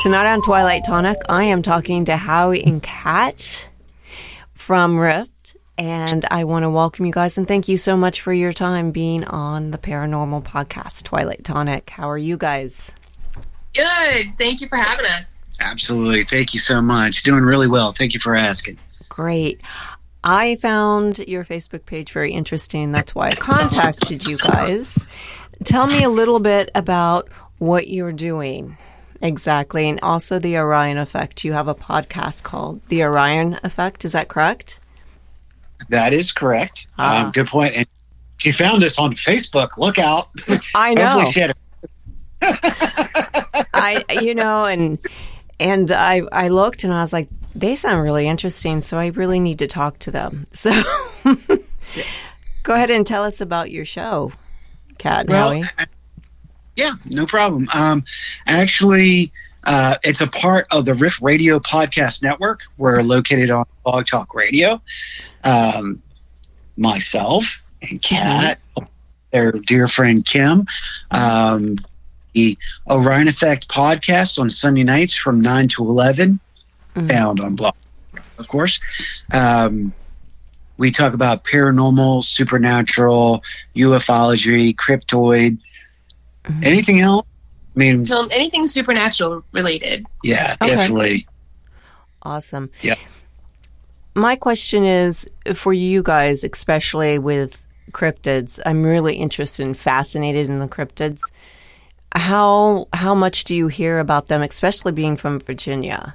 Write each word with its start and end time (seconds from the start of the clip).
Tonight 0.00 0.32
on 0.32 0.40
Twilight 0.40 0.82
Tonic, 0.86 1.20
I 1.28 1.44
am 1.44 1.60
talking 1.60 2.06
to 2.06 2.16
Howie 2.16 2.64
and 2.64 2.82
Kat 2.82 3.68
from 4.54 4.98
Rift, 4.98 5.58
and 5.76 6.24
I 6.30 6.44
want 6.44 6.62
to 6.62 6.70
welcome 6.70 7.04
you 7.04 7.12
guys 7.12 7.36
and 7.36 7.46
thank 7.46 7.68
you 7.68 7.76
so 7.76 7.98
much 7.98 8.22
for 8.22 8.32
your 8.32 8.54
time 8.54 8.92
being 8.92 9.24
on 9.24 9.72
the 9.72 9.76
paranormal 9.76 10.42
podcast, 10.42 11.02
Twilight 11.02 11.44
Tonic. 11.44 11.90
How 11.90 12.08
are 12.08 12.16
you 12.16 12.38
guys? 12.38 12.94
Good. 13.74 14.32
Thank 14.38 14.62
you 14.62 14.68
for 14.68 14.76
having 14.76 15.04
us. 15.04 15.30
Absolutely. 15.60 16.22
Thank 16.22 16.54
you 16.54 16.60
so 16.60 16.80
much. 16.80 17.22
Doing 17.22 17.44
really 17.44 17.68
well. 17.68 17.92
Thank 17.92 18.14
you 18.14 18.20
for 18.20 18.34
asking. 18.34 18.78
Great. 19.10 19.60
I 20.24 20.56
found 20.56 21.18
your 21.18 21.44
Facebook 21.44 21.84
page 21.84 22.10
very 22.10 22.32
interesting. 22.32 22.90
That's 22.90 23.14
why 23.14 23.28
I 23.28 23.34
contacted 23.34 24.26
you 24.26 24.38
guys. 24.38 25.06
Tell 25.64 25.86
me 25.86 26.04
a 26.04 26.08
little 26.08 26.40
bit 26.40 26.70
about 26.74 27.28
what 27.58 27.88
you're 27.88 28.12
doing. 28.12 28.78
Exactly. 29.22 29.88
And 29.88 30.00
also 30.02 30.38
the 30.38 30.56
Orion 30.56 30.98
Effect. 30.98 31.44
You 31.44 31.52
have 31.52 31.68
a 31.68 31.74
podcast 31.74 32.42
called 32.42 32.80
The 32.88 33.02
Orion 33.02 33.58
Effect. 33.62 34.04
Is 34.04 34.12
that 34.12 34.28
correct? 34.28 34.80
That 35.88 36.12
is 36.12 36.32
correct. 36.32 36.86
Ah. 36.98 37.26
Um, 37.26 37.32
good 37.32 37.46
point. 37.46 37.74
And 37.76 37.86
she 38.38 38.52
found 38.52 38.82
us 38.84 38.98
on 38.98 39.12
Facebook. 39.14 39.76
Look 39.76 39.98
out. 39.98 40.28
I 40.74 40.94
know. 40.94 41.06
Hopefully 41.06 41.32
she 41.32 41.40
had 41.40 41.50
a- 41.50 41.54
I, 43.74 44.02
you 44.22 44.34
know, 44.34 44.64
and 44.64 44.98
and 45.58 45.92
I 45.92 46.22
I 46.32 46.48
looked 46.48 46.84
and 46.84 46.92
I 46.92 47.02
was 47.02 47.12
like, 47.12 47.28
they 47.54 47.76
sound 47.76 48.02
really 48.02 48.26
interesting, 48.28 48.80
so 48.80 48.98
I 48.98 49.08
really 49.08 49.40
need 49.40 49.58
to 49.58 49.66
talk 49.66 49.98
to 50.00 50.10
them. 50.10 50.46
So, 50.52 50.72
go 52.62 52.74
ahead 52.74 52.90
and 52.90 53.06
tell 53.06 53.24
us 53.24 53.42
about 53.42 53.70
your 53.70 53.84
show, 53.84 54.32
Kat 54.98 55.20
and 55.20 55.28
well, 55.28 55.50
Howie. 55.50 55.64
Yeah, 56.76 56.92
no 57.06 57.26
problem. 57.26 57.68
Um, 57.74 58.04
actually, 58.46 59.32
uh, 59.64 59.96
it's 60.02 60.20
a 60.20 60.26
part 60.26 60.66
of 60.70 60.84
the 60.84 60.94
Riff 60.94 61.20
Radio 61.22 61.58
Podcast 61.58 62.22
Network. 62.22 62.62
We're 62.78 63.02
located 63.02 63.50
on 63.50 63.64
Blog 63.84 64.06
Talk 64.06 64.34
Radio. 64.34 64.80
Um, 65.44 66.02
myself 66.76 67.62
and 67.82 68.00
Kat, 68.00 68.58
their 69.32 69.52
dear 69.52 69.88
friend 69.88 70.24
Kim. 70.24 70.66
Um, 71.10 71.76
the 72.32 72.56
Orion 72.88 73.28
Effect 73.28 73.68
podcast 73.68 74.38
on 74.38 74.48
Sunday 74.50 74.84
nights 74.84 75.14
from 75.14 75.40
9 75.40 75.68
to 75.68 75.82
11, 75.82 76.38
Mhm. 76.94 77.08
found 77.10 77.40
on 77.40 77.54
Blog, 77.56 77.74
of 78.38 78.46
course. 78.48 78.78
Um, 79.32 79.92
we 80.78 80.90
talk 80.90 81.12
about 81.12 81.44
paranormal, 81.44 82.22
supernatural, 82.24 83.42
ufology, 83.76 84.74
cryptoid, 84.74 85.58
Mhm. 86.44 86.64
anything 86.66 87.00
else. 87.00 87.26
I 87.76 87.78
mean, 87.78 88.06
So 88.06 88.26
anything 88.32 88.66
supernatural 88.66 89.44
related. 89.52 90.04
yeah, 90.24 90.56
Okay. 90.60 90.74
definitely. 90.74 91.26
Awesome. 92.22 92.70
Yeah. 92.82 92.96
My 94.14 94.36
question 94.36 94.84
is 94.84 95.26
for 95.54 95.72
you 95.72 96.02
guys, 96.02 96.42
especially 96.44 97.18
with 97.18 97.64
cryptids. 97.92 98.58
I'm 98.66 98.82
really 98.82 99.14
interested 99.16 99.64
and 99.64 99.76
fascinated 99.76 100.48
in 100.48 100.58
the 100.58 100.68
cryptids. 100.68 101.22
How 102.16 102.88
how 102.92 103.14
much 103.14 103.44
do 103.44 103.54
you 103.54 103.68
hear 103.68 103.98
about 104.00 104.26
them, 104.26 104.42
especially 104.42 104.92
being 104.92 105.16
from 105.16 105.38
Virginia? 105.40 106.14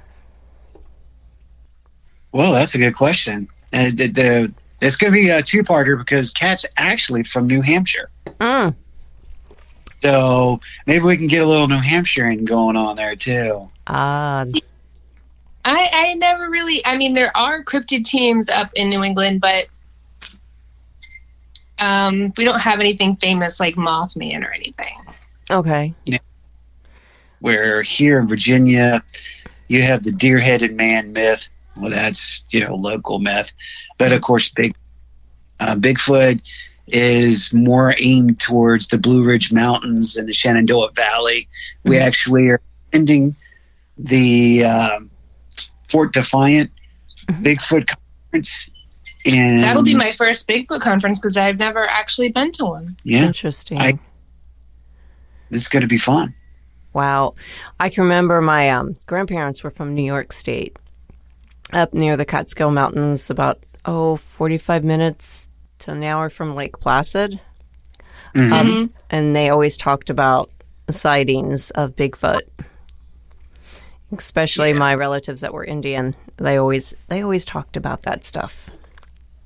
Well, 2.32 2.52
that's 2.52 2.74
a 2.74 2.78
good 2.78 2.94
question. 2.94 3.48
Uh, 3.72 3.90
the, 3.94 4.08
the, 4.08 4.54
it's 4.82 4.96
going 4.96 5.10
to 5.12 5.16
be 5.18 5.30
a 5.30 5.42
two-parter 5.42 5.96
because 5.98 6.30
Kat's 6.30 6.66
actually 6.76 7.22
from 7.24 7.46
New 7.46 7.62
Hampshire. 7.62 8.10
Mm. 8.40 8.74
So 10.00 10.60
maybe 10.86 11.04
we 11.04 11.16
can 11.16 11.26
get 11.26 11.42
a 11.42 11.46
little 11.46 11.68
New 11.68 11.80
Hampshirean 11.80 12.44
going 12.44 12.76
on 12.76 12.96
there 12.96 13.16
too. 13.16 13.70
Ah, 13.86 14.44
I, 15.64 15.90
I 15.92 16.14
never 16.14 16.48
really 16.48 16.84
I 16.84 16.96
mean 16.96 17.14
there 17.14 17.36
are 17.36 17.64
cryptid 17.64 18.04
teams 18.04 18.48
up 18.48 18.70
in 18.74 18.88
New 18.88 19.02
England, 19.02 19.40
but 19.40 19.66
um, 21.78 22.32
we 22.36 22.44
don't 22.44 22.60
have 22.60 22.80
anything 22.80 23.16
famous 23.16 23.60
like 23.60 23.74
Mothman 23.74 24.44
or 24.44 24.52
anything. 24.52 24.94
okay. 25.50 25.94
Where 27.40 27.82
here 27.82 28.18
in 28.18 28.28
Virginia, 28.28 29.02
you 29.68 29.82
have 29.82 30.02
the 30.02 30.12
deer-headed 30.12 30.74
man 30.74 31.12
myth. 31.12 31.48
Well, 31.76 31.90
that's 31.90 32.44
you 32.50 32.64
know 32.64 32.74
local 32.74 33.18
myth, 33.18 33.52
but 33.98 34.12
of 34.12 34.22
course, 34.22 34.48
big 34.48 34.74
uh, 35.60 35.76
Bigfoot 35.76 36.42
is 36.88 37.52
more 37.52 37.94
aimed 37.98 38.38
towards 38.40 38.88
the 38.88 38.98
Blue 38.98 39.24
Ridge 39.24 39.52
Mountains 39.52 40.16
and 40.16 40.28
the 40.28 40.32
Shenandoah 40.32 40.92
Valley. 40.92 41.48
We 41.84 41.96
Mhm. 41.96 42.00
actually 42.02 42.48
are 42.48 42.60
ending 42.92 43.34
the 43.98 44.64
um, 44.64 45.10
Fort 45.88 46.12
Defiance 46.12 46.70
Mhm. 47.26 47.42
Bigfoot 47.44 47.86
conference. 47.88 48.70
And 49.28 49.58
That'll 49.60 49.82
be 49.82 49.94
my 49.96 50.12
first 50.12 50.46
Bigfoot 50.46 50.80
conference 50.80 51.18
because 51.18 51.36
I've 51.36 51.58
never 51.58 51.84
actually 51.88 52.30
been 52.30 52.52
to 52.52 52.64
one. 52.66 52.96
yeah. 53.02 53.24
Interesting. 53.24 53.78
I- 53.78 53.98
This 55.50 55.62
is 55.62 55.68
going 55.68 55.80
to 55.82 55.88
be 55.88 55.98
fun. 55.98 56.34
Wow. 56.92 57.34
I 57.80 57.88
can 57.88 58.04
remember 58.04 58.40
my 58.40 58.70
um, 58.70 58.94
grandparents 59.06 59.62
were 59.64 59.70
from 59.70 59.94
New 59.94 60.04
York 60.04 60.32
State, 60.32 60.76
up 61.72 61.92
near 61.92 62.16
the 62.16 62.24
Catskill 62.24 62.70
Mountains, 62.70 63.28
about, 63.30 63.58
oh, 63.84 64.16
45 64.16 64.82
minutes 64.84 65.48
to 65.80 65.94
we're 66.18 66.30
from 66.30 66.54
Lake 66.54 66.78
Placid. 66.78 67.40
Mhm. 68.34 68.52
Um, 68.52 68.94
and 69.10 69.34
they 69.34 69.48
always 69.50 69.76
talked 69.76 70.10
about 70.10 70.50
sightings 70.90 71.70
of 71.70 71.96
Bigfoot. 71.96 72.42
Especially 74.16 74.70
Yeah. 74.70 74.78
my 74.78 74.94
relatives 74.94 75.40
that 75.40 75.52
were 75.52 75.64
Indian, 75.64 76.12
they 76.36 76.56
always 76.58 76.94
they 77.08 77.22
always 77.22 77.44
talked 77.44 77.76
about 77.76 78.02
that 78.02 78.24
stuff. 78.24 78.70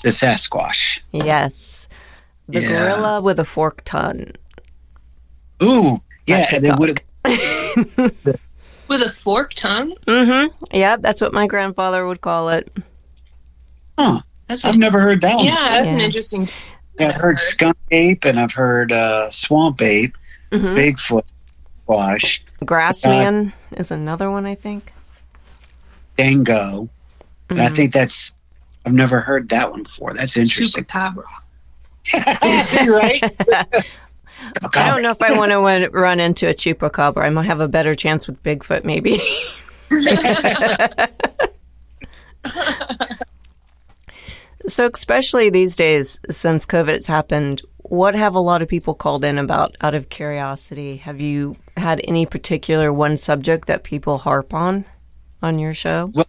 the 0.02 0.08
Sasquatch. 0.08 1.00
Yes, 1.12 1.86
the 2.48 2.62
Yeah. 2.62 2.68
gorilla 2.68 3.20
with 3.20 3.38
a 3.38 3.44
forked 3.44 3.84
tongue. 3.84 4.28
Ooh, 5.62 6.00
yeah. 6.26 6.46
could 6.48 6.66
And 6.66 6.66
then 6.66 6.76
what, 6.78 7.02
With 8.88 9.02
a 9.02 9.12
forked 9.12 9.58
tongue? 9.58 9.94
Mm-hmm. 10.06 10.48
Yeah, 10.76 10.96
that's 10.96 11.20
what 11.20 11.34
my 11.34 11.46
grandfather 11.46 12.06
would 12.06 12.22
call 12.22 12.48
it. 12.48 12.74
huh? 13.98 14.22
That's 14.50 14.64
I've 14.64 14.76
never 14.76 14.98
heard 14.98 15.20
that 15.20 15.36
one. 15.36 15.44
yeah, 15.44 15.54
that's 15.54 15.92
an 15.92 16.00
interesting. 16.00 16.48
Yeah, 16.98 17.06
I've 17.06 17.14
heard 17.14 17.38
skunk 17.38 17.76
ape 17.92 18.24
and 18.24 18.40
I've 18.40 18.52
heard 18.52 18.90
uh, 18.90 19.30
swamp 19.30 19.80
ape. 19.80 20.16
Mm-hmm. 20.50 20.74
Bigfoot, 20.74 21.22
Wash, 21.86 22.44
Grassman 22.64 23.50
uh, 23.50 23.76
is 23.76 23.92
another 23.92 24.28
one, 24.28 24.46
I 24.46 24.56
think. 24.56 24.92
Dango. 26.16 26.88
And 27.48 27.62
I 27.62 27.66
mm-hmm. 27.66 27.76
think 27.76 27.92
that's 27.92 28.34
I've 28.84 28.92
never 28.92 29.20
heard 29.20 29.50
that 29.50 29.70
one 29.70 29.84
before. 29.84 30.14
That's 30.14 30.36
interesting. 30.36 30.84
Chupacabra. 30.84 31.22
You're 32.84 32.96
right. 32.96 33.22
I 34.74 34.90
don't 34.90 35.02
know 35.02 35.12
if 35.12 35.22
I 35.22 35.38
want 35.38 35.52
to 35.52 35.90
run 35.90 36.18
into 36.18 36.48
a 36.48 36.54
chupacabra. 36.54 37.22
I 37.22 37.30
might 37.30 37.44
have 37.44 37.60
a 37.60 37.68
better 37.68 37.94
chance 37.94 38.26
with 38.26 38.42
Bigfoot, 38.42 38.82
maybe. 38.82 39.20
so, 44.66 44.90
especially 44.92 45.50
these 45.50 45.76
days, 45.76 46.20
since 46.30 46.66
COVID 46.66 46.94
has 46.94 47.06
happened, 47.06 47.62
what 47.78 48.14
have 48.14 48.34
a 48.34 48.40
lot 48.40 48.62
of 48.62 48.68
people 48.68 48.94
called 48.94 49.24
in 49.24 49.38
about 49.38 49.76
out 49.80 49.94
of 49.94 50.08
curiosity? 50.08 50.98
Have 50.98 51.20
you 51.20 51.56
had 51.76 52.00
any 52.04 52.26
particular 52.26 52.92
one 52.92 53.16
subject 53.16 53.66
that 53.66 53.82
people 53.82 54.18
harp 54.18 54.54
on 54.54 54.84
on 55.42 55.58
your 55.58 55.74
show? 55.74 56.12
Well, 56.14 56.26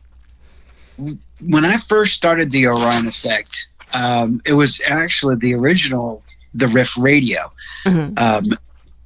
when 1.41 1.65
I 1.65 1.77
first 1.77 2.13
started 2.13 2.51
the 2.51 2.67
Orion 2.67 3.07
Effect, 3.07 3.67
um, 3.93 4.41
it 4.45 4.53
was 4.53 4.81
actually 4.85 5.35
the 5.35 5.53
original, 5.55 6.23
the 6.53 6.67
Riff 6.67 6.97
Radio. 6.97 7.51
Mhm. 7.85 8.17
Um, 8.19 8.57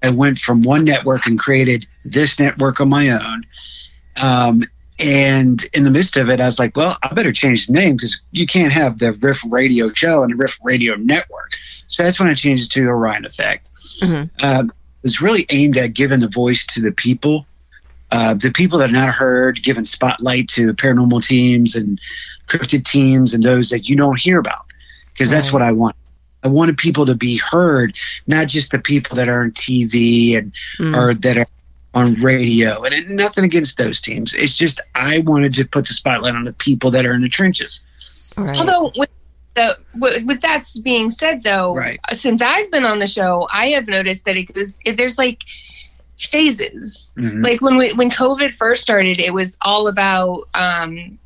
I 0.03 0.11
went 0.11 0.37
from 0.37 0.61
one 0.61 0.85
network 0.85 1.25
and 1.25 1.39
created 1.39 1.87
this 2.03 2.39
network 2.39 2.79
on 2.79 2.89
my 2.89 3.09
own. 3.09 3.45
Um, 4.21 4.63
and 4.99 5.63
in 5.73 5.83
the 5.83 5.91
midst 5.91 6.17
of 6.17 6.29
it, 6.29 6.39
I 6.39 6.45
was 6.45 6.57
like, 6.59 6.75
well, 6.77 6.97
I 7.03 7.13
better 7.13 7.33
change 7.33 7.67
the 7.67 7.73
name 7.73 7.95
because 7.97 8.21
you 8.31 8.45
can't 8.45 8.71
have 8.71 8.99
the 8.99 9.13
Riff 9.13 9.41
Radio 9.49 9.91
show 9.93 10.23
and 10.23 10.31
the 10.31 10.35
Riff 10.37 10.57
Radio 10.63 10.95
network. 10.95 11.53
So 11.87 12.03
that's 12.03 12.19
when 12.19 12.29
I 12.29 12.33
changed 12.33 12.65
it 12.71 12.73
to 12.75 12.87
Orion 12.87 13.25
Effect. 13.25 13.67
Mhm. 14.01 14.29
Um, 14.43 14.69
it 14.69 15.03
was 15.03 15.21
really 15.21 15.45
aimed 15.49 15.77
at 15.77 15.93
giving 15.93 16.19
the 16.19 16.29
voice 16.29 16.65
to 16.67 16.81
the 16.81 16.91
people 16.91 17.45
uh, 18.11 18.35
the 18.35 18.51
people 18.51 18.77
that 18.77 18.89
are 18.89 18.93
not 18.93 19.09
heard, 19.09 19.61
giving 19.63 19.83
spotlight 19.83 20.47
to 20.47 20.73
paranormal 20.75 21.25
teams 21.25 21.75
and 21.75 21.99
cryptid 22.47 22.85
teams 22.85 23.33
and 23.33 23.43
those 23.43 23.69
that 23.69 23.89
you 23.89 23.95
don't 23.95 24.19
hear 24.21 24.37
about, 24.39 24.63
because 25.11 25.29
that's 25.31 25.47
Right. 25.47 25.53
what 25.53 25.61
I 25.63 25.71
want. 25.71 25.95
I 26.43 26.47
wanted 26.47 26.77
people 26.77 27.07
to 27.07 27.15
be 27.15 27.37
heard, 27.37 27.97
not 28.27 28.47
just 28.47 28.69
the 28.71 28.77
people 28.77 29.17
that 29.17 29.27
are 29.27 29.41
on 29.41 29.51
TV 29.51 30.37
and 30.37 30.53
Mm. 30.79 30.95
or 30.95 31.13
that 31.15 31.37
are 31.39 31.47
on 31.95 32.13
radio. 32.15 32.83
And 32.83 32.93
it, 32.93 33.09
nothing 33.09 33.45
against 33.45 33.77
those 33.77 34.01
teams. 34.01 34.33
It's 34.33 34.55
just 34.57 34.81
I 34.93 35.19
wanted 35.19 35.53
to 35.55 35.65
put 35.65 35.87
the 35.87 35.93
spotlight 35.93 36.35
on 36.35 36.43
the 36.43 36.53
people 36.53 36.91
that 36.91 37.05
are 37.05 37.13
in 37.13 37.21
the 37.21 37.29
trenches. 37.29 37.83
Right. 38.37 38.59
Although 38.59 38.91
with 38.97 39.09
the 39.55 39.77
with, 39.95 40.23
with 40.25 40.41
that 40.41 40.65
being 40.83 41.09
said, 41.09 41.41
though, 41.43 41.73
Right. 41.73 41.99
since 42.13 42.41
I've 42.41 42.69
been 42.69 42.83
on 42.83 42.99
the 42.99 43.07
show, 43.07 43.47
I 43.51 43.69
have 43.69 43.87
noticed 43.87 44.25
that 44.25 44.37
it 44.37 44.53
goes. 44.53 44.77
There's 44.85 45.17
like 45.17 45.43
phases. 46.19 47.13
Mhm. 47.17 47.43
Like 47.45 47.61
when 47.61 47.77
we 47.77 47.93
when 47.93 48.11
COVID 48.11 48.53
first 48.53 48.83
started, 48.83 49.19
it 49.21 49.33
was 49.33 49.57
all 49.61 49.87
about 49.87 50.49
um, 50.53 51.17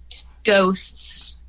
ghosts 0.44 1.42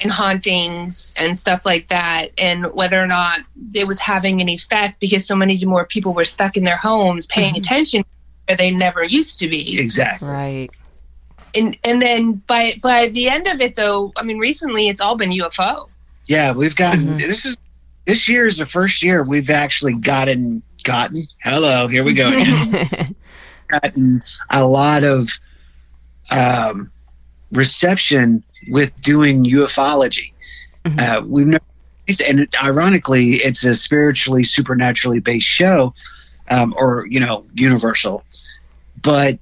and 0.00 0.10
hauntings 0.10 1.14
and 1.18 1.38
stuff 1.38 1.60
like 1.66 1.88
that, 1.88 2.28
and 2.38 2.72
whether 2.72 3.00
or 3.00 3.06
not 3.06 3.40
it 3.74 3.86
was 3.86 3.98
having 3.98 4.40
an 4.40 4.48
effect 4.48 4.98
because 4.98 5.26
so 5.26 5.36
many 5.36 5.62
more 5.66 5.84
people 5.86 6.14
were 6.14 6.24
stuck 6.24 6.56
in 6.56 6.64
their 6.64 6.76
homes 6.76 7.26
paying 7.26 7.54
Mhm. 7.54 7.58
attention 7.58 8.04
where 8.48 8.56
they 8.56 8.70
never 8.70 9.02
used 9.04 9.38
to 9.40 9.48
be 9.48 9.78
Exactly. 9.78 10.28
right. 10.28 10.70
and 11.54 11.78
and 11.84 12.00
then 12.02 12.32
by 12.46 12.74
by 12.82 13.08
the 13.08 13.28
end 13.28 13.46
of 13.46 13.60
it 13.60 13.74
though 13.76 14.12
i 14.16 14.22
mean 14.22 14.38
recently 14.38 14.88
it's 14.88 15.00
all 15.00 15.16
been 15.16 15.30
ufo 15.30 15.88
Yeah, 16.26 16.52
we've 16.52 16.76
gotten 16.76 17.06
Mhm. 17.06 17.18
this 17.18 17.44
is 17.46 17.56
this 18.06 18.28
year 18.28 18.46
is 18.46 18.56
the 18.58 18.66
first 18.66 19.02
year 19.02 19.22
we've 19.22 19.50
actually 19.50 19.94
gotten 19.94 20.62
gotten. 20.82 21.22
Hello, 21.42 21.86
here 21.86 22.02
we 22.02 22.12
go. 22.14 22.28
gotten 23.68 24.20
a 24.50 24.66
lot 24.66 25.04
of 25.04 25.28
um, 26.30 26.90
reception 27.52 28.42
with 28.70 28.90
doing 29.02 29.44
ufology. 29.44 30.32
Mhm. 30.84 30.98
Uh, 31.00 31.22
we've 31.24 31.46
never, 31.46 31.64
and 32.26 32.48
ironically, 32.62 33.34
it's 33.34 33.64
a 33.64 33.74
spiritually, 33.76 34.42
supernaturally 34.42 35.20
based 35.20 35.46
show, 35.46 35.94
um, 36.50 36.74
or 36.76 37.06
you 37.08 37.20
know, 37.20 37.44
universal. 37.54 38.24
But 39.00 39.38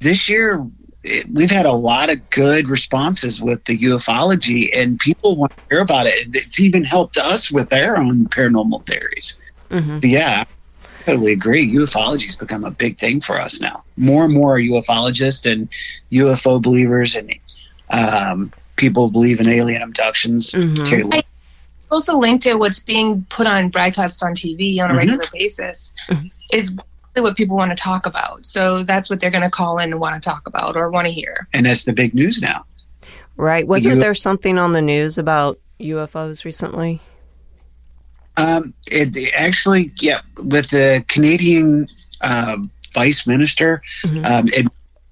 this 0.00 0.28
year, 0.28 0.64
it, 1.02 1.28
we've 1.30 1.50
had 1.50 1.66
a 1.66 1.72
lot 1.72 2.10
of 2.10 2.30
good 2.30 2.68
responses 2.68 3.40
with 3.40 3.64
the 3.64 3.78
ufology, 3.78 4.70
and 4.76 4.98
people 4.98 5.36
want 5.36 5.56
to 5.56 5.62
hear 5.70 5.80
about 5.80 6.06
it. 6.06 6.28
It's 6.32 6.60
even 6.60 6.84
helped 6.84 7.18
us 7.18 7.50
with 7.50 7.72
our 7.72 7.96
own 7.96 8.26
paranormal 8.26 8.86
theories. 8.86 9.38
Mhm. 9.70 10.04
Yeah, 10.04 10.44
I 10.82 11.02
totally 11.04 11.32
agree. 11.32 11.70
Ufology's 11.74 12.36
become 12.36 12.64
a 12.64 12.70
big 12.70 12.98
thing 12.98 13.20
for 13.20 13.40
us 13.40 13.60
now. 13.60 13.82
More 13.96 14.24
and 14.24 14.34
more 14.34 14.58
ufologists 14.58 15.50
and 15.50 15.68
UFO 16.12 16.60
believers, 16.60 17.16
and 17.16 17.32
um, 17.90 18.52
people 18.76 19.10
believe 19.10 19.40
in 19.40 19.48
alien 19.48 19.82
abductions. 19.82 20.52
Mhm. 20.52 21.24
Terry 21.84 21.90
Lou- 21.90 21.94
also 21.96 22.18
linked 22.18 22.44
to 22.44 22.54
what's 22.56 22.80
being 22.80 23.24
put 23.28 23.46
on 23.46 23.68
broadcasts 23.68 24.22
on 24.22 24.34
tv 24.34 24.80
on 24.80 24.90
a 24.90 24.94
Mhm. 24.94 24.96
regular 24.98 25.24
basis 25.32 25.92
Mhm. 26.10 26.26
is 26.52 26.76
what 27.16 27.36
people 27.36 27.56
want 27.56 27.70
to 27.70 27.76
talk 27.80 28.06
about 28.06 28.44
so 28.44 28.82
that's 28.82 29.08
what 29.08 29.20
they're 29.20 29.30
going 29.30 29.44
to 29.44 29.50
call 29.50 29.78
in 29.78 29.92
and 29.92 30.00
want 30.00 30.20
to 30.20 30.28
talk 30.28 30.46
about 30.46 30.76
or 30.76 30.90
want 30.90 31.06
to 31.06 31.12
hear 31.12 31.46
and 31.52 31.66
that's 31.66 31.84
the 31.84 31.92
big 31.92 32.14
news 32.14 32.40
now. 32.42 32.64
Right. 33.36 33.66
Wasn't 33.66 33.96
You- 33.96 34.00
there 34.00 34.14
something 34.14 34.58
on 34.58 34.72
the 34.72 34.82
news 34.82 35.18
about 35.18 35.58
UFOs 35.80 36.44
recently? 36.44 37.00
Um, 38.36 38.74
it, 38.90 39.16
it 39.16 39.32
actually, 39.36 39.90
yeah, 40.00 40.20
with 40.42 40.70
the 40.70 41.04
Canadian 41.08 41.86
um, 42.20 42.70
vice 42.94 43.26
minister, 43.26 43.82
Mhm. 44.04 44.24
um, 44.26 44.48
it, 44.48 44.66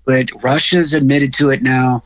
but 0.07 0.29
Russia's 0.43 0.95
admitted 0.95 1.35
to 1.35 1.51
it 1.51 1.63
now. 1.63 2.03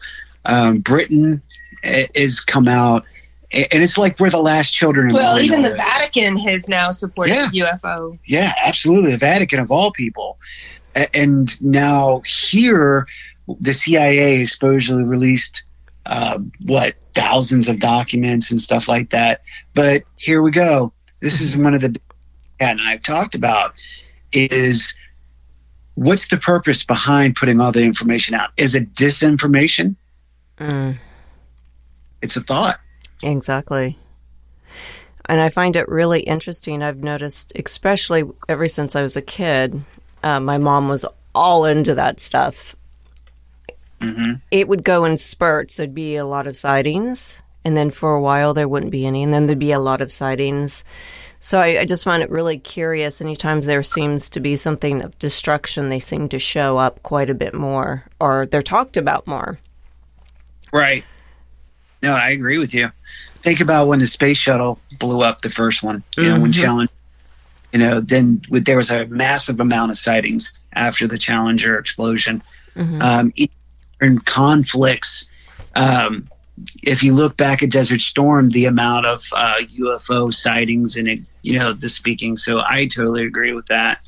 Um, 0.46 0.78
Britain 0.80 1.42
i- 1.84 2.08
is 2.14 2.40
come 2.40 2.66
out, 2.66 3.04
a- 3.04 3.15
and 3.52 3.82
it's 3.82 3.96
like 3.98 4.18
we're 4.18 4.30
the 4.30 4.38
last 4.38 4.72
children. 4.72 5.12
well 5.12 5.34
line 5.34 5.44
even 5.44 5.62
the 5.62 5.68
already. 5.70 5.82
vatican 5.82 6.36
has 6.36 6.68
now 6.68 6.90
supported 6.90 7.34
Yeah. 7.52 7.76
ufo 7.82 8.18
Yeah, 8.26 8.52
absolutely. 8.64 9.12
The 9.12 9.18
Vatican 9.18 9.60
of 9.60 9.70
all 9.70 9.92
people. 9.92 10.38
And 11.14 11.60
now 11.62 12.22
here, 12.24 13.06
the 13.60 13.74
CIA 13.74 14.38
has 14.40 14.52
supposedly 14.52 15.04
released 15.04 15.62
uh, 16.06 16.38
what 16.64 16.94
thousands 17.14 17.68
of 17.68 17.80
documents 17.80 18.50
and 18.50 18.60
stuff 18.60 18.88
like 18.88 19.10
that. 19.10 19.42
But 19.74 20.04
here 20.16 20.40
we 20.42 20.50
go. 20.50 20.92
This 21.20 21.40
is 21.40 21.56
one 21.56 21.74
of 21.74 21.80
the 21.80 21.98
and 22.60 22.80
I've 22.80 23.02
talked 23.02 23.34
about 23.34 23.74
is 24.32 24.94
what's 25.94 26.28
the 26.28 26.36
purpose 26.38 26.82
behind 26.84 27.36
putting 27.36 27.60
all 27.60 27.72
the 27.72 27.82
information 27.82 28.34
out? 28.34 28.50
Is 28.56 28.74
it 28.74 28.94
disinformation? 28.94 29.96
Mm, 30.58 30.96
It's 32.22 32.36
a 32.36 32.40
thought. 32.42 32.78
Exactly. 33.22 33.98
And 35.28 35.40
I 35.40 35.48
find 35.48 35.74
it 35.76 35.88
really 35.88 36.20
interesting. 36.20 36.82
I've 36.82 37.02
noticed, 37.02 37.52
especially 37.56 38.24
ever 38.48 38.68
since 38.68 38.94
I 38.94 39.02
was 39.02 39.16
a 39.16 39.22
kid, 39.22 39.82
uh, 40.22 40.40
my 40.40 40.58
mom 40.58 40.88
was 40.88 41.04
all 41.34 41.64
into 41.64 41.94
that 41.96 42.20
stuff. 42.20 42.76
hmm 44.00 44.34
It 44.50 44.68
would 44.68 44.84
go 44.84 45.04
in 45.04 45.16
spurts. 45.16 45.76
There'd 45.76 45.94
be 45.94 46.16
a 46.16 46.24
lot 46.24 46.46
of 46.46 46.56
sightings, 46.56 47.42
and 47.64 47.76
then 47.76 47.90
for 47.90 48.14
a 48.14 48.20
while 48.20 48.54
there 48.54 48.68
wouldn't 48.68 48.92
be 48.92 49.04
any, 49.06 49.22
and 49.22 49.34
then 49.34 49.46
there'd 49.46 49.58
be 49.58 49.72
a 49.72 49.80
lot 49.80 50.00
of 50.00 50.12
sightings. 50.12 50.84
So 51.40 51.60
I, 51.60 51.80
I 51.80 51.84
just 51.84 52.04
find 52.04 52.22
it 52.22 52.30
really 52.30 52.58
curious. 52.58 53.20
Anytime 53.20 53.60
there 53.60 53.82
seems 53.82 54.30
to 54.30 54.40
be 54.40 54.56
something 54.56 55.02
of 55.02 55.18
destruction, 55.18 55.88
they 55.88 56.00
seem 56.00 56.28
to 56.30 56.38
show 56.38 56.78
up 56.78 57.02
quite 57.02 57.30
a 57.30 57.34
bit 57.34 57.54
more, 57.54 58.04
or 58.20 58.46
they're 58.46 58.62
talked 58.62 58.96
about 58.96 59.26
more. 59.26 59.58
Right. 60.72 61.04
No, 62.02 62.12
I 62.12 62.30
agree 62.30 62.58
with 62.58 62.74
you. 62.74 62.90
Think 63.36 63.60
about 63.60 63.88
when 63.88 63.98
the 64.00 64.06
space 64.06 64.36
shuttle 64.36 64.78
blew 64.98 65.22
up, 65.22 65.40
the 65.40 65.50
first 65.50 65.82
one. 65.82 66.02
You 66.16 66.24
know, 66.24 66.40
when 66.40 66.52
Mhm. 66.52 66.60
Challenger. 66.60 66.92
You 67.72 67.78
know, 67.80 68.00
then 68.00 68.42
with, 68.48 68.64
there 68.64 68.76
was 68.76 68.90
a 68.90 69.06
massive 69.06 69.60
amount 69.60 69.90
of 69.90 69.98
sightings 69.98 70.54
after 70.72 71.06
the 71.06 71.18
Challenger 71.18 71.78
explosion. 71.78 72.42
Mhm. 72.74 73.02
Um, 73.02 73.32
in 74.00 74.18
conflicts, 74.20 75.26
um, 75.74 76.28
if 76.82 77.02
you 77.02 77.12
look 77.12 77.36
back 77.36 77.62
at 77.62 77.70
Desert 77.70 78.00
Storm, 78.00 78.48
the 78.48 78.66
amount 78.66 79.06
of 79.06 79.22
uh, 79.32 79.56
UFO 79.78 80.32
sightings 80.32 80.96
and 80.96 81.08
you 81.42 81.58
know 81.58 81.72
the 81.72 81.88
speaking. 81.88 82.36
So 82.36 82.60
I 82.66 82.86
totally 82.86 83.26
agree 83.26 83.52
with 83.52 83.66
that. 83.66 83.98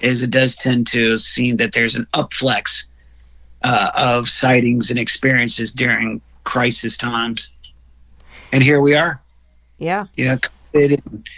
Is 0.00 0.22
it 0.22 0.30
does 0.30 0.56
tend 0.56 0.88
to 0.88 1.16
seem 1.16 1.58
that 1.58 1.72
there's 1.72 1.94
an 1.94 2.06
upflex 2.12 2.84
uh, 3.62 3.90
of 3.94 4.28
sightings 4.28 4.90
and 4.90 4.98
experiences 4.98 5.70
during 5.70 6.20
crisis 6.44 6.96
times, 6.96 7.52
and 8.52 8.62
here 8.62 8.80
we 8.80 8.94
are. 8.94 9.18
Yeah. 9.78 10.06
You 10.16 10.26
know, 10.26 10.38
COVID 10.74 11.02
and 11.04 11.28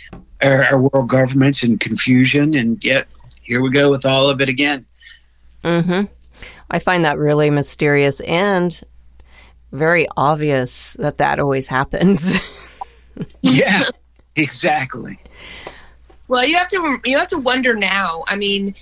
our, 0.43 0.65
our 0.65 0.79
world 0.79 1.09
governments 1.09 1.65
in 1.65 1.79
confusion, 1.79 2.55
and 2.55 2.83
yet 2.85 3.07
here 3.43 3.63
we 3.63 3.71
go 3.71 3.91
with 3.91 4.05
all 4.05 4.29
of 4.29 4.41
it 4.41 4.49
again. 4.49 4.85
hmm 5.65 6.03
I 6.71 6.79
find 6.79 7.05
that 7.05 7.19
really 7.19 7.51
mysterious 7.51 8.21
and 8.21 8.83
very 9.71 10.07
obvious 10.17 10.95
that 10.95 11.19
that 11.19 11.39
always 11.39 11.67
happens. 11.67 12.37
yeah, 13.43 13.83
exactly. 14.37 15.19
Well, 16.29 16.47
you 16.47 16.57
have 16.57 16.69
to 16.69 16.99
you 17.05 17.19
have 17.19 17.29
to 17.29 17.39
wonder 17.39 17.75
now. 17.75 18.25
I 18.29 18.37
mean, 18.37 18.75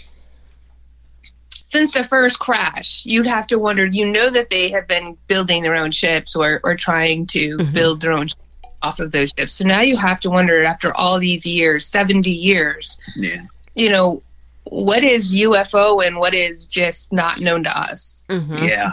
since 1.73 1.95
the 1.95 2.05
first 2.05 2.39
crash, 2.39 3.03
you'd 3.07 3.27
have 3.27 3.47
to 3.47 3.59
wonder. 3.59 3.87
You 3.87 4.07
know 4.11 4.29
that 4.31 4.51
they 4.51 4.69
have 4.71 4.87
been 4.87 5.17
building 5.27 5.63
their 5.63 5.75
own 5.75 5.91
ships 5.91 6.37
or 6.37 6.61
or 6.63 6.77
trying 6.77 7.27
to 7.29 7.57
Mhm. 7.57 7.73
build 7.73 8.01
their 8.03 8.13
own 8.13 8.29
ships 8.29 8.41
off 8.83 9.01
of 9.01 9.11
those 9.11 9.33
ships. 9.37 9.55
So 9.55 9.65
now 9.65 9.81
you 9.81 9.97
have 9.97 10.21
to 10.21 10.31
wonder 10.31 10.63
after 10.65 10.95
all 10.95 11.19
these 11.19 11.47
years, 11.47 11.87
70 11.87 12.31
years, 12.31 12.99
Yeah. 13.17 13.43
you 13.75 13.89
know, 13.89 14.23
what 14.65 15.03
is 15.03 15.33
UFO 15.33 16.01
and 16.07 16.19
what 16.19 16.35
is 16.35 16.67
just 16.67 17.11
not 17.13 17.41
known 17.41 17.65
to 17.65 17.79
us? 17.81 18.27
Mhm. 18.29 18.69
Yeah. 18.69 18.91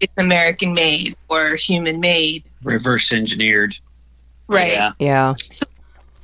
It's 0.00 0.12
American 0.16 0.74
made 0.74 1.16
or 1.28 1.56
human 1.56 1.98
made. 2.00 2.44
Reverse 2.62 3.12
engineered. 3.12 3.74
Right. 4.48 4.72
Yeah. 4.72 4.92
Yeah. 4.98 5.34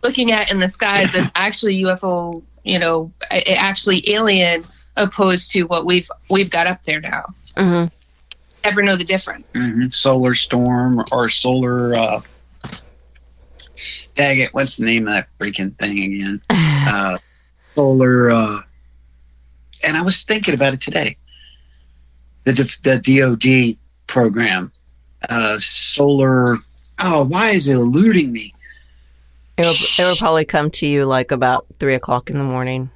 looking 0.05 0.31
at 0.31 0.49
in 0.49 0.61
the 0.61 0.69
skies 0.69 1.12
is 1.12 1.26
actually 1.35 1.83
UFO, 1.83 2.40
you 2.62 2.78
know, 2.78 3.11
a- 3.33 3.55
actually 3.59 4.09
alien 4.14 4.64
opposed 4.99 5.50
to 5.52 5.62
what 5.64 5.87
we've 5.87 6.11
we've 6.28 6.50
got 6.50 6.67
up 6.67 6.83
there 6.85 7.00
now. 7.00 7.25
hmm 7.57 7.85
Never 8.64 8.83
know 8.83 8.97
the 8.97 9.05
difference. 9.05 9.47
hmm 9.55 9.88
Solar 9.88 10.35
storm 10.35 11.02
or 11.12 11.28
solar. 11.28 11.95
Uh, 11.95 12.21
dang 14.14 14.40
it! 14.40 14.52
What's 14.52 14.76
the 14.76 14.85
name 14.85 15.07
of 15.07 15.14
that 15.14 15.28
freaking 15.38 15.76
thing 15.78 15.99
again? 16.14 16.43
Uh, 16.90 17.19
solar. 17.75 18.31
Uh, 18.31 18.61
and 19.85 19.97
I 19.97 20.02
was 20.02 20.23
thinking 20.23 20.55
about 20.55 20.73
it 20.73 20.81
today. 20.81 21.19
The 22.45 22.52
the 22.83 22.99
DoD 22.99 23.76
program, 24.07 24.73
uh, 25.28 25.59
solar. 25.59 26.57
Oh, 26.99 27.25
why 27.26 27.50
is 27.50 27.69
it 27.69 27.75
eluding 27.75 28.33
me? 28.33 28.55
It'll, 29.59 29.73
it'll 29.73 30.17
probably 30.17 30.45
come 30.47 30.71
to 30.73 30.87
you 30.87 31.05
like 31.05 31.31
about 31.31 31.67
three 31.78 31.95
o'clock 31.95 32.31
in 32.31 32.38
the 32.38 32.45
morning. 32.45 32.90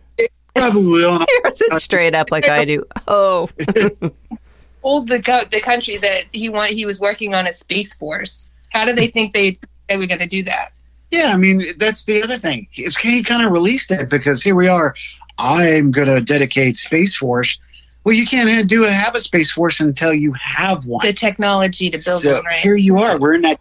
Probably 0.55 0.85
will. 0.85 1.17
and 1.17 1.27
You're 1.29 1.51
sit 1.53 1.73
straight 1.75 2.15
up 2.15 2.31
like 2.31 2.49
I 2.49 2.65
do. 2.65 2.85
Oh, 3.09 3.49
Told 4.83 5.09
the 5.09 5.23
co- 5.23 5.45
the 5.51 5.61
country 5.61 5.97
that 5.99 6.25
he 6.33 6.49
want 6.49 6.71
he 6.71 6.85
was 6.85 7.01
working 7.01 7.35
on 7.35 7.47
a 7.47 7.53
space 7.53 7.95
force. 7.95 8.53
How 8.71 8.85
do 8.85 8.93
they 8.93 9.09
think 9.09 9.33
they 9.33 9.59
they 9.89 9.97
were 9.97 10.07
going 10.07 10.21
to 10.21 10.27
do 10.27 10.43
that? 10.45 10.73
Yeah, 11.11 11.31
I 11.33 11.37
mean 11.37 11.63
that's 11.79 12.05
the 12.05 12.23
other 12.23 12.39
thing. 12.39 12.67
Is 12.77 12.97
he 12.97 13.23
kind 13.23 13.45
of 13.47 13.53
released 13.53 13.91
it 13.91 14.09
because 14.09 14.43
here 14.43 14.55
we 14.55 14.67
are. 14.69 14.95
I'm 15.39 15.91
going 15.91 16.09
to 16.09 16.21
dedicate 16.21 16.77
Space 16.77 17.17
Force. 17.17 17.59
Well, 18.05 18.15
you 18.15 18.27
can't 18.27 18.69
do 18.69 18.85
a, 18.85 18.91
have 18.91 19.15
a 19.15 19.21
Space 19.21 19.53
Force 19.53 19.81
until 19.81 20.13
you 20.13 20.33
have 20.33 20.85
one. 20.85 21.07
The 21.07 21.13
technology 21.13 21.89
to 21.91 22.01
build 22.05 22.23
so 22.23 22.35
one, 22.35 22.45
right? 22.45 22.55
here 22.57 22.77
you 22.77 22.99
are. 22.99 23.19
We're 23.19 23.35
in 23.35 23.43
that 23.43 23.61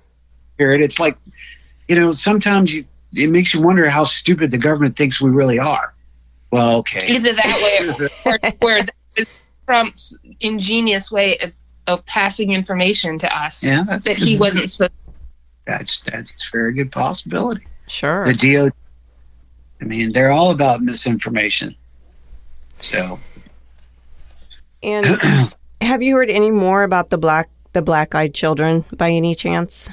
period. 0.57 0.81
It's 0.81 0.99
like, 0.99 1.17
you 1.87 1.95
know, 1.95 2.11
sometimes 2.11 2.73
you, 2.73 2.83
it 3.13 3.29
makes 3.29 3.53
you 3.53 3.61
wonder 3.61 3.87
how 3.89 4.03
stupid 4.03 4.51
the 4.51 4.57
government 4.57 4.97
thinks 4.97 5.21
we 5.21 5.29
really 5.29 5.59
are. 5.59 5.90
Well, 6.51 6.77
okay. 6.79 7.07
Either 7.07 7.33
that 7.33 7.97
way 7.99 8.07
or, 8.25 8.39
or 8.61 8.83
that 8.83 8.93
is 9.15 9.25
Trump's 9.65 10.17
ingenious 10.41 11.11
way 11.11 11.37
of, 11.37 11.51
of 11.87 12.05
passing 12.05 12.51
information 12.51 13.17
to 13.19 13.37
us 13.37 13.63
Yeah, 13.63 13.83
that's 13.87 14.07
that 14.07 14.17
he 14.17 14.37
wasn't 14.37 14.69
supposed. 14.69 14.91
That's 15.65 16.01
that's 16.01 16.47
a 16.47 16.51
very 16.51 16.73
good 16.73 16.91
possibility. 16.91 17.65
sure. 17.87 18.25
The 18.25 18.33
DO. 18.33 18.71
I 19.81 19.85
mean, 19.85 20.11
they're 20.11 20.31
all 20.31 20.51
about 20.51 20.81
misinformation. 20.81 21.75
So 22.81 23.19
And 24.83 25.05
have 25.81 26.01
you 26.01 26.15
heard 26.15 26.29
any 26.29 26.51
more 26.51 26.83
about 26.83 27.09
the 27.09 27.17
black 27.17 27.49
the 27.73 27.81
black 27.81 28.13
eyed 28.15 28.33
children 28.33 28.83
by 28.97 29.09
any 29.11 29.33
chance? 29.35 29.89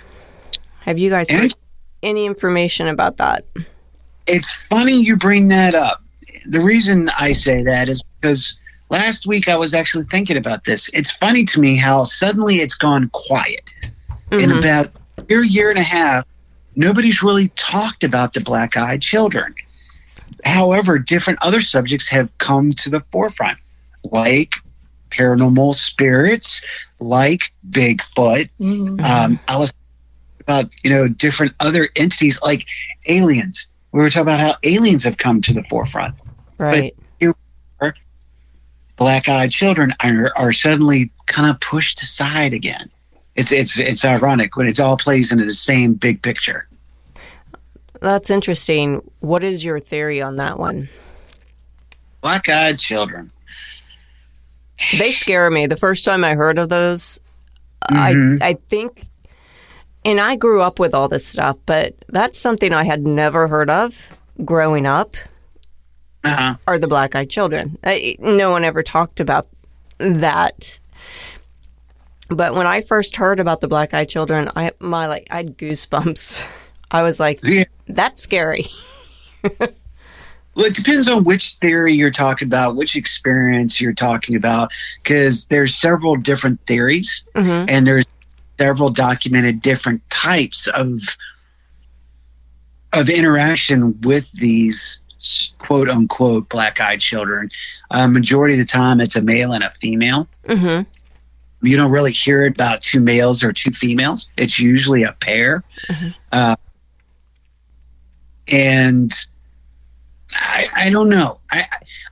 Have 0.81 0.99
you 0.99 1.11
guys 1.11 1.31
heard 1.31 1.43
And- 1.43 1.55
any 2.03 2.27
information 2.27 2.87
about 2.89 3.17
that? 3.19 3.45
it's 4.27 4.53
funny 4.69 4.93
you 4.93 5.17
bring 5.17 5.49
that 5.49 5.75
up. 5.75 6.03
The 6.49 6.61
reason 6.61 7.09
I 7.19 7.33
say 7.33 7.63
that 7.65 7.89
is 7.89 8.03
because 8.21 8.59
last 8.91 9.27
week 9.27 9.49
I 9.49 9.57
was 9.57 9.75
actually 9.75 10.07
thinking 10.11 10.37
about 10.37 10.65
this. 10.65 10.89
It's 10.95 11.13
funny 11.13 11.45
to 11.45 11.61
me 11.61 11.77
how 11.77 12.05
suddenly 12.05 12.57
it's 12.57 12.75
gone 12.75 13.11
quiet. 13.13 13.63
In 14.31 14.51
Mhm. 14.51 14.59
about 14.59 14.89
a 15.19 15.25
year, 15.29 15.43
year 15.43 15.71
and 15.71 15.79
a 15.79 15.83
half, 15.83 16.25
nobody's 16.77 17.23
really 17.23 17.49
talked 17.49 18.05
about 18.05 18.35
the 18.35 18.41
black 18.41 18.77
eyed 18.77 19.03
children. 19.03 19.55
However, 20.45 20.99
different 20.99 21.39
other 21.43 21.61
subjects 21.61 22.09
have 22.09 22.29
come 22.39 22.71
to 22.71 22.91
the 22.91 23.03
forefront, 23.13 23.59
like 24.05 24.55
paranormal 25.11 25.75
spirits, 25.75 26.63
like 27.01 27.53
Bigfoot. 27.71 28.51
Mm-hmm. 28.61 29.05
Um, 29.05 29.41
I 29.49 29.57
was 29.57 29.75
about 30.41 30.73
you 30.83 30.91
know 30.91 31.09
different 31.09 31.55
other 31.61 31.89
entities 31.97 32.41
like 32.43 32.67
aliens. 33.07 33.69
We 33.93 34.01
were 34.01 34.11
talking 34.11 34.23
about 34.23 34.41
how 34.41 34.55
aliens 34.63 35.05
have 35.05 35.17
come 35.17 35.41
to 35.43 35.53
the 35.53 35.63
forefront. 35.65 36.15
Right. 36.59 36.95
Black-eyed 38.97 39.53
children 39.53 39.95
are, 40.01 40.33
are 40.35 40.53
suddenly 40.53 41.13
kind 41.27 41.49
of 41.49 41.61
pushed 41.61 42.03
aside 42.03 42.53
again. 42.53 42.91
It's 43.37 43.53
it's 43.53 43.79
it's 43.79 44.05
ironic 44.05 44.57
when 44.57 44.67
it 44.67 44.81
all 44.81 44.97
plays 44.97 45.31
into 45.31 45.45
the 45.45 45.53
same 45.53 45.95
big 45.95 46.21
picture. 46.21 46.67
That's 48.01 48.31
interesting. 48.31 49.09
What 49.21 49.45
is 49.45 49.65
your 49.65 49.79
theory 49.79 50.21
on 50.21 50.37
that 50.37 50.59
one? 50.59 50.89
Black-eyed 52.23 52.81
children. 52.81 53.31
They 54.99 55.13
scare 55.13 55.49
me. 55.49 55.69
The 55.69 55.77
first 55.77 56.05
time 56.05 56.25
I 56.25 56.35
heard 56.35 56.59
of 56.59 56.69
those, 56.69 57.21
Mhm. 57.93 58.43
I 58.43 58.49
I 58.49 58.55
think 58.69 59.07
and 60.05 60.19
I 60.21 60.35
grew 60.35 60.61
up 60.61 60.81
with 60.81 60.93
all 60.93 61.07
this 61.07 61.25
stuff, 61.25 61.57
but 61.67 61.95
that's 62.09 62.39
something 62.41 62.73
I 62.73 62.83
had 62.83 63.07
never 63.07 63.47
heard 63.47 63.71
of 63.71 64.19
growing 64.45 64.87
up 64.87 65.17
Uh-huh. 66.25 66.55
are 66.67 66.79
the 66.79 66.87
black 66.89 67.15
eyed 67.15 67.31
children. 67.31 67.79
I, 67.85 68.17
no 68.19 68.51
one 68.51 68.65
ever 68.65 68.83
talked 68.83 69.21
about 69.21 69.47
that. 69.99 70.79
But 72.29 72.55
when 72.55 72.67
I 72.67 72.81
first 72.83 73.17
heard 73.17 73.41
about 73.41 73.61
the 73.61 73.69
black 73.69 73.95
eyed 73.95 74.09
children, 74.09 74.51
I 74.55 74.73
my 74.81 75.07
like 75.07 75.27
I 75.31 75.37
had 75.39 75.57
goosebumps. 75.57 76.45
I 76.91 77.03
was 77.03 77.19
like, 77.21 77.41
Yeah. 77.43 77.65
that's 77.87 78.23
scary. 78.23 78.67
Well, 80.55 80.67
it 80.67 80.75
depends 80.75 81.09
on 81.09 81.23
which 81.23 81.53
theory 81.61 81.93
you're 81.95 82.11
talking 82.11 82.49
about, 82.49 82.75
which 82.75 82.97
experience 82.97 83.81
you're 83.81 83.93
talking 83.93 84.35
about, 84.35 84.73
because 85.01 85.45
there's 85.45 85.73
several 85.73 86.17
different 86.17 86.59
theories. 86.67 87.23
hmm 87.37 87.67
and 87.69 87.87
there's 87.87 88.05
several 88.59 88.91
documented 88.91 89.63
different 89.63 90.03
types 90.11 90.67
of 90.67 90.99
of 92.93 93.09
interaction 93.09 94.01
with 94.01 94.27
these 94.33 94.99
quote 95.59 95.89
unquote 95.89 96.49
black 96.49 96.81
eyed 96.81 97.01
children. 97.01 97.51
Uh, 97.91 98.07
majority 98.09 98.55
of 98.55 98.61
the 98.61 98.67
time, 98.67 99.01
it's 99.01 99.17
a 99.17 99.23
male 99.23 99.53
and 99.53 99.65
a 99.65 99.71
female. 99.81 100.29
hmm 100.47 100.83
You 101.63 101.77
don't 101.77 101.91
really 101.91 102.13
hear 102.13 102.47
about 102.47 102.83
two 102.83 103.01
males 103.01 103.43
or 103.43 103.53
two 103.53 103.73
females. 103.73 104.29
It's 104.37 104.59
usually 104.59 105.03
a 105.03 105.13
pair. 105.13 105.65
Uh, 106.33 106.57
and 108.47 109.13
I, 110.33 110.69
I 110.75 110.91
don't 110.91 111.09
know. 111.09 111.39
I, 111.51 111.65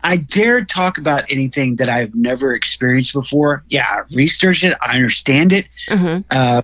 I 0.03 0.17
dare 0.17 0.65
talk 0.65 0.99
about 0.99 1.31
anything 1.31 1.77
that 1.77 1.89
I've 1.89 2.15
never 2.15 2.55
experienced 2.55 3.13
before. 3.13 3.63
Yeah, 3.69 3.87
I 3.89 4.03
researched 4.15 4.65
it. 4.65 4.77
I 4.81 4.97
understand 4.97 5.53
it 5.53 5.69
hmm 5.89 6.19
uh, 6.31 6.63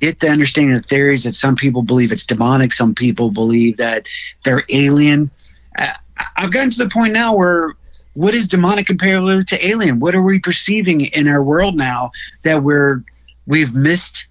get 0.00 0.20
the 0.20 0.28
understanding 0.28 0.74
of 0.74 0.82
the 0.82 0.88
theories 0.88 1.24
that 1.24 1.34
some 1.34 1.56
people 1.56 1.82
believe 1.82 2.12
it's 2.12 2.26
demonic, 2.26 2.72
some 2.72 2.94
people 2.94 3.30
believe 3.30 3.76
that 3.78 4.08
they're 4.44 4.64
alien. 4.68 5.30
I've 5.76 6.52
gotten 6.52 6.70
to 6.70 6.84
the 6.84 6.90
point 6.90 7.12
now 7.12 7.34
where 7.34 7.74
what 8.14 8.34
is 8.34 8.46
demonic 8.46 8.86
compared 8.86 9.46
to 9.48 9.66
alien? 9.66 9.98
What 9.98 10.14
are 10.14 10.22
we 10.22 10.38
perceiving 10.38 11.02
in 11.02 11.26
our 11.28 11.42
world 11.42 11.76
now 11.76 12.12
that 12.42 12.62
we're 12.62 13.02
we've 13.46 13.74
missed 13.74 14.28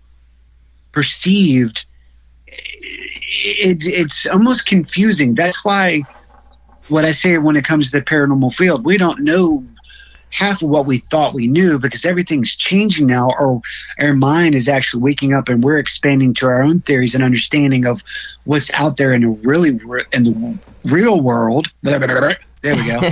perceived? 0.92 1.86
It, 2.48 3.86
it's 3.86 4.26
almost 4.28 4.68
confusing. 4.68 5.36
That's 5.36 5.66
why 5.66 6.04
what 6.88 7.06
I 7.06 7.12
say 7.12 7.38
when 7.38 7.56
it 7.56 7.66
comes 7.66 7.92
to 7.92 8.00
the 8.00 8.06
paranormal 8.06 8.54
field, 8.54 8.86
we 8.86 8.98
don't 8.98 9.22
know 9.22 9.64
half 10.34 10.64
of 10.64 10.70
what 10.70 10.88
we 10.88 10.98
thought 10.98 11.34
we 11.34 11.48
knew 11.48 11.78
because 11.78 12.06
everything's 12.06 12.56
changing 12.56 13.08
now. 13.08 13.30
Or 13.40 13.62
our 14.00 14.14
mind 14.14 14.56
is 14.56 14.68
actually 14.68 15.04
waking 15.04 15.34
up 15.34 15.48
and 15.48 15.64
we're 15.64 15.78
expanding 15.78 16.34
to 16.36 16.48
our 16.48 16.64
own 16.64 16.82
theories 16.82 17.14
and 17.14 17.24
understanding 17.24 17.86
of 17.86 18.04
what's 18.46 18.74
out 18.74 18.98
there 18.98 19.14
in 19.14 19.22
the 19.22 19.30
really 19.30 19.70
in 19.70 20.24
the 20.24 20.58
real 20.86 21.22
world. 21.22 21.68
There 22.64 22.76
we 22.78 22.86
go. 22.86 23.12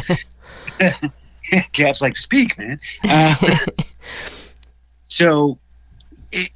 Cats 1.73 2.01
like 2.01 2.15
speak 2.15 2.57
man. 2.57 2.79
Uh, 3.03 3.35
so 5.03 5.57
it, 6.31 6.49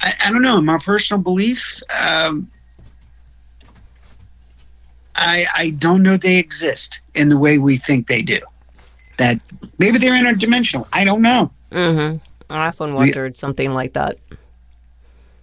I, 0.00 0.14
I 0.24 0.32
don't 0.32 0.40
know. 0.40 0.58
My 0.62 0.78
personal 0.78 1.22
belief 1.22 1.82
um, 1.90 2.48
I, 5.14 5.44
I 5.54 5.70
don't 5.70 6.02
know 6.02 6.16
they 6.16 6.38
exist 6.38 7.02
in 7.14 7.28
the 7.28 7.36
way 7.36 7.58
we 7.58 7.76
think 7.76 8.06
they 8.06 8.22
do 8.22 8.40
that 9.18 9.38
maybe 9.78 9.98
they're 9.98 10.12
interdimensional. 10.14 10.86
I 10.92 11.04
don't 11.04 11.22
know. 11.22 11.50
hmm 11.72 12.16
I 12.50 12.66
often 12.68 12.94
wondered 12.94 13.36
something 13.36 13.74
like 13.74 13.92
that. 13.92 14.16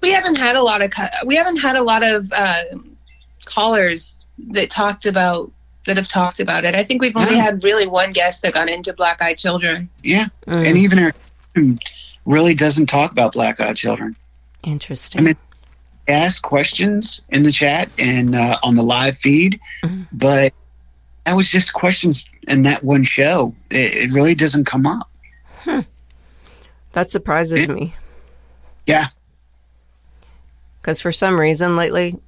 We 0.02 0.12
haven't 0.12 0.38
had 0.38 0.56
a 0.56 0.62
lot 0.64 0.82
of 0.82 0.92
we 1.26 1.36
haven't 1.36 1.58
had 1.58 1.76
a 1.76 1.84
lot 1.84 2.04
of 2.04 2.32
uh, 2.36 2.62
callers 3.46 4.26
that 4.50 4.70
talked 4.70 5.06
about 5.06 5.52
that 5.86 5.98
have 5.98 6.08
talked 6.08 6.40
about 6.40 6.64
it. 6.64 6.76
I 6.76 6.84
think 6.84 7.02
we've 7.02 7.16
only 7.16 7.36
Yeah. 7.36 7.44
had 7.44 7.64
really 7.64 7.86
one 7.86 8.10
guest 8.10 8.42
that 8.42 8.54
got 8.56 8.70
into 8.72 8.92
Black 8.94 9.22
Eyed 9.22 9.38
Children. 9.38 9.88
Yeah, 10.04 10.26
Mm, 10.48 10.68
and 10.68 10.78
even 10.78 11.00
our 11.00 11.14
really 12.26 12.56
doesn't 12.56 12.88
talk 12.88 13.12
about 13.12 13.34
black 13.34 13.60
eyed 13.62 13.76
children. 13.76 14.16
interesting. 14.64 15.22
I 15.22 15.24
mean, 15.24 15.36
ask 16.08 16.42
questions 16.42 17.22
in 17.30 17.44
the 17.44 17.52
chat 17.52 17.88
and 18.00 18.34
uh, 18.36 18.58
on 18.64 18.74
the 18.76 18.82
live 18.84 19.18
feed, 19.20 19.60
Mhm. 19.84 20.08
but 20.12 20.54
that 21.26 21.36
was 21.36 21.50
just 21.52 21.74
questions 21.74 22.26
in 22.48 22.64
that 22.64 22.84
one 22.84 23.04
show. 23.04 23.54
It, 23.72 23.96
it 24.10 24.14
really 24.14 24.36
doesn't 24.36 24.66
come 24.66 24.86
up. 24.86 25.10
that 26.94 27.12
surprises 27.12 27.68
me. 27.68 27.94
Yeah. 28.86 29.08
Because 30.82 31.02
for 31.02 31.12
some 31.12 31.40
reason 31.40 31.76
lately, 31.76 32.20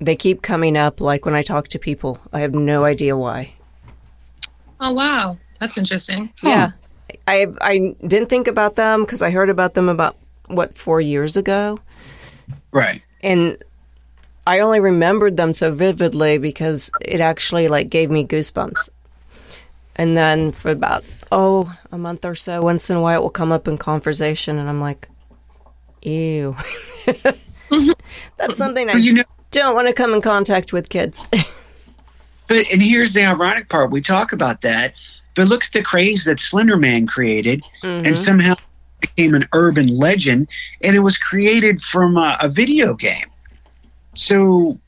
they 0.00 0.16
keep 0.16 0.42
coming 0.42 0.76
up. 0.76 1.00
Like 1.00 1.24
when 1.24 1.34
I 1.34 1.42
talk 1.42 1.68
to 1.68 1.78
people, 1.78 2.18
I 2.32 2.40
have 2.40 2.54
no 2.54 2.84
idea 2.84 3.16
why. 3.16 3.54
Oh 4.80 4.92
wow, 4.92 5.36
that's 5.60 5.76
interesting. 5.76 6.32
Yeah, 6.42 6.70
I 7.28 7.46
I 7.60 7.94
didn't 8.06 8.28
think 8.30 8.48
about 8.48 8.76
them 8.76 9.02
because 9.04 9.20
I 9.22 9.30
heard 9.30 9.50
about 9.50 9.74
them 9.74 9.88
about 9.88 10.16
what 10.46 10.76
four 10.76 11.00
years 11.02 11.36
ago, 11.36 11.78
Right. 12.72 13.02
and 13.22 13.62
I 14.46 14.60
only 14.60 14.80
remembered 14.80 15.36
them 15.36 15.52
so 15.52 15.72
vividly 15.72 16.38
because 16.38 16.90
it 17.02 17.20
actually 17.20 17.68
like 17.68 17.90
gave 17.90 18.10
me 18.10 18.26
goosebumps. 18.26 18.88
And 20.00 20.16
then 20.16 20.50
for 20.50 20.70
about 20.70 21.04
oh 21.30 21.76
a 21.92 21.98
month 21.98 22.24
or 22.24 22.34
so, 22.34 22.62
once 22.62 22.88
in 22.88 22.96
a 22.96 23.02
while 23.02 23.20
it 23.20 23.22
will 23.22 23.28
come 23.28 23.52
up 23.52 23.68
in 23.68 23.76
conversation, 23.76 24.56
and 24.58 24.66
I'm 24.66 24.80
like, 24.80 25.10
ew. 26.00 26.56
That's 28.38 28.56
something 28.56 28.88
I 28.88 28.94
you 28.94 29.12
know, 29.12 29.24
don't 29.50 29.74
want 29.74 29.88
to 29.88 29.92
come 29.92 30.14
in 30.14 30.22
contact 30.22 30.72
with 30.72 30.88
kids. 30.88 31.28
but 32.48 32.72
and 32.72 32.82
here's 32.82 33.12
the 33.12 33.26
ironic 33.26 33.68
part. 33.68 33.90
We 33.90 34.00
talk 34.00 34.32
about 34.32 34.62
that, 34.62 34.94
but 35.34 35.48
look 35.48 35.64
at 35.64 35.72
the 35.72 35.82
craze 35.82 36.24
that 36.24 36.40
Slender 36.40 36.78
Man 36.78 37.06
created, 37.06 37.62
Mhm. 37.82 38.06
and 38.06 38.16
somehow 38.16 38.54
became 39.02 39.34
an 39.34 39.46
urban 39.52 39.88
legend, 39.88 40.48
and 40.82 40.96
it 40.96 41.00
was 41.00 41.18
created 41.18 41.82
from 41.82 42.16
a, 42.16 42.38
a 42.40 42.48
video 42.48 42.94
game. 42.94 43.28
So 44.14 44.78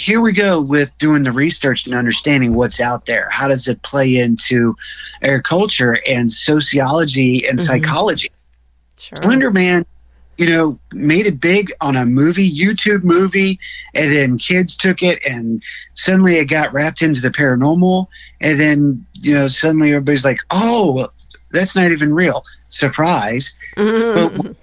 here 0.00 0.22
we 0.22 0.32
go 0.32 0.60
with 0.60 0.96
doing 0.96 1.22
the 1.22 1.32
research 1.32 1.84
and 1.84 1.94
understanding 1.94 2.54
what's 2.54 2.80
out 2.80 3.04
there. 3.04 3.28
How 3.30 3.48
does 3.48 3.68
it 3.68 3.82
play 3.82 4.16
into 4.16 4.74
our 5.22 5.42
culture 5.42 5.98
and 6.08 6.32
sociology 6.32 7.46
and 7.46 7.58
Mhm. 7.58 7.66
psychology? 7.66 8.30
Sure. 8.96 9.18
Slender 9.20 9.50
Man, 9.50 9.84
you 10.38 10.46
know, 10.46 10.78
made 10.94 11.26
it 11.26 11.38
big 11.38 11.70
on 11.82 11.96
a 11.96 12.06
movie, 12.06 12.50
YouTube 12.50 13.04
movie, 13.04 13.60
and 13.94 14.10
then 14.10 14.38
kids 14.38 14.74
took 14.74 15.02
it, 15.02 15.18
and 15.28 15.62
suddenly 15.92 16.36
it 16.36 16.46
got 16.46 16.72
wrapped 16.72 17.02
into 17.02 17.20
the 17.20 17.30
paranormal, 17.30 18.06
and 18.40 18.58
then 18.58 19.04
you 19.12 19.34
know 19.34 19.48
suddenly 19.48 19.90
everybody's 19.90 20.24
like, 20.24 20.38
"Oh, 20.50 21.08
that's 21.50 21.76
not 21.76 21.92
even 21.92 22.14
real." 22.14 22.42
Surprise! 22.70 23.54
Mhm. 23.76 24.56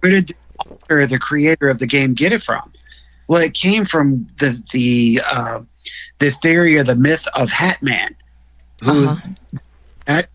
Where 0.00 0.12
did 0.12 0.28
the 0.28 0.34
author, 0.58 1.06
the 1.06 1.18
creator 1.18 1.68
of 1.68 1.78
the 1.78 1.86
game, 1.86 2.12
get 2.12 2.32
it 2.32 2.42
from? 2.42 2.70
Well, 3.28 3.42
it 3.42 3.54
came 3.54 3.84
from 3.84 4.26
the 4.38 4.60
the 4.72 5.20
uh, 5.30 5.60
the 6.18 6.30
theory 6.30 6.76
or 6.78 6.84
the 6.84 6.96
myth 6.96 7.26
of 7.34 7.50
Hat 7.50 7.82
Man, 7.82 8.14
who 8.82 9.06
Uh-huh. 9.06 9.28
that 10.06 10.28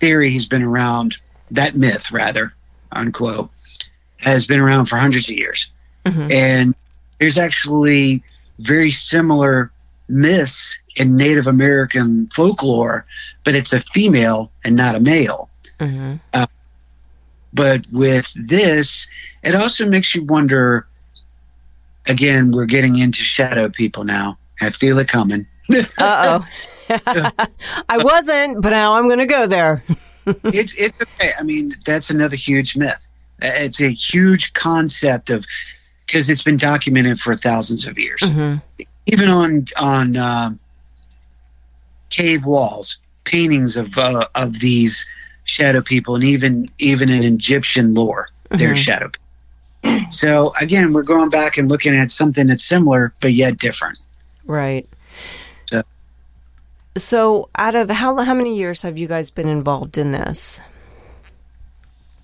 theory 0.00 0.30
has 0.32 0.46
been 0.46 0.62
around. 0.62 1.18
That 1.50 1.76
myth, 1.76 2.10
rather, 2.10 2.54
unquote, 2.92 3.50
has 4.20 4.46
been 4.46 4.60
around 4.60 4.86
for 4.86 4.96
hundreds 4.96 5.28
of 5.28 5.36
years, 5.36 5.70
Mhm. 6.06 6.32
and 6.32 6.74
there's 7.18 7.36
actually 7.38 8.22
very 8.60 8.90
similar 8.90 9.70
myths 10.08 10.78
in 10.96 11.16
Native 11.16 11.46
American 11.46 12.28
folklore, 12.34 13.04
but 13.44 13.54
it's 13.54 13.72
a 13.72 13.80
female 13.92 14.50
and 14.64 14.76
not 14.76 14.94
a 14.94 15.00
male. 15.00 15.50
Mhm. 15.80 16.20
But 17.52 17.86
with 17.92 18.28
this, 18.34 19.06
it 19.42 19.54
also 19.54 19.86
makes 19.88 20.14
you 20.14 20.22
wonder. 20.24 20.86
Again, 22.06 22.52
we're 22.52 22.66
getting 22.66 22.98
into 22.98 23.22
shadow 23.22 23.68
people 23.68 24.04
now. 24.04 24.38
I 24.60 24.70
feel 24.70 24.98
it 24.98 25.08
coming. 25.08 25.46
Uh 25.98 26.40
oh. 26.40 26.46
I 27.88 27.96
wasn't, 27.98 28.60
but 28.62 28.70
now 28.70 28.94
I'm 28.98 29.06
going 29.06 29.18
to 29.20 29.26
go 29.26 29.46
there. 29.46 29.82
it's 30.26 30.74
it's 30.76 30.96
okay. 31.00 31.30
I 31.38 31.42
mean, 31.42 31.72
that's 31.86 32.10
another 32.10 32.36
huge 32.36 32.76
myth. 32.76 32.92
Uh, 33.42 33.48
It's 33.54 33.80
a 33.80 33.88
huge 33.90 34.52
concept 34.52 35.30
of 35.30 35.46
because 36.06 36.28
it's 36.28 36.42
been 36.42 36.58
documented 36.58 37.18
for 37.18 37.34
thousands 37.34 37.86
of 37.86 37.98
years. 37.98 38.20
Mhm. 38.20 38.60
Even 39.06 39.28
on 39.30 39.66
on 39.78 40.16
um 40.18 40.58
cave 42.10 42.44
walls, 42.44 42.98
paintings 43.24 43.76
of 43.76 43.96
uh, 43.96 44.26
of 44.34 44.60
these 44.60 45.06
shadow 45.44 45.80
people, 45.80 46.14
and 46.14 46.24
even 46.24 46.70
even 46.78 47.08
in 47.08 47.22
Egyptian 47.24 47.94
lore, 47.94 48.28
they're 48.50 48.74
Mhm. 48.74 48.76
shadow. 48.76 49.08
people. 49.08 49.23
So 50.10 50.52
again, 50.60 50.92
we're 50.92 51.02
going 51.02 51.30
back 51.30 51.56
and 51.58 51.68
looking 51.68 51.94
at 51.96 52.10
something 52.10 52.46
that's 52.46 52.64
similar 52.64 53.12
but 53.20 53.32
yet 53.32 53.58
different. 53.58 53.98
Right. 54.46 54.86
So- 55.66 55.82
So, 56.96 57.48
out 57.56 57.74
of 57.74 57.90
how 57.90 58.16
how 58.22 58.34
many 58.34 58.56
years 58.56 58.82
have 58.82 58.96
you 58.98 59.08
guys 59.08 59.30
been 59.30 59.48
involved 59.48 59.98
in 59.98 60.10
this? 60.12 60.60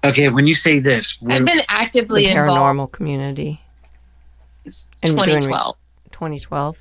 Okay, 0.04 0.28
when 0.30 0.46
you 0.46 0.54
say 0.54 0.78
this, 0.78 1.18
I've 1.28 1.44
been 1.44 1.60
actively 1.68 2.26
in 2.26 2.34
the 2.36 2.40
paranormal 2.42 2.90
community, 2.92 3.60
since 4.64 4.88
2012. 5.02 5.76
2012. 6.12 6.76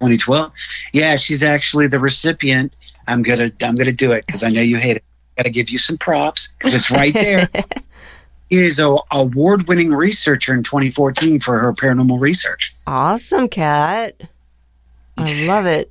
2012. 0.00 0.52
Yeah, 0.92 1.16
she's 1.16 1.42
actually 1.44 1.86
the 1.86 2.00
recipient. 2.00 2.76
I'm 3.06 3.22
gonna 3.22 3.52
I'm 3.62 3.76
gonna 3.76 3.92
do 3.92 4.12
it 4.12 4.26
because 4.26 4.42
I 4.42 4.48
know 4.48 4.62
you 4.62 4.78
hate 4.78 4.96
it. 4.96 5.04
Got 5.36 5.44
to 5.44 5.50
give 5.50 5.68
you 5.70 5.78
some 5.78 5.98
props 5.98 6.48
because 6.58 6.74
it's 6.74 6.90
right 6.90 7.12
there. 7.12 7.48
Is 8.50 8.78
a 8.78 8.96
award 9.10 9.66
winning 9.66 9.90
researcher 9.92 10.54
in 10.54 10.62
2014 10.62 11.40
for 11.40 11.58
her 11.58 11.72
paranormal 11.72 12.20
research. 12.20 12.74
Awesome, 12.86 13.48
Kat. 13.48 14.12
I 15.16 15.44
love 15.46 15.66
it. 15.66 15.90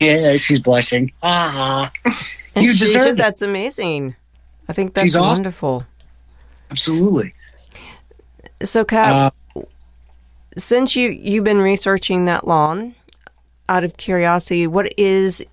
Yeah, 0.00 0.36
she's 0.36 0.60
blushing. 0.60 1.12
Uh-huh. 1.22 1.90
You 2.56 2.72
she 2.72 2.84
deserve 2.86 3.02
should- 3.02 3.16
That's 3.16 3.42
amazing. 3.42 4.14
I 4.68 4.72
think 4.74 4.94
that's 4.94 5.04
She's 5.06 5.16
awesome. 5.16 5.28
wonderful. 5.42 5.84
Absolutely. 6.70 7.34
So, 8.62 8.84
Kat, 8.84 9.32
Uh, 9.56 9.62
since 10.56 10.94
you 10.94 11.10
you've 11.10 11.42
been 11.42 11.58
researching 11.58 12.26
that 12.26 12.46
long, 12.46 12.94
out 13.68 13.82
of 13.82 13.96
curiosity, 13.96 14.68
what 14.68 14.92
is 14.96 15.44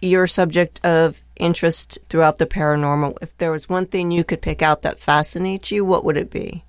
your 0.00 0.28
subject 0.28 0.80
of 0.86 1.20
interest 1.38 1.98
throughout 2.08 2.38
the 2.38 2.46
paranormal? 2.46 3.18
If 3.22 3.36
there 3.38 3.50
was 3.50 3.68
one 3.68 3.86
thing 3.86 4.10
you 4.10 4.24
could 4.24 4.42
pick 4.42 4.62
out 4.62 4.82
that 4.82 5.00
fascinates 5.00 5.70
you, 5.70 5.84
what 5.84 6.04
would 6.04 6.16
it 6.16 6.30
be? 6.30 6.64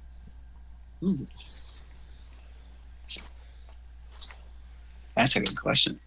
that's 5.16 5.36
a 5.36 5.40
good 5.42 5.60
question. 5.60 6.00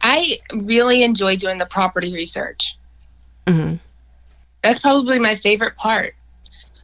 I 0.00 0.36
really 0.64 1.02
enjoy 1.02 1.36
doing 1.36 1.58
the 1.58 1.66
property 1.66 2.12
research. 2.12 2.76
hmm 3.48 3.74
That's 4.62 4.78
probably 4.78 5.18
my 5.18 5.36
favorite 5.36 5.76
part. 5.76 6.14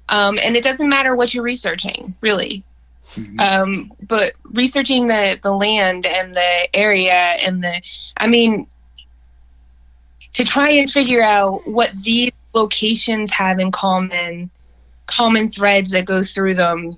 Um, 0.08 0.38
and 0.42 0.56
it 0.56 0.64
doesn't 0.64 0.88
matter 0.88 1.14
what 1.14 1.34
you're 1.34 1.44
researching, 1.44 2.14
really. 2.20 2.64
Mhm. 3.14 3.40
Um, 3.40 3.92
but 4.08 4.32
researching 4.44 5.06
the, 5.06 5.38
the 5.42 5.52
land 5.52 6.06
and 6.06 6.34
the 6.34 6.76
area 6.76 7.12
and 7.12 7.62
the, 7.62 7.80
I 8.16 8.26
mean, 8.26 8.66
to 10.34 10.44
try 10.44 10.70
and 10.70 10.90
figure 10.90 11.22
out 11.22 11.66
what 11.66 11.90
these 12.02 12.30
locations 12.54 13.30
have 13.32 13.58
in 13.58 13.70
common, 13.70 14.50
common 15.06 15.50
threads 15.50 15.90
that 15.90 16.04
go 16.04 16.22
through 16.22 16.54
them, 16.54 16.96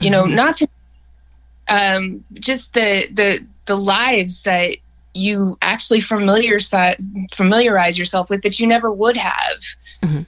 you 0.00 0.10
know, 0.10 0.24
Mhm. 0.24 0.34
not 0.34 0.56
to, 0.58 0.68
um, 1.68 2.24
just 2.34 2.72
the, 2.74 3.06
the, 3.12 3.44
the 3.66 3.76
lives 3.76 4.42
that 4.42 4.76
you 5.14 5.58
actually 5.62 6.00
familiar, 6.00 6.58
familiarize 7.32 7.98
yourself 7.98 8.30
with 8.30 8.42
that 8.42 8.60
you 8.60 8.66
never 8.66 8.92
would 8.92 9.16
have. 9.16 9.60
Mhm. 10.02 10.26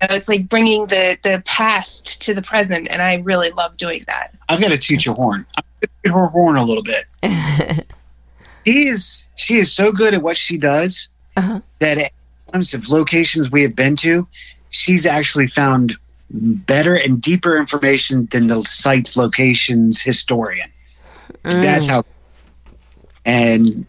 Uh, 0.00 0.06
It's 0.10 0.28
like 0.28 0.48
bringing 0.48 0.86
the, 0.86 1.18
the 1.24 1.42
past 1.44 2.20
to 2.22 2.34
the 2.34 2.42
present, 2.42 2.86
and 2.88 3.02
I 3.02 3.14
really 3.16 3.50
love 3.50 3.76
doing 3.76 4.04
that. 4.06 4.32
I've 4.48 4.60
got 4.60 4.68
to 4.68 4.78
toot 4.78 5.04
your 5.04 5.16
horn. 5.16 5.44
I'm 5.56 5.64
going 5.80 5.80
to 5.80 5.88
toot 6.04 6.14
her 6.14 6.26
horn 6.28 6.56
a 6.56 6.64
little 6.64 6.84
bit. 6.84 7.04
She 8.66 8.88
is 8.88 9.24
she 9.34 9.58
is 9.58 9.72
so 9.72 9.92
good 9.92 10.12
at 10.12 10.20
what 10.22 10.36
she 10.36 10.58
does 10.58 11.08
Uh-huh. 11.38 11.60
that 11.80 11.98
at 11.98 12.12
times 12.52 12.74
of 12.74 12.88
locations 12.88 13.50
we 13.50 13.62
have 13.62 13.74
been 13.76 13.96
to, 13.96 14.26
she's 14.70 15.06
actually 15.06 15.46
found 15.46 15.96
better 16.30 16.94
and 16.94 17.20
deeper 17.22 17.56
information 17.56 18.28
than 18.32 18.46
the 18.48 18.62
site's 18.64 19.16
locations 19.16 20.02
historian. 20.02 20.68
That's 21.42 21.86
Mm. 21.86 21.90
how. 21.90 22.04
And 23.24 23.86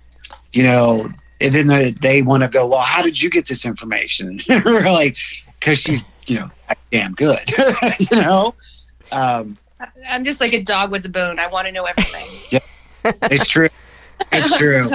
you 0.52 0.64
know, 0.64 1.08
and 1.40 1.54
then 1.56 1.68
the, 1.68 1.96
they 2.02 2.22
want 2.22 2.44
to 2.44 2.50
go. 2.50 2.68
Well, 2.68 2.80
how 2.80 3.02
did 3.02 3.22
you 3.22 3.30
get 3.30 3.48
this 3.48 3.66
information? 3.66 4.40
We're 4.50 4.82
like, 4.92 5.18
because 5.60 5.80
she's 5.80 6.02
you 6.28 6.36
know 6.40 6.48
damn 6.92 7.14
good. 7.14 7.52
you 8.00 8.18
know, 8.18 8.56
um, 9.12 9.58
I'm 10.08 10.26
just 10.26 10.42
like 10.42 10.54
a 10.54 10.62
dog 10.64 10.92
with 10.92 11.06
a 11.06 11.10
bone. 11.10 11.40
I 11.40 11.48
want 11.48 11.68
to 11.68 11.72
know 11.72 11.86
everything. 11.86 12.28
yeah, 12.50 12.60
It's 13.24 13.48
true. 13.48 13.70
It's 14.32 14.58
true. 14.58 14.92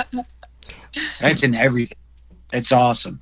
That's 1.21 1.43
in 1.43 1.55
everything. 1.55 1.97
It's 2.55 2.73
awesome. 2.73 3.21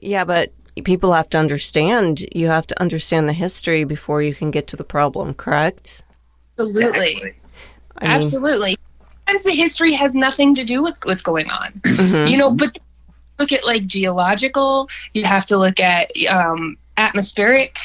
Yeah, 0.00 0.24
but 0.24 0.48
people 0.84 1.12
have 1.12 1.28
to 1.30 1.38
understand. 1.38 2.24
You 2.34 2.48
have 2.48 2.66
to 2.68 2.80
understand 2.80 3.28
the 3.28 3.32
history 3.32 3.84
before 3.84 4.22
you 4.22 4.34
can 4.34 4.50
get 4.50 4.68
to 4.68 4.76
the 4.76 4.84
problem. 4.84 5.34
Correct? 5.34 6.02
Absolutely. 6.58 7.10
Exactly. 7.10 7.34
I 7.98 8.08
mean, 8.08 8.22
Absolutely. 8.22 8.78
Sometimes 9.26 9.44
the 9.44 9.52
history 9.52 9.92
has 9.92 10.14
nothing 10.14 10.54
to 10.54 10.64
do 10.64 10.82
with 10.82 10.96
what's 11.04 11.22
going 11.22 11.50
on. 11.50 11.72
mhm. 11.82 12.30
You 12.30 12.36
know, 12.36 12.50
but 12.54 12.78
look 13.38 13.52
at 13.52 13.64
like 13.64 13.86
geological, 13.86 14.88
you 15.12 15.24
have 15.24 15.46
to 15.46 15.58
look 15.58 15.80
at 15.80 16.10
um, 16.28 16.76
atmospheric, 16.96 17.78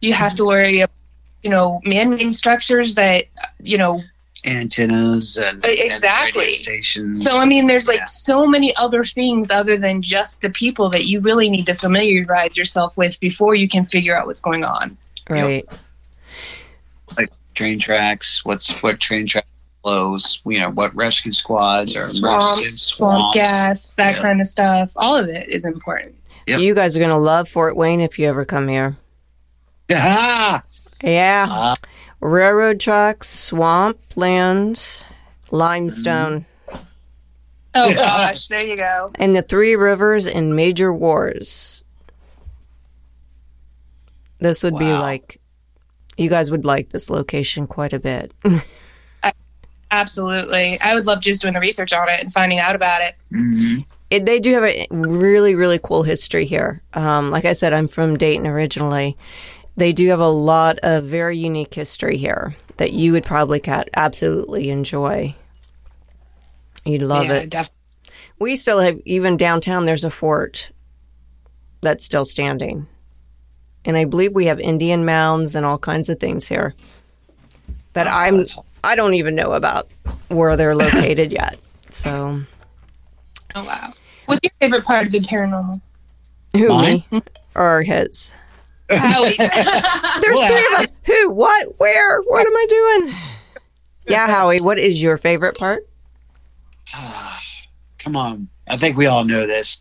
you 0.00 0.12
have 0.12 0.34
to 0.36 0.44
worry 0.44 0.80
about, 0.80 0.94
you 1.42 1.50
know, 1.50 1.80
man 1.84 2.10
made 2.10 2.34
structures 2.34 2.96
that, 2.96 3.26
you 3.60 3.78
know, 3.78 4.00
Antennas 4.44 5.36
and, 5.36 5.64
Uh, 5.64 5.68
and 5.68 5.92
exactly. 5.92 6.40
radio 6.44 6.54
stations. 6.54 7.22
so 7.24 7.36
I 7.36 7.44
mean, 7.44 7.66
there's 7.66 7.88
like 7.88 7.98
Yeah. 8.00 8.04
so 8.06 8.46
many 8.46 8.74
other 8.76 9.04
things 9.04 9.50
other 9.50 9.76
than 9.76 10.00
just 10.00 10.40
the 10.42 10.50
people 10.50 10.88
that 10.90 11.04
you 11.06 11.20
really 11.20 11.48
need 11.50 11.66
to 11.66 11.74
familiarize 11.74 12.56
yourself 12.56 12.96
with 12.96 13.18
before 13.20 13.54
you 13.54 13.68
can 13.68 13.84
figure 13.84 14.16
out 14.16 14.26
what's 14.26 14.40
going 14.40 14.64
on. 14.64 14.96
right. 15.28 15.68
Like 17.16 17.28
train 17.54 17.78
tracks. 17.78 18.44
What's 18.44 18.70
what 18.82 19.00
train 19.00 19.26
track 19.26 19.46
flows? 19.82 20.40
You 20.46 20.60
know 20.60 20.70
what 20.70 20.94
rescue 20.94 21.32
squads 21.32 21.96
or 21.96 22.00
Swamps, 22.00 22.56
emergency 22.58 22.78
swamp 22.78 23.34
gas, 23.34 23.94
that 23.96 24.16
Yeah. 24.16 24.22
kind 24.22 24.40
of 24.40 24.46
stuff. 24.48 24.90
All 24.96 25.16
of 25.16 25.28
it 25.28 25.48
is 25.48 25.64
important. 25.64 26.14
Yep. 26.46 26.60
You 26.60 26.74
guys 26.74 26.96
are 26.96 27.00
going 27.00 27.10
to 27.10 27.16
love 27.16 27.48
Fort 27.48 27.76
Wayne 27.76 28.00
if 28.00 28.18
you 28.18 28.26
ever 28.28 28.44
come 28.46 28.68
here. 28.68 28.96
Ah, 29.90 30.62
Yeah. 31.02 31.46
Ah. 31.50 31.74
Railroad 32.20 32.80
tracks, 32.80 33.28
swamp 33.28 33.98
land, 34.16 35.02
limestone, 35.50 36.44
Oh 37.74 37.94
gosh, 37.94 38.48
there 38.48 38.62
you 38.62 38.76
go. 38.76 39.10
and 39.16 39.36
the 39.36 39.42
three 39.42 39.76
rivers 39.76 40.26
in 40.26 40.56
major 40.56 40.92
wars. 40.92 41.84
This 44.40 44.62
would 44.64 44.78
be 44.78 44.92
like, 44.92 45.40
you 46.16 46.28
guys 46.28 46.50
would 46.50 46.64
like 46.64 46.90
this 46.90 47.10
location 47.10 47.66
quite 47.66 47.92
a 47.92 47.98
bit. 47.98 48.32
Absolutely. 49.90 50.78
I 50.80 50.94
would 50.94 51.06
love 51.06 51.20
just 51.20 51.40
doing 51.40 51.54
the 51.54 51.60
research 51.60 51.92
on 51.92 52.08
it 52.08 52.22
and 52.22 52.32
finding 52.32 52.58
out 52.58 52.74
about 52.76 53.00
it. 53.02 53.14
mhm. 53.32 53.82
it, 54.10 54.26
they 54.26 54.38
do 54.38 54.52
have 54.52 54.64
a 54.64 54.86
really 54.90 55.54
really 55.54 55.78
cool 55.82 56.02
history 56.02 56.44
here 56.46 56.82
um, 56.94 57.30
like 57.30 57.44
i 57.44 57.52
said 57.52 57.72
i'm 57.74 57.86
from 57.88 58.16
dayton 58.16 58.46
originally 58.46 59.16
they 59.78 59.92
do 59.92 60.08
have 60.08 60.20
a 60.20 60.28
lot 60.28 60.78
of 60.82 61.04
very 61.04 61.38
unique 61.38 61.72
history 61.72 62.16
here 62.18 62.56
that 62.76 62.92
you 62.92 63.12
would 63.12 63.24
probably 63.24 63.62
absolutely 63.94 64.70
enjoy. 64.70 65.34
You'd 66.84 67.02
love 67.02 67.26
yeah, 67.26 67.32
it. 67.34 67.50
def- 67.50 67.70
we 68.38 68.56
still 68.56 68.80
have 68.80 69.00
even 69.04 69.36
downtown 69.36 69.84
there's 69.84 70.04
a 70.04 70.10
fort 70.10 70.70
that's 71.80 72.04
still 72.04 72.24
standing. 72.24 72.86
And 73.84 73.96
i 73.96 74.04
believe 74.04 74.34
we 74.34 74.46
have 74.46 74.60
indian 74.60 75.04
mounds 75.06 75.54
and 75.54 75.64
all 75.64 75.78
kinds 75.78 76.10
of 76.10 76.20
things 76.20 76.46
here 76.46 76.74
that 77.94 78.06
Oh, 78.06 78.10
i'm 78.10 78.44
i 78.84 78.94
don't 78.94 79.14
even 79.14 79.34
know 79.34 79.52
about 79.52 79.88
where 80.28 80.56
they're 80.56 80.74
located 80.86 81.32
yet 81.32 81.58
so. 81.90 82.42
Oh 83.54 83.64
wow. 83.64 83.94
What's 84.26 84.40
your 84.42 84.50
favorite 84.60 84.84
part 84.84 85.06
of 85.06 85.12
the 85.12 85.20
paranormal? 85.20 85.80
who 86.54 86.68
Mine? 86.68 87.02
me 87.10 87.22
or 87.54 87.82
his 87.82 88.34
Howie. 88.90 89.36
There's 89.38 89.52
Well, 90.34 90.48
three 90.48 90.66
of 90.76 90.80
us. 90.82 90.92
Who? 91.04 91.30
What? 91.30 91.78
Where? 91.78 92.20
What 92.22 92.46
am 92.46 92.56
I 92.56 92.66
doing? 92.68 93.14
Yeah, 94.06 94.26
Howie. 94.26 94.58
What 94.60 94.78
is 94.78 95.02
your 95.02 95.16
favorite 95.18 95.58
part? 95.58 95.86
Come 97.98 98.16
on. 98.16 98.48
I 98.68 98.76
think 98.76 98.96
we 98.96 99.06
all 99.06 99.24
know 99.24 99.46
this. 99.46 99.78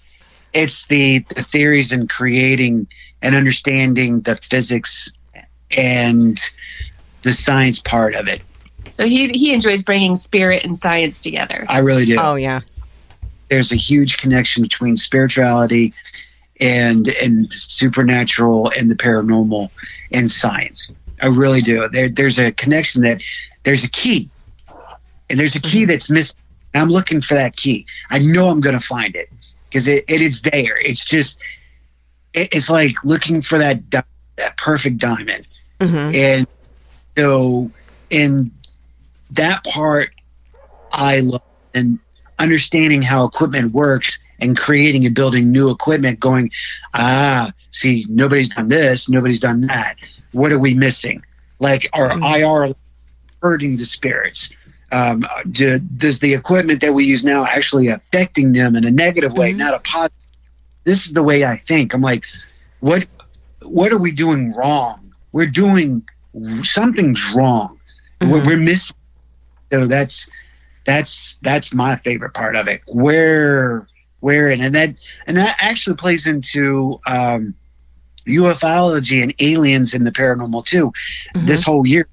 It's 0.54 0.86
the, 0.88 1.20
the 1.36 1.44
theories 1.44 1.92
and 1.92 2.10
creating 2.10 2.88
and 3.22 3.36
understanding 3.36 4.22
the 4.22 4.36
physics 4.38 5.12
and 5.78 6.40
the 7.24 7.32
science 7.32 7.80
part 7.82 8.16
of 8.16 8.28
it. 8.28 8.42
so 8.98 9.06
he 9.06 9.28
he 9.30 9.54
enjoys 9.54 9.84
bringing 9.84 10.16
spirit 10.16 10.64
and 10.64 10.78
science 10.78 11.22
together. 11.22 11.66
I 11.68 11.80
really 11.80 12.06
do. 12.06 12.18
Oh 12.20 12.36
yeah. 12.36 12.62
There's 13.50 13.72
a 13.72 13.76
huge 13.76 14.18
connection 14.18 14.64
between 14.64 14.98
spirituality 14.98 15.94
and 16.60 17.08
and 17.22 17.52
supernatural 17.52 18.72
and 18.78 18.90
the 18.90 18.96
paranormal 18.96 19.70
and 20.12 20.32
science. 20.32 20.94
I 21.22 21.28
really 21.28 21.62
do. 21.62 21.88
There, 21.90 22.10
there's 22.10 22.40
a 22.40 22.52
connection 22.52 23.02
that 23.04 23.22
there's 23.64 23.84
a 23.84 23.90
key, 23.90 24.30
and 25.30 25.40
there's 25.40 25.56
a 25.56 25.62
key 25.62 25.86
that's 25.86 26.10
missing. 26.10 26.38
And 26.74 26.84
I'm 26.84 26.90
looking 26.90 27.22
for 27.22 27.36
that 27.36 27.56
key. 27.56 27.86
I 28.10 28.20
know 28.20 28.50
I'm 28.50 28.62
going 28.62 28.78
to 28.78 28.86
find 28.86 29.16
it 29.16 29.30
because 29.70 29.88
it, 29.88 30.06
it 30.08 30.22
is 30.22 30.42
there. 30.42 30.78
It's 30.78 31.06
just 31.06 31.40
it, 32.34 32.54
it's 32.54 32.70
like 32.70 32.96
looking 33.04 33.42
for 33.42 33.58
that 33.58 33.90
di- 33.90 34.04
that 34.38 34.58
perfect 34.58 34.98
diamond. 34.98 35.48
hmm 35.82 36.12
And 36.14 36.48
so, 37.18 37.70
in 38.10 38.52
that 39.32 39.64
part, 39.66 40.10
I 40.92 41.20
love 41.20 41.42
and 41.74 42.00
understanding 42.40 43.02
how 43.02 43.26
equipment 43.26 43.74
works 43.74 44.20
and 44.40 44.58
creating 44.58 45.06
and 45.06 45.16
building 45.16 45.52
new 45.52 45.70
equipment. 45.72 46.20
Going, 46.20 46.52
ah, 46.94 47.52
see, 47.72 48.06
nobody's 48.10 48.50
done 48.50 48.68
this, 48.70 49.10
nobody's 49.10 49.40
done 49.40 49.62
that. 49.68 49.96
What 50.32 50.52
are 50.52 50.60
we 50.60 50.74
missing? 50.74 51.24
Like, 51.60 51.90
our 51.94 52.12
IR 52.20 52.74
hurting 53.42 53.78
the 53.78 53.86
spirits? 53.86 54.50
Um, 54.92 55.26
do, 55.52 55.80
does 55.80 56.20
the 56.20 56.34
equipment 56.34 56.82
that 56.82 56.94
we 56.94 57.04
use 57.04 57.26
now 57.26 57.46
actually 57.46 57.88
affecting 57.88 58.54
them 58.54 58.76
in 58.76 58.86
a 58.86 58.92
negative 58.92 59.34
way, 59.34 59.52
Mhm. 59.54 59.58
not 59.58 59.74
a 59.74 59.80
positive? 59.80 60.16
This 60.86 61.06
is 61.06 61.14
the 61.14 61.24
way 61.24 61.44
I 61.44 61.58
think. 61.58 61.94
I'm 61.94 62.02
like, 62.02 62.26
what? 62.80 63.06
What 63.64 63.92
are 63.92 63.98
we 63.98 64.12
doing 64.12 64.54
wrong? 64.54 65.12
We're 65.34 65.48
doing 65.48 66.04
something's 66.64 67.34
wrong. 67.34 67.78
We're, 68.22 68.40
Mhm. 68.42 68.46
we're 68.46 68.58
missing. 68.58 68.96
So 69.74 69.88
that's 69.88 70.30
that's 70.88 71.38
that's 71.44 71.74
my 71.74 71.98
favorite 71.98 72.34
part 72.34 72.56
of 72.56 72.68
it. 72.68 72.82
Where 72.92 73.86
where 74.22 74.50
and, 74.50 74.64
and 74.64 74.74
that 74.74 74.96
and 75.28 75.38
that 75.38 75.58
actually 75.60 75.98
plays 75.98 76.26
into 76.26 76.98
um, 77.06 77.54
ufology 78.26 79.22
and 79.22 79.36
aliens 79.40 79.94
and 79.94 80.08
the 80.08 80.12
paranormal 80.12 80.66
too. 80.66 80.92
Mhm. 81.36 81.46
This 81.46 81.64
whole 81.64 81.86
year, 81.86 82.08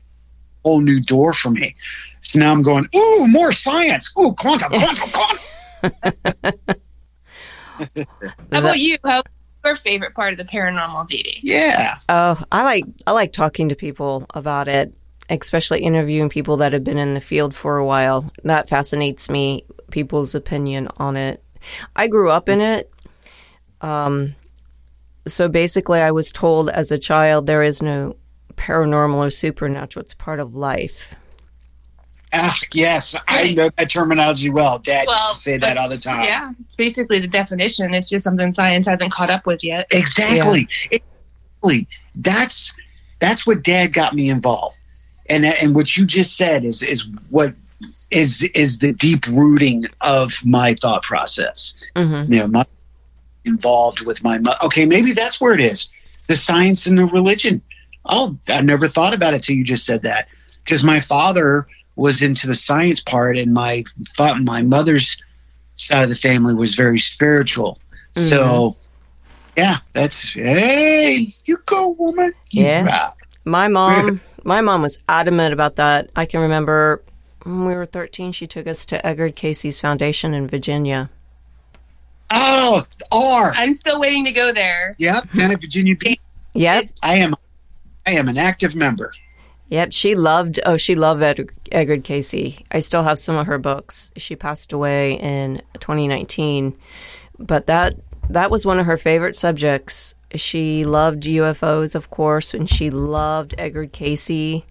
whole 0.65 0.81
new 0.81 1.01
door 1.01 1.33
for 1.33 1.51
me. 1.51 1.75
So 2.21 2.41
now 2.41 2.53
I'm 2.53 2.63
going, 2.63 2.89
ooh, 2.95 3.27
more 3.29 3.53
science. 3.53 4.13
Ooh, 4.19 4.35
quantum, 4.35 4.73
quantum, 4.73 5.11
quantum. 5.11 5.39
How 8.53 8.59
about 8.59 8.79
you? 8.81 8.99
How's 9.05 9.23
your 9.65 9.77
favorite 9.77 10.15
part 10.15 10.33
of 10.33 10.39
the 10.39 10.45
paranormal, 10.45 11.07
Dee 11.07 11.23
Dee? 11.23 11.41
Yeah. 11.43 11.95
Oh, 12.09 12.43
I 12.51 12.65
like 12.65 12.85
I 13.07 13.13
like 13.13 13.33
talking 13.33 13.69
to 13.69 13.77
people 13.77 14.27
about 14.35 14.67
it, 14.69 14.93
especially 15.31 15.83
interviewing 15.83 16.29
people 16.29 16.59
that 16.59 16.73
have 16.73 16.85
been 16.85 16.99
in 16.99 17.15
the 17.15 17.21
field 17.21 17.55
for 17.55 17.77
a 17.77 17.87
while. 17.87 18.31
That 18.45 18.69
fascinates 18.69 19.31
me. 19.31 19.65
People's 19.91 20.35
opinion 20.35 20.89
on 20.97 21.17
it. 21.17 21.43
I 21.97 22.09
grew 22.09 22.31
up 22.31 22.49
in 22.49 22.61
it. 22.61 22.91
Um, 23.81 24.35
so 25.27 25.49
basically, 25.49 26.01
I 26.01 26.11
was 26.11 26.31
told 26.31 26.71
as 26.71 26.91
a 26.91 26.99
child 26.99 27.47
there 27.47 27.63
is 27.63 27.83
no 27.83 28.17
paranormal 28.57 29.17
or 29.17 29.31
supernatural. 29.31 30.03
It's 30.03 30.15
part 30.15 30.41
of 30.41 30.55
life. 30.55 31.15
Ah, 32.37 32.59
yes, 32.73 33.15
I 33.29 33.53
know 33.53 33.71
that 33.79 33.89
terminology 33.89 34.51
well. 34.51 34.81
Dad 34.81 35.05
Well, 35.07 35.29
used 35.29 35.45
to 35.45 35.51
say 35.51 35.59
that 35.59 35.77
all 35.77 35.89
the 35.89 35.99
time. 35.99 36.25
Yeah, 36.25 36.53
it's 36.61 36.75
basically 36.75 37.21
the 37.21 37.29
definition. 37.29 37.95
It's 37.95 38.09
just 38.09 38.25
something 38.25 38.51
science 38.51 38.87
hasn't 38.87 39.13
caught 39.13 39.31
up 39.31 39.47
with 39.47 39.63
yet. 39.63 39.87
Exactly. 39.93 40.67
Exactly. 40.91 41.87
That's 42.17 42.75
that's 43.21 43.47
what 43.47 43.63
Dad 43.63 43.93
got 43.93 44.15
me 44.15 44.31
involved, 44.31 44.77
and 45.29 45.45
and 45.45 45.75
what 45.75 45.97
you 45.97 46.05
just 46.05 46.37
said 46.37 46.65
is 46.65 46.83
is 46.83 47.07
what 47.31 47.55
is 48.11 48.43
is 48.55 48.79
the 48.79 48.93
deep 48.93 49.27
rooting 49.27 49.85
of 50.01 50.33
my 50.45 50.75
thought 50.75 51.03
process. 51.03 51.75
hmm 51.97 52.25
You 52.29 52.41
know, 52.41 52.47
my 52.49 52.65
involved 53.45 54.05
with 54.05 54.23
my 54.23 54.41
okay, 54.63 54.85
maybe 54.85 55.13
that's 55.13 55.41
where 55.41 55.55
it 55.55 55.61
is. 55.61 55.89
The 56.29 56.37
science 56.37 56.87
and 56.87 56.99
the 56.99 57.07
religion. 57.07 57.63
Oh, 58.07 58.39
I 58.49 58.61
never 58.61 58.89
thought 58.89 59.15
about 59.15 59.35
it 59.35 59.43
till 59.43 59.57
you 59.57 59.65
just 59.65 59.87
said 59.87 60.03
that. 60.03 60.29
Because 60.65 60.83
my 60.83 61.01
father 61.01 61.67
was 61.97 62.23
into 62.23 62.47
the 62.47 62.55
science 62.55 63.01
part, 63.01 63.37
and 63.37 63.53
my 63.53 63.85
my 64.19 64.63
mother's 64.63 65.23
side 65.77 66.05
of 66.05 66.09
the 66.09 66.17
family 66.17 66.55
was 66.55 66.75
very 66.75 66.99
spiritual. 66.99 67.79
So, 68.17 68.77
yeah, 69.57 69.77
that's 69.93 70.33
hey, 70.33 71.35
you 71.45 71.59
go, 71.67 71.89
woman. 71.89 72.33
You 72.51 72.65
Yeah. 72.65 72.87
rock. 72.87 73.17
My 73.45 73.69
mom, 73.69 74.21
my 74.45 74.61
mom 74.61 74.83
was 74.83 75.03
adamant 75.09 75.53
about 75.53 75.77
that. 75.77 76.11
I 76.15 76.27
can 76.27 76.41
remember 76.41 77.03
when 77.45 77.67
we 77.67 77.75
were 77.75 77.87
13, 77.87 78.33
she 78.33 78.47
took 78.47 78.67
us 78.67 78.87
to 78.87 79.07
Edgar 79.07 79.31
Cayce's 79.31 79.79
Foundation 79.81 80.33
in 80.35 80.49
Virginia. 80.49 81.11
Oh, 82.31 82.85
R. 83.13 83.53
I'm 83.55 83.75
still 83.75 84.01
waiting 84.01 84.25
to 84.25 84.33
go 84.33 84.53
there. 84.53 84.97
Yep, 84.99 85.33
down 85.37 85.53
at 85.53 85.61
Virginia 85.61 85.95
Beach. 85.95 86.21
Yep. 86.55 86.91
I 87.03 87.17
am, 87.17 87.35
I 88.07 88.13
am 88.13 88.29
an 88.29 88.39
active 88.39 88.75
member. 88.75 89.13
Yep, 89.69 89.93
she 89.93 90.15
loved. 90.15 90.61
Oh, 90.65 90.77
she 90.77 90.95
loved 90.95 91.23
Ed, 91.23 91.49
Edgar 91.73 91.99
Cayce. 91.99 92.63
I 92.71 92.81
still 92.81 93.03
have 93.03 93.19
some 93.19 93.37
of 93.37 93.47
her 93.47 93.59
books. 93.59 94.11
She 94.17 94.37
passed 94.37 94.73
away 94.73 95.15
in 95.15 95.63
2019, 95.81 96.77
but 97.39 97.67
that 97.67 97.95
that 98.31 98.51
was 98.51 98.67
one 98.67 98.79
of 98.79 98.87
her 98.87 98.97
favorite 98.97 99.37
subjects. 99.37 100.15
She 100.35 100.85
loved 100.85 101.23
UFOs, 101.25 101.95
of 101.95 102.11
course, 102.11 102.53
and 102.55 102.69
she 102.69 102.91
loved 102.91 103.55
Edgar 103.59 103.87
Cayce. 103.87 104.63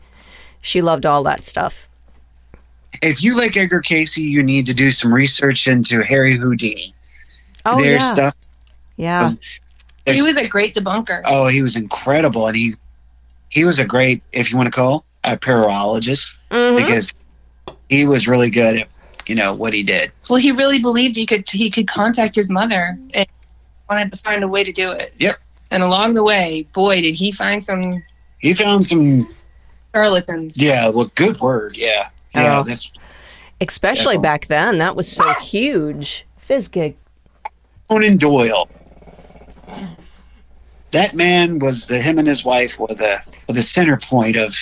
She 0.61 0.81
loved 0.81 1.05
all 1.05 1.23
that 1.23 1.43
stuff. 1.45 1.89
If 3.01 3.23
you 3.23 3.35
like 3.35 3.57
Edgar 3.57 3.81
Cayce, 3.81 4.17
you 4.17 4.43
need 4.43 4.65
to 4.67 4.73
do 4.73 4.91
some 4.91 5.13
research 5.13 5.67
into 5.67 6.03
Harry 6.03 6.35
Houdini. 6.37 6.93
Oh 7.65 7.81
There's 7.81 8.01
yeah, 8.01 8.13
stuff. 8.13 8.35
yeah. 8.97 9.31
He 10.05 10.21
was 10.21 10.35
a 10.35 10.47
great 10.47 10.75
debunker. 10.75 11.21
Oh, 11.25 11.47
he 11.47 11.61
was 11.61 11.75
incredible, 11.77 12.47
and 12.47 12.55
he 12.57 12.73
he 13.49 13.63
was 13.65 13.79
a 13.79 13.85
great, 13.85 14.21
if 14.31 14.51
you 14.51 14.57
want 14.57 14.67
to 14.67 14.71
call, 14.71 15.05
a 15.23 15.37
parologist 15.37 16.33
Mhm. 16.51 16.75
because 16.77 17.13
he 17.89 18.05
was 18.05 18.27
really 18.27 18.49
good 18.49 18.79
at 18.79 18.89
you 19.27 19.35
know 19.35 19.53
what 19.53 19.73
he 19.73 19.83
did. 19.83 20.11
Well, 20.29 20.39
he 20.39 20.51
really 20.51 20.79
believed 20.79 21.15
he 21.15 21.25
could 21.25 21.49
he 21.49 21.69
could 21.69 21.87
contact 21.87 22.35
his 22.35 22.49
mother 22.49 22.97
and 23.13 23.27
wanted 23.89 24.11
to 24.11 24.17
find 24.17 24.43
a 24.43 24.47
way 24.47 24.63
to 24.65 24.71
do 24.73 24.91
it. 24.91 25.13
Yep. 25.17 25.35
And 25.73 25.81
along 25.81 26.13
the 26.13 26.23
way, 26.23 26.67
boy, 26.71 27.01
did 27.01 27.15
he 27.15 27.31
find 27.31 27.63
some 27.63 28.03
He 28.39 28.53
found 28.53 28.85
some, 28.85 29.27
charlatans. 29.93 30.55
yeah, 30.55 30.89
well, 30.89 31.09
good 31.15 31.39
word, 31.41 31.75
yeah, 31.75 32.09
yeah. 32.35 32.59
Oh. 32.59 32.63
That's 32.63 32.91
Especially 33.59 34.15
Yeah. 34.15 34.21
back 34.21 34.47
then, 34.47 34.77
that 34.77 34.95
was 34.95 35.11
so 35.11 35.23
ah! 35.27 35.39
huge. 35.41 36.25
Fizzgig. 36.39 36.93
Conan 37.89 38.17
Doyle. 38.17 38.69
That 40.91 41.15
man 41.15 41.57
was 41.59 41.87
the 41.87 41.99
him 41.99 42.19
and 42.19 42.27
his 42.27 42.45
wife 42.45 42.77
were 42.77 42.87
the 42.87 43.19
were 43.47 43.53
the 43.55 43.63
center 43.63 43.97
point 43.97 44.35
of 44.35 44.53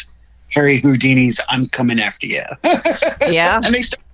Harry 0.50 0.80
Houdini's 0.80 1.40
"I'm 1.50 1.68
coming 1.68 2.00
after 2.00 2.26
you," 2.28 2.44
Yeah, 3.28 3.60
and 3.64 3.74
they 3.74 3.82
started, 3.82 4.06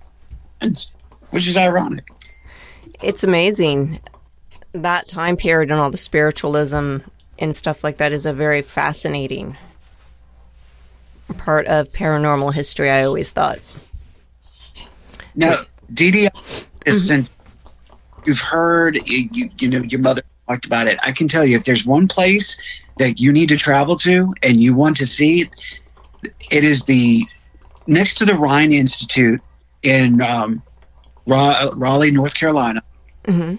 friends, 0.58 0.92
which 1.30 1.46
is 1.46 1.56
ironic. 1.56 2.08
it's 3.02 3.22
amazing. 3.22 4.00
That 4.72 5.08
time 5.08 5.36
period 5.36 5.70
and 5.70 5.80
all 5.80 5.90
the 5.90 5.96
spiritualism 5.96 6.98
and 7.38 7.56
stuff 7.56 7.82
like 7.82 7.98
that 7.98 8.12
is 8.12 8.26
a 8.26 8.32
very 8.32 8.62
fascinating 8.62 9.56
part 11.36 11.66
of 11.66 11.90
paranormal 11.92 12.54
history. 12.54 12.90
I 12.90 13.04
always 13.04 13.32
thought. 13.32 13.58
Now, 15.34 15.54
Dee 15.92 16.10
Dee 16.10 16.28
is 16.86 17.06
since 17.06 17.32
you've 18.24 18.40
heard 18.40 18.98
you, 19.08 19.50
you 19.58 19.68
know 19.68 19.78
your 19.78 20.00
mother 20.00 20.22
talked 20.48 20.66
about 20.66 20.86
it. 20.86 20.98
I 21.02 21.12
can 21.12 21.28
tell 21.28 21.44
you 21.44 21.56
if 21.56 21.64
there's 21.64 21.86
one 21.86 22.08
place 22.08 22.60
that 22.98 23.20
you 23.20 23.32
need 23.32 23.48
to 23.50 23.56
travel 23.56 23.96
to 23.96 24.34
and 24.42 24.60
you 24.60 24.74
want 24.74 24.96
to 24.96 25.06
see, 25.06 25.44
it 26.50 26.64
is 26.64 26.84
the 26.84 27.24
next 27.86 28.16
to 28.18 28.24
the 28.24 28.34
Rhine 28.34 28.72
Institute 28.72 29.40
in 29.82 30.20
um, 30.20 30.62
Ra- 31.26 31.70
Raleigh, 31.76 32.10
North 32.10 32.34
Carolina. 32.34 32.82
hmm 33.24 33.54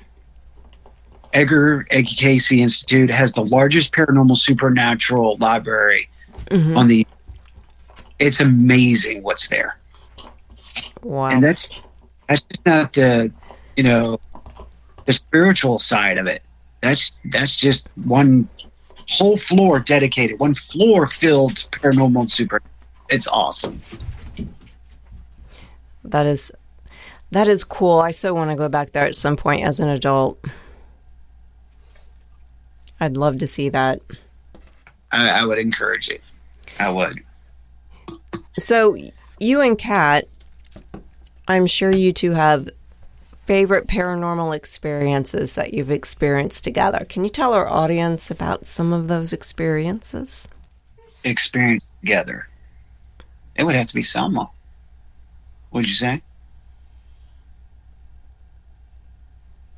Edgar 1.33 1.85
Edgar 1.89 2.15
Cayce 2.17 2.51
Institute 2.51 3.09
has 3.09 3.33
the 3.33 3.43
largest 3.43 3.93
paranormal 3.93 4.37
supernatural 4.37 5.37
library 5.37 6.09
hmm 6.51 6.77
on 6.77 6.87
the. 6.87 7.05
It's 8.19 8.41
amazing 8.41 9.23
what's 9.23 9.47
there. 9.47 9.77
Wow. 11.03 11.29
and 11.29 11.43
that's 11.43 11.81
that's 12.27 12.41
just 12.41 12.65
not 12.65 12.93
the 12.93 13.31
you 13.77 13.83
know 13.83 14.19
the 15.05 15.13
spiritual 15.13 15.79
side 15.79 16.17
of 16.17 16.27
it 16.27 16.41
that's 16.81 17.13
that's 17.31 17.55
just 17.55 17.87
one 18.05 18.49
whole 19.07 19.37
floor 19.37 19.79
dedicated 19.79 20.39
one 20.39 20.53
floor 20.53 21.07
filled 21.07 21.51
paranormal 21.71 22.19
and 22.19 22.31
super 22.31 22.61
it's 23.09 23.27
awesome 23.27 23.79
That 26.03 26.25
is 26.25 26.51
that 27.31 27.47
is 27.47 27.63
cool. 27.63 27.99
I 27.99 28.11
so 28.11 28.33
want 28.33 28.49
to 28.49 28.55
go 28.55 28.69
back 28.69 28.91
there 28.91 29.05
at 29.05 29.15
some 29.15 29.37
point 29.37 29.63
as 29.63 29.79
an 29.79 29.89
adult. 29.89 30.43
I'd 32.99 33.17
love 33.17 33.37
to 33.39 33.47
see 33.47 33.69
that. 33.69 34.01
i, 35.11 35.29
I 35.41 35.45
would 35.45 35.57
encourage 35.57 36.09
it 36.09 36.21
i 36.79 36.89
would 36.89 37.23
So 38.53 38.95
you 39.39 39.61
and 39.61 39.77
Kat, 39.77 40.25
I'm 41.47 41.65
sure 41.65 41.91
you 41.91 42.11
two 42.11 42.31
have 42.31 42.69
favorite 43.45 43.87
paranormal 43.87 44.55
experiences 44.55 45.55
that 45.55 45.73
you've 45.73 45.89
experienced 45.91 46.63
together. 46.63 47.05
Can 47.09 47.23
you 47.23 47.29
tell 47.29 47.53
our 47.53 47.67
audience 47.67 48.29
about 48.29 48.65
some 48.67 48.91
of 48.93 49.07
those 49.07 49.31
experiences? 49.33 50.47
experience 51.23 51.83
together 52.01 52.47
it 53.55 53.63
would 53.63 53.75
have 53.75 53.87
to 53.87 53.95
be 53.95 54.01
selma 54.03 54.49
what'd 55.71 55.89
you 55.89 55.95
say 55.95 56.21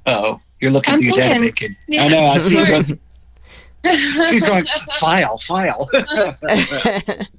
oh 0.05 0.39
you're 0.59 0.71
looking 0.71 0.93
I'm 0.93 0.99
through 0.99 1.07
your 1.07 1.15
thinking. 1.17 1.41
database 1.49 1.55
kid 1.55 1.71
Yeah. 1.87 2.03
i 2.03 2.07
know 2.09 2.19
i 2.25 2.37
see 2.37 2.57
you 2.59 2.65
both 2.65 2.91
she's 4.29 4.45
going 4.45 4.65
file 4.99 5.37
file 5.39 5.89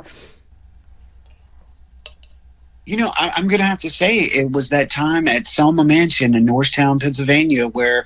You 2.85 2.97
know, 2.97 3.13
I, 3.15 3.33
I'm 3.37 3.47
going 3.47 3.61
to 3.61 3.67
have 3.67 3.79
to 3.81 3.91
say 3.91 4.17
it 4.17 4.51
was 4.51 4.71
that 4.71 4.91
time 4.91 5.29
at 5.29 5.47
Selma 5.47 5.85
Mansion 5.85 6.35
in 6.35 6.45
Norristown, 6.45 6.99
Pennsylvania, 6.99 7.69
where 7.69 8.05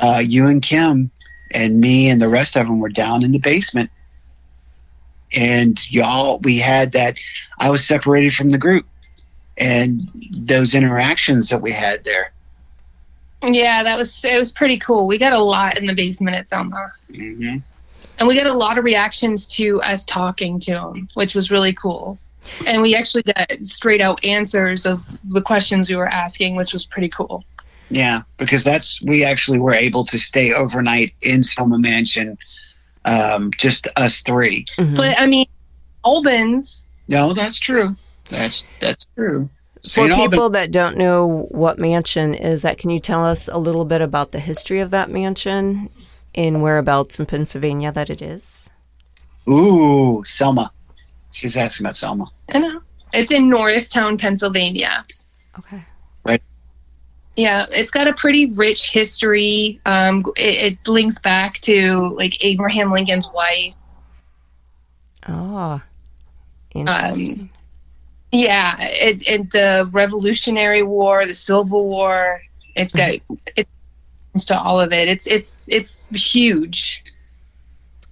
uh, 0.00 0.22
you 0.26 0.46
and 0.46 0.60
Kim 0.60 1.10
and 1.54 1.80
me 1.80 2.10
and 2.10 2.20
the 2.20 2.28
rest 2.28 2.56
of 2.56 2.66
them 2.66 2.80
were 2.80 2.88
down 2.88 3.22
in 3.22 3.30
the 3.30 3.38
basement. 3.38 3.90
And 5.36 5.78
y'all, 5.90 6.40
we 6.40 6.58
had 6.58 6.92
that. 6.92 7.16
I 7.60 7.70
was 7.70 7.86
separated 7.86 8.34
from 8.34 8.48
the 8.48 8.58
group, 8.58 8.86
and 9.56 10.02
those 10.32 10.74
interactions 10.74 11.50
that 11.50 11.62
we 11.62 11.72
had 11.72 12.04
there. 12.04 12.32
Yeah, 13.42 13.82
that 13.82 13.98
was 13.98 14.24
it 14.24 14.38
was 14.38 14.52
pretty 14.52 14.78
cool. 14.78 15.06
We 15.06 15.18
got 15.18 15.32
a 15.32 15.42
lot 15.42 15.78
in 15.78 15.86
the 15.86 15.94
basement 15.94 16.36
at 16.36 16.48
Selma. 16.48 16.92
Mm-hmm. 17.12 17.58
And 18.18 18.26
we 18.26 18.34
got 18.34 18.46
a 18.46 18.52
lot 18.52 18.78
of 18.78 18.84
reactions 18.84 19.46
to 19.56 19.80
us 19.82 20.04
talking 20.04 20.58
to 20.60 20.72
him, 20.72 21.08
which 21.14 21.34
was 21.34 21.50
really 21.50 21.72
cool. 21.72 22.18
And 22.66 22.82
we 22.82 22.96
actually 22.96 23.22
got 23.22 23.52
straight 23.62 24.00
out 24.00 24.24
answers 24.24 24.86
of 24.86 25.02
the 25.24 25.42
questions 25.42 25.88
we 25.88 25.96
were 25.96 26.08
asking, 26.08 26.56
which 26.56 26.72
was 26.72 26.84
pretty 26.84 27.08
cool. 27.10 27.44
Yeah, 27.90 28.22
because 28.36 28.64
that's 28.64 29.00
we 29.02 29.24
actually 29.24 29.60
were 29.60 29.72
able 29.72 30.04
to 30.04 30.18
stay 30.18 30.52
overnight 30.52 31.14
in 31.22 31.42
Selma 31.42 31.78
Mansion, 31.78 32.38
um, 33.04 33.50
just 33.56 33.86
us 33.96 34.22
three. 34.22 34.66
Mhm. 34.76 34.96
But 34.96 35.18
I 35.18 35.26
mean, 35.26 35.46
Albans, 36.04 36.82
No, 37.06 37.32
that's 37.32 37.58
true. 37.58 37.96
That's 38.28 38.64
that's 38.80 39.06
true. 39.16 39.48
For 39.82 39.88
St. 39.88 40.12
Albans- 40.12 40.30
people 40.30 40.50
that 40.50 40.70
don't 40.70 40.96
know 40.96 41.46
what 41.50 41.78
mansion 41.78 42.34
is 42.34 42.62
that, 42.62 42.78
can 42.78 42.90
you 42.90 43.00
tell 43.00 43.24
us 43.24 43.48
a 43.48 43.58
little 43.58 43.84
bit 43.84 44.00
about 44.00 44.32
the 44.32 44.40
history 44.40 44.80
of 44.80 44.90
that 44.90 45.10
mansion 45.10 45.90
and 46.34 46.62
whereabouts 46.62 47.18
in 47.18 47.26
Pennsylvania 47.26 47.92
that 47.92 48.10
it 48.10 48.20
is? 48.22 48.70
Ooh, 49.48 50.22
Selma. 50.24 50.72
She's 51.30 51.56
asking 51.56 51.86
about 51.86 51.96
Selma. 51.96 52.26
I 52.48 52.58
know 52.58 52.80
it's 53.12 53.30
in 53.30 53.48
Norristown, 53.48 54.18
Pennsylvania. 54.18 55.04
Okay. 55.58 55.82
Right. 56.24 56.42
Yeah, 57.36 57.66
it's 57.70 57.90
got 57.90 58.08
a 58.08 58.12
pretty 58.14 58.52
rich 58.52 58.90
history. 58.90 59.80
Um, 59.86 60.24
it, 60.36 60.72
it 60.72 60.88
links 60.88 61.18
back 61.18 61.54
to 61.60 62.08
like 62.16 62.44
Abraham 62.44 62.92
Lincoln's 62.92 63.30
wife. 63.32 63.74
Oh, 65.26 65.82
interesting. 66.74 67.50
Yeah, 68.30 68.76
it, 68.80 69.26
it 69.26 69.50
the 69.52 69.88
Revolutionary 69.90 70.82
War, 70.82 71.24
the 71.26 71.34
Civil 71.34 71.88
War. 71.88 72.42
It's 72.74 72.92
got 72.92 73.14
it's 73.56 74.44
to 74.46 74.58
all 74.58 74.80
of 74.80 74.92
it. 74.92 75.08
It's 75.08 75.26
it's 75.26 75.66
it's 75.68 76.06
huge. 76.08 77.04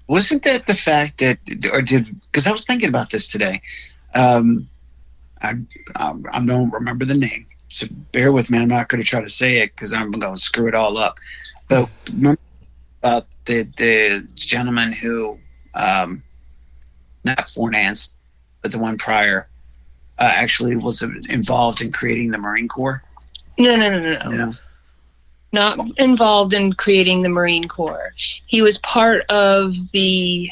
Wasn't 0.08 0.44
that 0.44 0.66
the 0.66 0.74
fact 0.74 1.18
that, 1.18 1.38
or 1.72 1.82
did, 1.82 2.06
because 2.30 2.46
I 2.46 2.52
was 2.52 2.64
thinking 2.64 2.88
about 2.88 3.10
this 3.10 3.26
today. 3.26 3.60
Um, 4.14 4.68
I, 5.42 5.56
I, 5.96 6.14
I 6.32 6.46
don't 6.46 6.70
remember 6.70 7.04
the 7.04 7.16
name, 7.16 7.46
so 7.68 7.86
bear 8.12 8.30
with 8.32 8.48
me. 8.48 8.58
I'm 8.58 8.68
not 8.68 8.88
going 8.88 9.02
to 9.02 9.08
try 9.08 9.20
to 9.20 9.28
say 9.28 9.58
it 9.58 9.74
because 9.74 9.92
I'm 9.92 10.12
going 10.12 10.34
to 10.34 10.40
screw 10.40 10.68
it 10.68 10.74
all 10.74 10.96
up. 10.96 11.16
But 11.68 11.90
remember 12.06 12.40
about 13.02 13.26
the, 13.46 13.64
the 13.76 14.28
gentleman 14.36 14.92
who, 14.92 15.36
um, 15.74 16.22
not 17.24 17.48
Fornance, 17.50 18.10
but 18.62 18.70
the 18.70 18.78
one 18.78 18.98
prior, 18.98 19.48
uh, 20.18 20.30
actually 20.34 20.76
was 20.76 21.02
involved 21.28 21.80
in 21.82 21.92
creating 21.92 22.30
the 22.30 22.38
Marine 22.38 22.68
Corps? 22.68 23.02
No, 23.58 23.76
no, 23.76 23.98
no, 24.00 24.00
no, 24.00 24.30
no. 24.30 24.52
Not 25.52 25.78
involved 25.98 26.52
in 26.54 26.72
creating 26.74 27.22
the 27.22 27.28
Marine 27.28 27.68
Corps. 27.68 28.12
He 28.46 28.60
was 28.62 28.78
part 28.78 29.24
of 29.30 29.72
the 29.92 30.50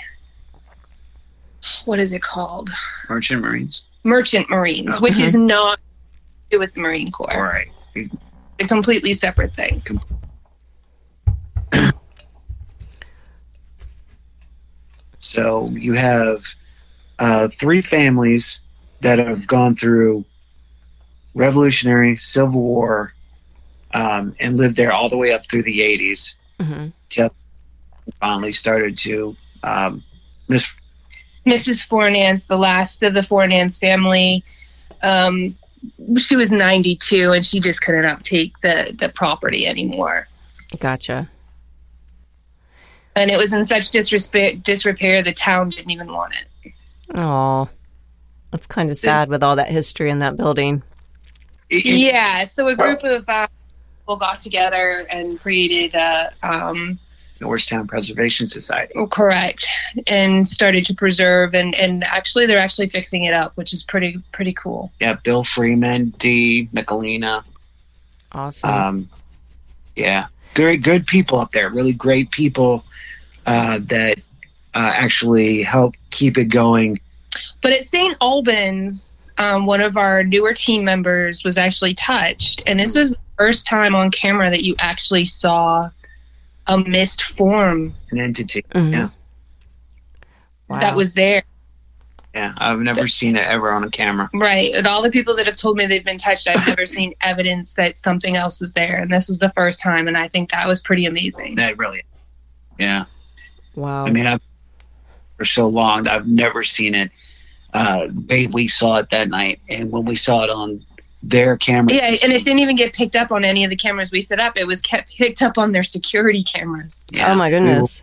what 1.84 1.98
is 1.98 2.12
it 2.12 2.22
called? 2.22 2.70
Merchant 3.08 3.42
Marines? 3.42 3.86
Merchant 4.04 4.48
Marines, 4.50 4.96
Oh. 4.98 5.00
which 5.00 5.18
is 5.18 5.34
not 5.34 5.76
to 5.78 5.80
do 6.50 6.58
with 6.58 6.74
the 6.74 6.80
Marine 6.80 7.10
Corps. 7.10 7.32
All 7.34 7.42
right. 7.42 7.68
a 7.96 8.66
completely 8.66 9.14
separate 9.14 9.54
thing. 9.54 9.82
So 15.18 15.68
you 15.70 15.94
have 15.94 16.44
uh, 17.18 17.48
three 17.48 17.80
families 17.80 18.60
that 19.00 19.18
have 19.18 19.46
gone 19.46 19.76
through 19.76 20.24
Revolutionary, 21.34 22.16
Civil 22.16 22.62
War, 22.62 23.12
um, 23.92 24.34
and 24.40 24.56
lived 24.56 24.76
there 24.76 24.92
all 24.92 25.08
the 25.08 25.16
way 25.16 25.32
up 25.32 25.48
through 25.50 25.62
the 25.62 25.80
80s. 25.80 26.34
hmm 26.60 26.88
Finally 28.20 28.52
started 28.52 28.98
to 28.98 29.34
um, 29.62 30.04
miss. 30.46 30.74
Mrs. 31.46 31.86
Fornance, 31.86 32.46
the 32.46 32.58
last 32.58 33.02
of 33.02 33.14
the 33.14 33.22
Fornance 33.22 33.78
family, 33.78 34.44
um, 35.02 35.56
she 36.18 36.36
was 36.36 36.50
92 36.50 37.32
and 37.32 37.44
she 37.44 37.60
just 37.60 37.82
couldn't 37.82 38.24
take 38.24 38.58
the, 38.60 38.94
the 38.98 39.08
property 39.08 39.66
anymore. 39.66 40.26
Gotcha. 40.80 41.30
And 43.16 43.30
it 43.30 43.38
was 43.38 43.52
in 43.52 43.64
such 43.64 43.90
disrepair, 43.90 44.54
disrepair 44.56 45.22
the 45.22 45.32
town 45.32 45.70
didn't 45.70 45.90
even 45.90 46.08
want 46.08 46.34
it. 46.34 46.72
Oh, 47.14 47.68
that's 48.54 48.68
kind 48.68 48.88
of 48.88 48.96
sad 48.96 49.28
with 49.28 49.42
all 49.42 49.56
that 49.56 49.68
history 49.68 50.10
in 50.10 50.20
that 50.20 50.36
building. 50.36 50.80
Yeah, 51.70 52.46
so 52.46 52.68
a 52.68 52.76
group 52.76 53.02
of 53.02 53.24
uh, 53.26 53.48
people 53.98 54.16
got 54.16 54.40
together 54.40 55.08
and 55.10 55.40
created 55.40 55.96
a 55.96 56.32
um, 56.44 57.00
Norristown 57.40 57.88
Preservation 57.88 58.46
Society. 58.46 58.92
Oh, 58.94 59.08
correct 59.08 59.66
and 60.06 60.48
started 60.48 60.84
to 60.86 60.94
preserve 60.94 61.54
and 61.54 61.74
and 61.74 62.04
actually 62.04 62.46
they're 62.46 62.58
actually 62.58 62.88
fixing 62.88 63.24
it 63.24 63.32
up 63.32 63.56
which 63.56 63.72
is 63.72 63.82
pretty 63.82 64.18
pretty 64.32 64.52
cool 64.52 64.92
Yeah, 65.00 65.16
Bill 65.24 65.42
Freeman, 65.42 66.10
Dee, 66.18 66.68
Michelina. 66.72 67.42
Awesome. 68.30 68.70
Um, 68.70 69.10
yeah, 69.96 70.26
great, 70.54 70.82
good 70.82 71.08
people 71.08 71.40
up 71.40 71.50
there. 71.50 71.70
Really 71.70 71.92
great 71.92 72.30
people 72.30 72.84
uh, 73.46 73.80
that 73.82 74.18
uh, 74.74 74.92
actually 74.94 75.62
help 75.62 75.94
keep 76.10 76.38
it 76.38 76.46
going. 76.46 77.00
But 77.62 77.72
at 77.72 77.84
st 77.84 78.16
albans 78.20 79.10
um, 79.36 79.66
one 79.66 79.80
of 79.80 79.96
our 79.96 80.22
newer 80.22 80.52
team 80.54 80.84
members 80.84 81.42
was 81.44 81.58
actually 81.58 81.92
touched 81.94 82.62
and 82.66 82.78
this 82.78 82.96
was 82.96 83.10
the 83.12 83.18
first 83.36 83.66
time 83.66 83.94
on 83.94 84.10
camera 84.10 84.48
that 84.50 84.62
you 84.62 84.76
actually 84.78 85.24
saw 85.24 85.88
a 86.68 86.78
mist 86.78 87.22
form 87.36 87.92
An 88.12 88.20
entity. 88.20 88.62
Mhm. 88.70 88.92
yeah. 88.92 89.08
Wow. 90.68 90.80
that 90.80 90.96
was 90.96 91.14
there 91.14 91.42
Yeah, 92.34 92.52
I've 92.56 92.78
never 92.80 93.06
seen 93.06 93.36
it 93.36 93.46
ever 93.46 93.70
on 93.72 93.84
a 93.84 93.90
camera. 93.90 94.30
right 94.34 94.72
and 94.74 94.86
all 94.86 95.02
the 95.02 95.10
people 95.10 95.34
that 95.36 95.46
have 95.46 95.56
told 95.56 95.76
me 95.76 95.86
they've 95.86 96.04
been 96.04 96.18
touched 96.18 96.48
i've 96.48 96.66
never 96.66 96.86
seen 96.86 97.12
evidence 97.20 97.72
that 97.74 97.96
something 97.98 98.36
else 98.36 98.60
was 98.60 98.72
there 98.72 98.96
and 99.02 99.12
this 99.12 99.28
was 99.28 99.38
the 99.40 99.52
first 99.56 99.80
time 99.82 100.06
and 100.08 100.16
i 100.16 100.28
think 100.28 100.50
that 100.52 100.66
was 100.68 100.80
pretty 100.80 101.06
amazing 101.06 101.56
That 101.56 101.76
really. 101.78 102.02
Yeah, 102.78 103.04
wow. 103.76 104.04
I 104.06 104.10
mean, 104.10 104.26
I've 104.26 104.40
for 105.44 105.50
so 105.50 105.68
long, 105.68 106.08
I've 106.08 106.26
never 106.26 106.62
seen 106.62 106.94
it. 106.94 107.10
Uh, 107.72 108.08
they, 108.10 108.46
we 108.46 108.66
saw 108.66 108.96
it 108.96 109.10
that 109.10 109.28
night, 109.28 109.60
and 109.68 109.90
when 109.90 110.04
we 110.04 110.14
saw 110.14 110.44
it 110.44 110.50
on 110.50 110.84
their 111.22 111.56
camera, 111.56 111.94
Yeah, 111.94 112.16
and 112.22 112.32
it 112.32 112.44
didn't 112.44 112.60
even 112.60 112.76
get 112.76 112.94
picked 112.94 113.16
up 113.16 113.30
on 113.30 113.44
any 113.44 113.64
of 113.64 113.70
the 113.70 113.76
cameras 113.76 114.10
we 114.10 114.22
set 114.22 114.40
up. 114.40 114.56
It 114.56 114.66
was 114.66 114.80
kept 114.80 115.14
picked 115.16 115.42
up 115.42 115.58
on 115.58 115.72
their 115.72 115.82
security 115.82 116.42
cameras. 116.42 117.04
yeah, 117.10 117.30
oh 117.30 117.34
my 117.34 117.50
goodness. 117.50 118.02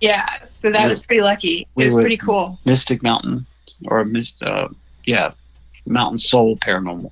Yeah, 0.00 0.26
so 0.60 0.70
that 0.70 0.88
was 0.88 1.02
pretty 1.02 1.22
lucky. 1.22 1.68
We 1.74 1.84
It 1.84 1.86
was 1.86 1.94
pretty 1.96 2.16
cool. 2.16 2.58
Mystic 2.64 3.02
Mountain 3.02 3.46
or 3.86 4.04
Mist, 4.04 4.42
uh, 4.42 4.68
yeah, 5.04 5.32
Mountain 5.86 6.18
Soul 6.18 6.56
Paranormal. 6.56 7.10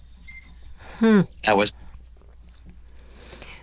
Hmm. 0.99 1.23
That 1.45 1.57
was 1.57 1.73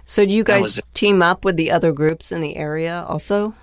So 0.06 0.26
do 0.26 0.34
you 0.34 0.44
guys 0.44 0.82
team 0.94 1.22
up 1.22 1.44
with 1.44 1.56
the 1.58 1.72
other 1.72 1.92
groups 1.92 2.32
in 2.32 2.42
the 2.42 2.56
area 2.56 3.06
also? 3.08 3.54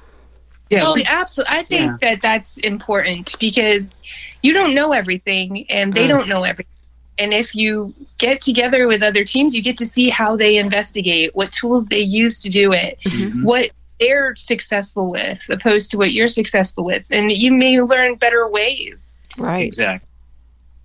Yeah. 0.70 0.82
oh, 0.86 0.94
we- 0.94 1.04
absolutely. 1.04 1.56
I 1.56 1.62
think 1.62 2.00
that 2.00 2.22
that's 2.22 2.56
important 2.58 3.36
because 3.38 4.00
you 4.42 4.52
don't 4.52 4.74
know 4.74 4.92
everything, 4.92 5.66
and 5.70 5.92
they 5.94 6.04
Mm. 6.06 6.08
don't 6.08 6.28
know 6.28 6.44
everything. 6.44 6.70
And 7.18 7.32
if 7.32 7.54
you 7.54 7.94
get 8.18 8.42
together 8.42 8.88
with 8.88 9.02
other 9.02 9.24
teams, 9.24 9.54
you 9.54 9.62
get 9.62 9.78
to 9.78 9.86
see 9.86 10.08
how 10.10 10.36
they 10.36 10.56
investigate, 10.56 11.30
what 11.34 11.52
tools 11.52 11.86
they 11.86 12.00
use 12.00 12.38
to 12.40 12.48
do 12.50 12.72
it, 12.72 12.98
Mhm. 13.04 13.44
what 13.44 13.70
they're 14.00 14.34
successful 14.36 15.10
with, 15.10 15.48
opposed 15.48 15.92
to 15.92 15.96
what 15.98 16.10
you're 16.12 16.26
successful 16.28 16.84
with, 16.84 17.04
and 17.10 17.30
you 17.30 17.52
may 17.52 17.80
learn 17.80 18.16
better 18.16 18.48
ways. 18.48 19.14
Right. 19.38 19.64
exactly. 19.66 20.08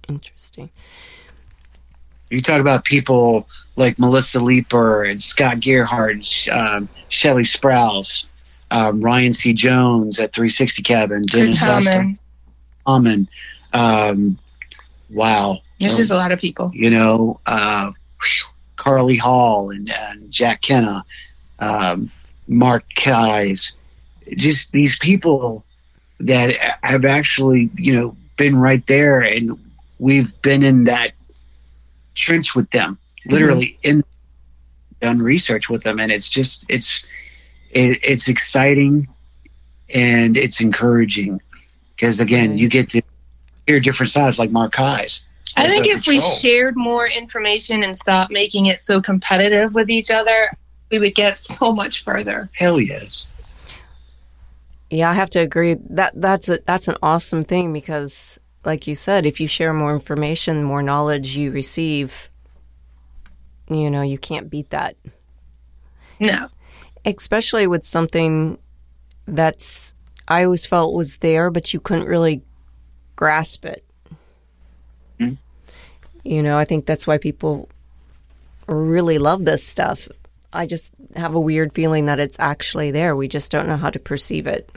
Interesting. 0.07 0.69
You 2.29 2.41
talk 2.41 2.61
about 2.61 2.85
people 2.85 3.47
like 3.75 3.97
Melissa 3.97 4.39
Leeper 4.39 5.03
and 5.03 5.21
Scott 5.21 5.59
Gerhardt, 5.61 6.47
um, 6.51 6.87
Shelley 7.07 7.43
Sprouse, 7.43 8.25
um, 8.71 9.01
Ryan 9.01 9.33
C. 9.33 9.53
Jones 9.53 10.19
at 10.19 10.33
360 10.33 10.83
Cabin, 10.83 11.23
Dennis 11.23 11.61
Hellman. 11.61 12.17
Hammond. 12.85 13.27
Um, 13.73 14.39
wow. 15.11 15.59
There's 15.79 15.97
just 15.97 16.11
a 16.11 16.15
lot 16.15 16.31
of 16.31 16.39
people. 16.39 16.71
you 16.73 16.89
know, 16.89 17.39
uh, 17.45 17.91
Carly 18.75 19.17
Hall 19.17 19.71
and, 19.71 19.91
and 19.91 20.31
Jack 20.31 20.61
Kenna, 20.61 21.05
um, 21.59 22.11
Mark 22.47 22.83
Keyes, 22.95 23.75
just 24.35 24.71
these 24.71 24.97
people 24.97 25.63
that 26.19 26.53
have 26.83 27.05
actually, 27.05 27.69
you 27.75 27.93
know, 27.93 28.15
been 28.37 28.55
right 28.55 28.85
there 28.87 29.21
and 29.21 29.57
we've 29.99 30.39
been 30.41 30.63
in 30.63 30.85
that 30.85 31.11
trench 32.15 32.55
with 32.55 32.69
them, 32.71 32.97
literally 33.27 33.77
in 33.83 34.03
done 35.01 35.21
research 35.21 35.69
with 35.69 35.83
them. 35.83 35.99
And 35.99 36.11
it's 36.11 36.27
just, 36.27 36.65
it's, 36.67 37.05
it, 37.71 37.99
it's 38.03 38.29
exciting 38.29 39.07
and 39.93 40.37
it's 40.37 40.61
encouraging 40.61 41.41
because 41.95 42.19
again, 42.19 42.49
mm-hmm. 42.49 42.57
you 42.57 42.69
get 42.69 42.89
to 42.89 43.01
hear 43.67 43.79
different 43.79 44.09
sides 44.09 44.39
like 44.39 44.51
Mark 44.51 44.73
Keyes. 44.73 45.25
I 45.57 45.67
think 45.67 45.85
no 45.85 45.91
if 45.93 46.07
we 46.07 46.21
shared 46.21 46.75
more 46.77 47.07
information 47.07 47.83
and 47.83 47.97
stopped 47.97 48.31
making 48.31 48.67
it 48.67 48.79
so 48.79 49.01
competitive 49.01 49.73
with 49.75 49.89
each 49.89 50.11
other, 50.11 50.51
we 50.91 50.99
would 50.99 51.15
get 51.15 51.37
so 51.37 51.73
much 51.73 52.03
further. 52.03 52.49
Hell 52.53 52.79
yes. 52.79 53.27
Yeah, 54.89 55.11
I 55.11 55.13
have 55.13 55.29
to 55.31 55.39
agree. 55.39 55.75
That 55.89 56.13
that's 56.15 56.49
a 56.49 56.59
that's 56.65 56.87
an 56.87 56.95
awesome 57.03 57.43
thing 57.43 57.73
because 57.73 58.39
like 58.65 58.87
you 58.87 58.95
said, 58.95 59.25
if 59.25 59.39
you 59.39 59.47
share 59.47 59.73
more 59.73 59.93
information, 59.93 60.63
more 60.63 60.81
knowledge 60.81 61.35
you 61.35 61.51
receive, 61.51 62.29
you 63.69 63.89
know, 63.89 64.01
you 64.01 64.17
can't 64.17 64.49
beat 64.49 64.71
that. 64.71 64.95
No. 66.19 66.47
Especially 67.05 67.67
with 67.67 67.85
something 67.85 68.57
that's 69.27 69.93
I 70.27 70.43
always 70.43 70.65
felt 70.65 70.95
was 70.95 71.17
there 71.17 71.49
but 71.49 71.73
you 71.73 71.79
couldn't 71.79 72.07
really 72.07 72.41
grasp 73.15 73.65
it. 73.65 73.83
Hmm. 75.19 75.33
You 76.23 76.43
know, 76.43 76.57
I 76.57 76.65
think 76.65 76.85
that's 76.85 77.07
why 77.07 77.17
people 77.17 77.69
really 78.67 79.17
love 79.17 79.45
this 79.45 79.65
stuff. 79.65 80.07
I 80.51 80.65
just 80.65 80.91
have 81.15 81.35
a 81.35 81.39
weird 81.39 81.73
feeling 81.73 82.05
that 82.05 82.19
it's 82.19 82.39
actually 82.39 82.91
there. 82.91 83.15
We 83.15 83.27
just 83.27 83.51
don't 83.51 83.67
know 83.67 83.77
how 83.77 83.89
to 83.89 83.99
perceive 83.99 84.47
it. 84.47 84.69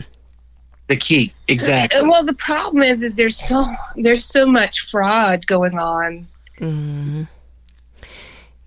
The 0.89 0.97
key, 0.97 1.33
exactly. 1.49 2.07
Well, 2.07 2.25
the 2.25 2.35
problem 2.35 2.83
is, 2.83 3.03
is 3.03 3.17
there's 3.17 3.37
so 3.37 3.65
there's 3.97 4.27
so 4.27 4.45
much 4.45 4.91
fraud 4.91 5.47
going 5.47 5.79
on. 5.79 6.27
Mm-hmm. 6.59 7.23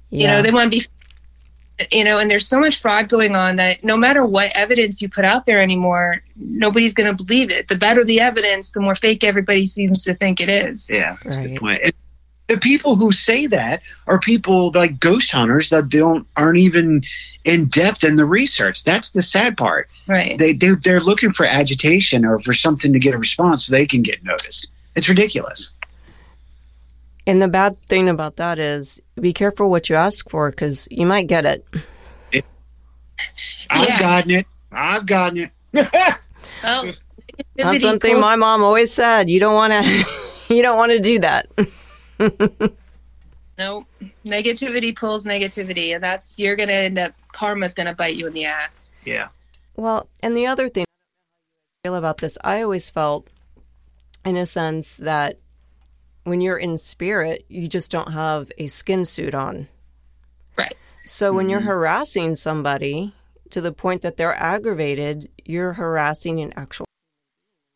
You 0.10 0.28
know, 0.28 0.42
they 0.42 0.52
want 0.52 0.72
to 0.72 0.80
be, 0.80 0.86
you 1.92 2.04
know, 2.04 2.18
and 2.18 2.32
there's 2.32 2.48
so 2.48 2.60
much 2.60 2.82
fraud 2.82 3.10
going 3.10 3.36
on 3.36 3.58
that 3.58 3.84
no 3.84 3.98
matter 3.98 4.26
what 4.26 4.52
evidence 4.56 5.02
you 5.02 5.10
put 5.10 5.26
out 5.26 5.46
there 5.46 5.62
anymore, 5.62 6.22
nobody's 6.36 6.94
going 6.94 7.16
to 7.16 7.24
believe 7.24 7.52
it. 7.52 7.68
The 7.68 7.78
better 7.78 8.04
the 8.04 8.22
evidence, 8.22 8.72
the 8.72 8.82
more 8.82 8.96
fake 8.96 9.24
everybody 9.24 9.66
seems 9.66 10.04
to 10.06 10.16
think 10.16 10.40
it 10.40 10.50
is. 10.50 10.90
Yeah, 10.90 11.18
that's 11.24 11.36
a 11.36 11.42
good 11.42 11.60
point. 11.60 11.80
And 11.84 11.94
the 12.48 12.58
people 12.58 12.96
who 12.96 13.12
say 13.12 13.48
that 13.48 13.82
are 14.08 14.20
people 14.20 14.72
like 14.74 15.00
ghost 15.00 15.32
hunters 15.32 15.70
that 15.70 15.90
don't 15.90 16.28
aren't 16.38 16.60
even 16.60 17.04
in 17.44 17.66
depth 17.66 18.04
in 18.04 18.16
the 18.16 18.26
research. 18.26 18.84
That's 18.84 19.12
the 19.12 19.22
sad 19.22 19.58
part. 19.58 19.92
Right. 20.08 20.38
They, 20.38 20.54
they 20.54 20.76
they're 20.82 21.00
looking 21.00 21.32
for 21.32 21.46
agitation 21.46 22.24
or 22.24 22.40
for 22.40 22.54
something 22.54 22.94
to 22.94 23.00
get 23.00 23.16
a 23.16 23.18
response 23.18 23.66
so 23.66 23.72
they 23.72 23.88
can 23.88 24.04
get 24.04 24.24
noticed. 24.24 24.72
It's 24.96 25.10
ridiculous. 25.10 25.74
And 27.28 27.42
the 27.42 27.48
bad 27.48 27.78
thing 27.88 28.08
about 28.10 28.36
that 28.38 28.60
is 28.60 29.02
be 29.20 29.34
careful 29.34 29.70
what 29.70 29.90
you 29.90 29.96
ask 29.96 30.30
for 30.30 30.50
because 30.52 30.88
you 30.92 31.06
might 31.06 31.28
get 31.28 31.46
it. 31.46 31.66
I've 33.70 33.88
Yeah. 33.90 34.00
gotten 34.00 34.32
it. 34.32 34.46
I've 34.72 35.06
gotten 35.06 35.50
it. 35.50 35.52
Well, 36.64 36.94
That's 37.56 37.84
one 37.84 38.00
thing 38.00 38.20
my 38.20 38.36
mom 38.36 38.64
always 38.64 38.94
said. 38.94 39.30
You 39.30 39.40
don't 39.40 39.54
want 39.56 39.74
to. 39.74 40.06
you 40.54 40.62
don't 40.62 40.78
want 40.78 40.92
to 40.94 41.00
do 41.00 41.20
that. 41.20 41.48
No, 43.58 43.86
negativity 44.26 44.94
pulls 44.94 45.26
negativity, 45.26 45.96
and 45.96 46.04
that's 46.04 46.38
you're 46.38 46.58
gonna 46.58 46.74
end 46.74 47.00
up 47.00 47.14
karma's 47.32 47.74
gonna 47.74 47.94
bite 47.96 48.16
you 48.18 48.28
in 48.28 48.34
the 48.34 48.44
ass. 48.44 48.92
yeah. 49.06 49.30
Well, 49.78 50.10
and 50.22 50.36
the 50.36 50.46
other 50.48 50.68
thing 50.68 50.84
I 50.84 51.88
feel 51.88 51.96
about 51.96 52.18
this, 52.18 52.38
I 52.44 52.62
always 52.64 52.90
felt, 52.90 53.28
in 54.26 54.36
a 54.36 54.46
sense, 54.46 54.98
that 54.98 55.40
when 56.26 56.42
you're 56.42 56.58
in 56.58 56.78
spirit, 56.78 57.46
you 57.48 57.68
just 57.68 57.90
don't 57.92 58.12
have 58.12 58.52
a 58.58 58.68
skin 58.68 59.06
suit 59.06 59.34
on. 59.34 59.68
Right. 60.58 60.76
So 61.06 61.32
when 61.32 61.50
you're 61.50 61.62
harassing 61.62 62.36
somebody 62.36 63.14
to 63.52 63.62
the 63.62 63.72
point 63.72 64.02
that 64.02 64.18
they're 64.18 64.36
aggravated, 64.36 65.30
you're 65.46 65.74
harassing 65.74 66.40
an 66.42 66.52
actual. 66.58 66.86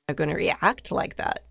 They're 0.07 0.15
going 0.15 0.31
to 0.31 0.35
react 0.35 0.91
like 0.91 1.15
that. 1.17 1.43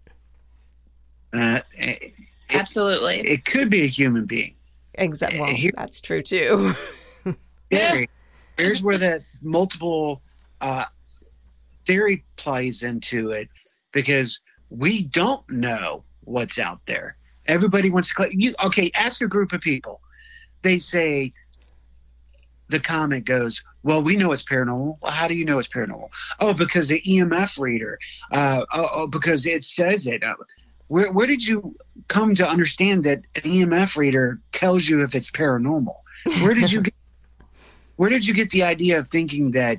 Uh, 1.33 1.61
it, 1.77 2.13
Absolutely. 2.51 3.21
it 3.21 3.45
could 3.45 3.71
be 3.71 3.83
a 3.83 3.87
human 3.87 4.27
being. 4.27 4.55
Exactly. 4.95 5.41
Well, 5.41 5.55
Here- 5.55 5.73
that's 5.77 6.01
true 6.01 6.23
too. 6.23 6.75
Yeah. 7.71 7.93
theory. 7.93 8.11
Here's 8.57 8.83
where 8.83 8.97
that 8.97 9.21
multiple 9.43 10.23
uh, 10.63 10.87
theory 11.85 12.25
plays 12.39 12.83
into 12.83 13.31
it 13.33 13.51
because 13.93 14.41
we 14.71 15.03
don't 15.03 15.49
know 15.51 16.03
what's 16.29 16.59
out 16.59 16.81
there. 16.87 17.17
Everybody 17.47 17.91
wants 17.91 18.15
to. 18.15 18.29
You 18.31 18.55
okay? 18.67 18.91
Ask 18.95 19.23
a 19.23 19.29
group 19.29 19.53
of 19.53 19.61
people. 19.61 20.01
They 20.63 20.79
say 20.79 21.33
the 22.69 22.81
comment 22.81 23.25
goes, 23.25 23.63
"Well, 23.83 24.03
we 24.03 24.17
know 24.17 24.33
it's 24.33 24.45
paranormal. 24.45 24.99
Well, 25.01 25.13
how 25.13 25.29
do 25.29 25.35
you 25.35 25.45
know 25.45 25.59
it's 25.59 25.69
paranormal? 25.69 26.09
Oh, 26.41 26.53
because 26.53 26.89
the 26.89 27.01
EMF 27.01 27.59
reader. 27.59 27.99
Uh, 28.31 28.65
oh, 28.73 28.89
oh, 28.93 29.07
because 29.07 29.47
it 29.47 29.65
says 29.65 30.07
it. 30.07 30.23
Uh, 30.23 30.35
where, 30.89 31.13
where 31.13 31.27
did 31.27 31.47
you 31.47 31.77
come 32.09 32.35
to 32.35 32.49
understand 32.49 33.05
that 33.05 33.19
an 33.37 33.43
EMF 33.43 33.97
reader 33.97 34.41
tells 34.53 34.89
you 34.89 35.03
if 35.03 35.15
it's 35.15 35.31
paranormal? 35.31 35.97
Where 36.43 36.55
did 36.55 36.71
you 36.71 36.83
get 36.83 36.95
where 37.97 38.11
did 38.11 38.27
you 38.27 38.35
get 38.35 38.51
the 38.51 38.65
idea 38.65 38.99
of 38.99 39.09
thinking 39.09 39.53
that 39.53 39.79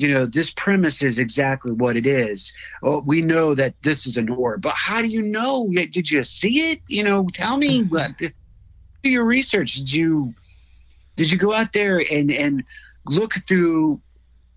you 0.00 0.08
know 0.08 0.24
this 0.24 0.50
premise 0.50 1.02
is 1.02 1.18
exactly 1.18 1.72
what 1.72 1.94
it 1.94 2.06
is. 2.06 2.54
Well, 2.80 3.02
we 3.06 3.20
know 3.20 3.54
that 3.54 3.74
this 3.82 4.06
is 4.06 4.16
an 4.16 4.30
orb 4.30 4.62
but 4.62 4.72
how 4.74 5.02
do 5.02 5.08
you 5.08 5.20
know? 5.20 5.68
Did 5.70 6.10
you 6.10 6.22
see 6.24 6.72
it? 6.72 6.80
You 6.88 7.04
know 7.04 7.28
tell 7.32 7.58
me 7.58 7.82
what 7.82 8.10
do 8.18 9.10
your 9.10 9.24
research. 9.24 9.74
Did 9.74 9.92
you 9.92 10.32
did 11.16 11.30
you 11.30 11.36
go 11.36 11.52
out 11.52 11.74
there 11.74 12.02
and 12.10 12.30
and 12.30 12.64
look 13.04 13.34
through 13.46 14.00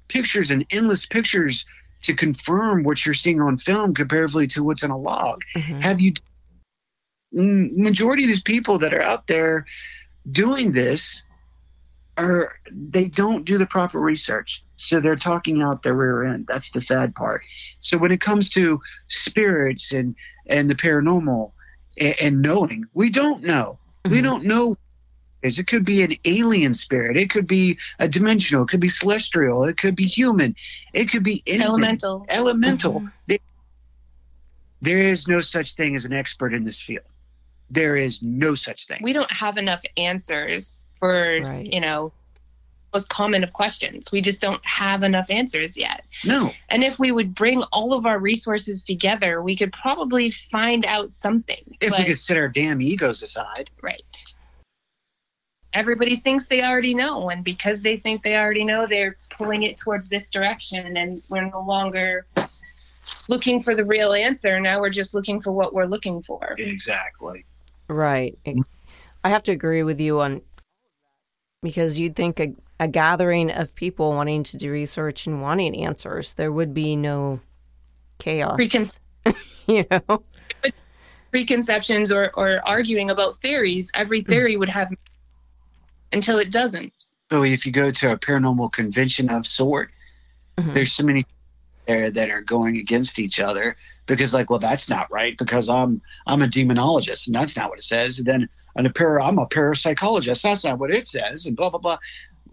pictures 0.08 0.50
and 0.50 0.66
endless 0.72 1.06
pictures 1.06 1.66
to 2.04 2.16
confirm 2.16 2.84
what 2.84 3.06
you're 3.06 3.14
seeing 3.14 3.42
on 3.42 3.58
film 3.58 3.94
comparatively 3.94 4.48
to 4.48 4.64
what's 4.64 4.84
in 4.84 4.92
a 4.92 4.98
log? 4.98 5.42
Mhm. 5.56 5.84
have 5.84 6.00
you 6.00 6.14
majority 7.34 8.24
of 8.24 8.28
these 8.28 8.44
people 8.44 8.78
that 8.78 8.94
are 8.94 9.02
out 9.02 9.28
there 9.28 9.66
doing 10.32 10.72
this 10.72 11.24
are 12.18 12.54
they 12.72 13.06
don't 13.10 13.44
do 13.46 13.58
the 13.58 13.66
proper 13.66 14.00
research 14.00 14.64
so 14.76 15.00
they're 15.00 15.16
talking 15.16 15.62
out 15.62 15.82
their 15.84 15.96
rear 15.96 16.24
end 16.24 16.46
that's 16.48 16.70
the 16.72 16.82
sad 16.82 17.16
part 17.16 17.42
so 17.82 17.98
when 17.98 18.12
it 18.12 18.22
comes 18.22 18.50
to 18.50 18.80
spirits 19.08 19.92
and 19.94 20.16
and 20.48 20.70
the 20.70 20.76
paranormal 20.76 21.52
and, 22.00 22.16
and 22.22 22.42
knowing 22.42 22.86
we 22.94 23.10
don't 23.10 23.44
know 23.44 23.80
we 24.06 24.20
Mhm. 24.20 24.24
don't 24.24 24.44
know 24.46 24.78
is 25.42 25.58
it 25.60 25.66
could 25.68 25.84
be 25.86 26.04
an 26.04 26.14
alien 26.26 26.74
spirit 26.74 27.18
it 27.18 27.30
could 27.32 27.48
be 27.48 27.78
a 28.00 28.08
dimensional 28.08 28.64
it 28.64 28.68
could 28.70 28.80
be 28.80 28.90
celestial 28.90 29.64
it 29.64 29.78
could 29.78 29.96
be 29.96 30.06
human 30.06 30.56
it 30.94 31.10
could 31.10 31.24
be 31.24 31.42
anything 31.48 31.66
Elemental. 31.68 32.26
elemental. 32.30 33.02
Mhm. 33.02 33.12
There- 33.28 33.40
there 34.82 35.00
is 35.00 35.28
no 35.28 35.40
such 35.42 35.74
thing 35.76 35.96
as 35.96 36.06
an 36.06 36.12
expert 36.14 36.54
in 36.54 36.64
this 36.64 36.82
field. 36.82 37.06
There 37.70 37.96
is 37.96 38.22
no 38.22 38.54
such 38.54 38.86
thing. 38.86 39.00
We 39.02 39.14
don't 39.14 39.32
have 39.32 39.58
enough 39.58 39.82
answers 39.96 40.86
for, 41.04 41.40
Right. 41.44 41.66
you 41.72 41.82
know, 41.82 42.14
most 42.94 43.10
common 43.10 43.44
of 43.44 43.52
questions. 43.52 44.10
We 44.12 44.22
just 44.22 44.40
don't 44.40 44.62
have 44.66 45.04
enough 45.04 45.30
answers 45.30 45.76
yet. 45.76 46.04
no, 46.26 46.52
And 46.70 46.82
if 46.84 46.98
we 47.00 47.12
would 47.12 47.36
bring 47.36 47.62
all 47.74 47.94
of 47.94 48.06
our 48.06 48.20
resources 48.20 48.84
together, 48.84 49.42
we 49.42 49.56
could 49.58 49.74
probably 49.74 50.30
find 50.32 50.86
out 50.86 51.12
something. 51.12 51.58
if 51.82 51.90
But- 51.90 52.00
we 52.00 52.06
could 52.06 52.20
set 52.20 52.38
our 52.38 52.48
damn 52.48 52.82
egos 52.82 53.22
aside. 53.22 53.70
Right. 53.82 54.04
Everybody 55.74 56.18
thinks 56.18 56.48
they 56.48 56.64
already 56.64 56.94
know, 56.94 57.30
and 57.32 57.44
because 57.44 57.82
they 57.82 57.98
think 57.98 58.22
they 58.24 58.38
already 58.38 58.64
know, 58.64 58.86
they're 58.86 59.18
pulling 59.32 59.64
it 59.64 59.76
towards 59.76 60.08
this 60.08 60.30
direction, 60.30 60.96
and 60.98 61.22
we're 61.30 61.50
no 61.50 61.62
longer 61.62 62.28
looking 63.28 63.62
for 63.62 63.74
the 63.76 63.84
real 63.84 64.14
answer. 64.14 64.60
Now 64.60 64.80
we're 64.80 64.92
just 64.92 65.16
looking 65.16 65.42
for 65.42 65.52
what 65.52 65.74
we're 65.74 65.86
looking 65.88 66.22
for. 66.22 66.56
Exactly. 66.60 67.44
Right. 67.90 68.38
I 69.24 69.30
have 69.30 69.42
to 69.44 69.52
agree 69.52 69.82
with 69.82 70.00
you 70.00 70.22
on 70.22 70.42
because 71.64 71.98
you'd 71.98 72.16
think 72.16 72.40
a, 72.40 72.54
a 72.80 72.88
gathering 72.88 73.50
of 73.52 73.74
people 73.76 74.12
wanting 74.12 74.44
to 74.44 74.58
do 74.58 74.72
research 74.72 75.26
and 75.26 75.42
wanting 75.42 75.76
answers, 75.84 76.34
there 76.36 76.52
would 76.52 76.74
be 76.74 76.96
no 76.96 77.40
chaos. 78.20 78.58
Precon- 78.60 78.98
you 79.68 79.86
know? 79.90 80.24
Preconceptions 81.32 82.12
or, 82.12 82.30
or 82.36 82.62
arguing 82.68 83.10
about 83.10 83.38
theories, 83.38 83.90
every 83.96 84.22
theory 84.22 84.56
would 84.56 84.70
have 84.70 84.90
until 86.12 86.38
it 86.38 86.52
doesn't. 86.52 86.94
So 87.32 87.44
if 87.44 87.66
you 87.66 87.72
go 87.72 87.90
to 87.90 88.12
a 88.12 88.18
paranormal 88.20 88.72
convention 88.72 89.30
of 89.30 89.48
sort, 89.48 89.90
Mhm. 90.60 90.74
there's 90.76 90.92
so 90.92 91.04
many 91.04 91.26
there 91.88 92.12
that 92.12 92.30
are 92.30 92.42
going 92.42 92.78
against 92.78 93.18
each 93.18 93.40
other 93.40 93.76
because 94.06 94.34
like 94.34 94.50
well 94.50 94.60
that's 94.60 94.90
not 94.90 95.12
right 95.12 95.38
because 95.38 95.70
i'm 95.70 96.02
i'm 96.28 96.42
a 96.42 96.48
demonologist 96.48 97.28
and 97.28 97.36
that's 97.36 97.56
not 97.56 97.70
what 97.70 97.80
it 97.80 97.84
says 97.84 98.20
and 98.20 98.28
then 98.28 98.50
and 98.76 98.88
a 98.88 98.90
para, 98.90 99.24
i'm 99.24 99.40
a 99.40 99.48
parapsychologist 99.48 100.42
that's 100.42 100.64
not 100.64 100.80
what 100.80 100.92
it 100.92 101.08
says 101.08 101.46
and 101.46 101.56
blah 101.56 101.70
blah 101.70 101.80
blah 101.80 101.98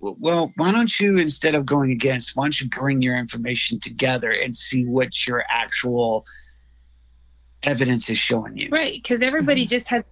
well 0.00 0.52
why 0.56 0.72
don't 0.72 0.98
you 1.00 1.16
instead 1.18 1.54
of 1.54 1.66
going 1.66 1.90
against 1.90 2.34
why 2.36 2.44
don't 2.44 2.60
you 2.60 2.68
bring 2.68 3.02
your 3.02 3.16
information 3.16 3.78
together 3.80 4.30
and 4.30 4.56
see 4.56 4.84
what 4.86 5.26
your 5.26 5.44
actual 5.50 6.24
evidence 7.64 8.08
is 8.08 8.18
showing 8.18 8.56
you 8.56 8.68
Right, 8.70 8.94
because 8.94 9.20
everybody 9.22 9.66
just 9.66 9.88
has 9.88 10.02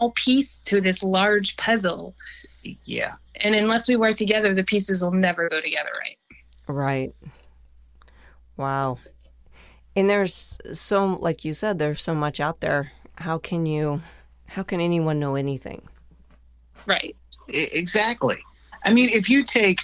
a 0.00 0.10
piece 0.10 0.58
to 0.64 0.80
this 0.80 1.02
large 1.04 1.56
puzzle. 1.56 2.16
yeah 2.62 3.12
And 3.36 3.54
unless 3.54 3.88
we 3.88 3.96
work 3.96 4.16
together, 4.16 4.52
the 4.52 4.64
pieces 4.64 5.02
will 5.02 5.12
never 5.12 5.48
go 5.48 5.60
together 5.60 5.90
right. 6.00 6.16
Right. 6.66 7.14
Wow. 8.56 8.98
And 9.94 10.08
there's 10.08 10.58
so 10.72 11.18
like 11.20 11.44
you 11.44 11.52
said 11.52 11.78
there's 11.78 12.02
so 12.02 12.14
much 12.14 12.40
out 12.40 12.60
there. 12.60 12.92
How 13.18 13.38
can 13.38 13.66
you 13.66 14.02
how 14.48 14.62
can 14.62 14.80
anyone 14.80 15.18
know 15.18 15.34
anything? 15.34 15.82
Right. 16.86 17.16
Exactly 17.48 18.38
i 18.84 18.92
mean 18.92 19.08
if 19.08 19.28
you 19.28 19.44
take 19.44 19.80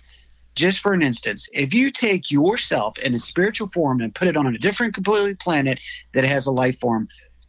just 0.54 0.80
for 0.80 0.92
an 0.92 1.02
instance 1.02 1.48
if 1.52 1.72
you 1.72 1.90
take 1.90 2.30
yourself 2.30 2.98
in 2.98 3.14
a 3.14 3.18
spiritual 3.18 3.68
form 3.68 4.00
and 4.00 4.14
put 4.14 4.28
it 4.28 4.36
on 4.36 4.54
a 4.54 4.58
different 4.58 4.94
completely 4.94 5.34
planet 5.34 5.80
that 6.12 6.24
has 6.24 6.46
a 6.46 6.50
life 6.50 6.78
form 6.78 7.08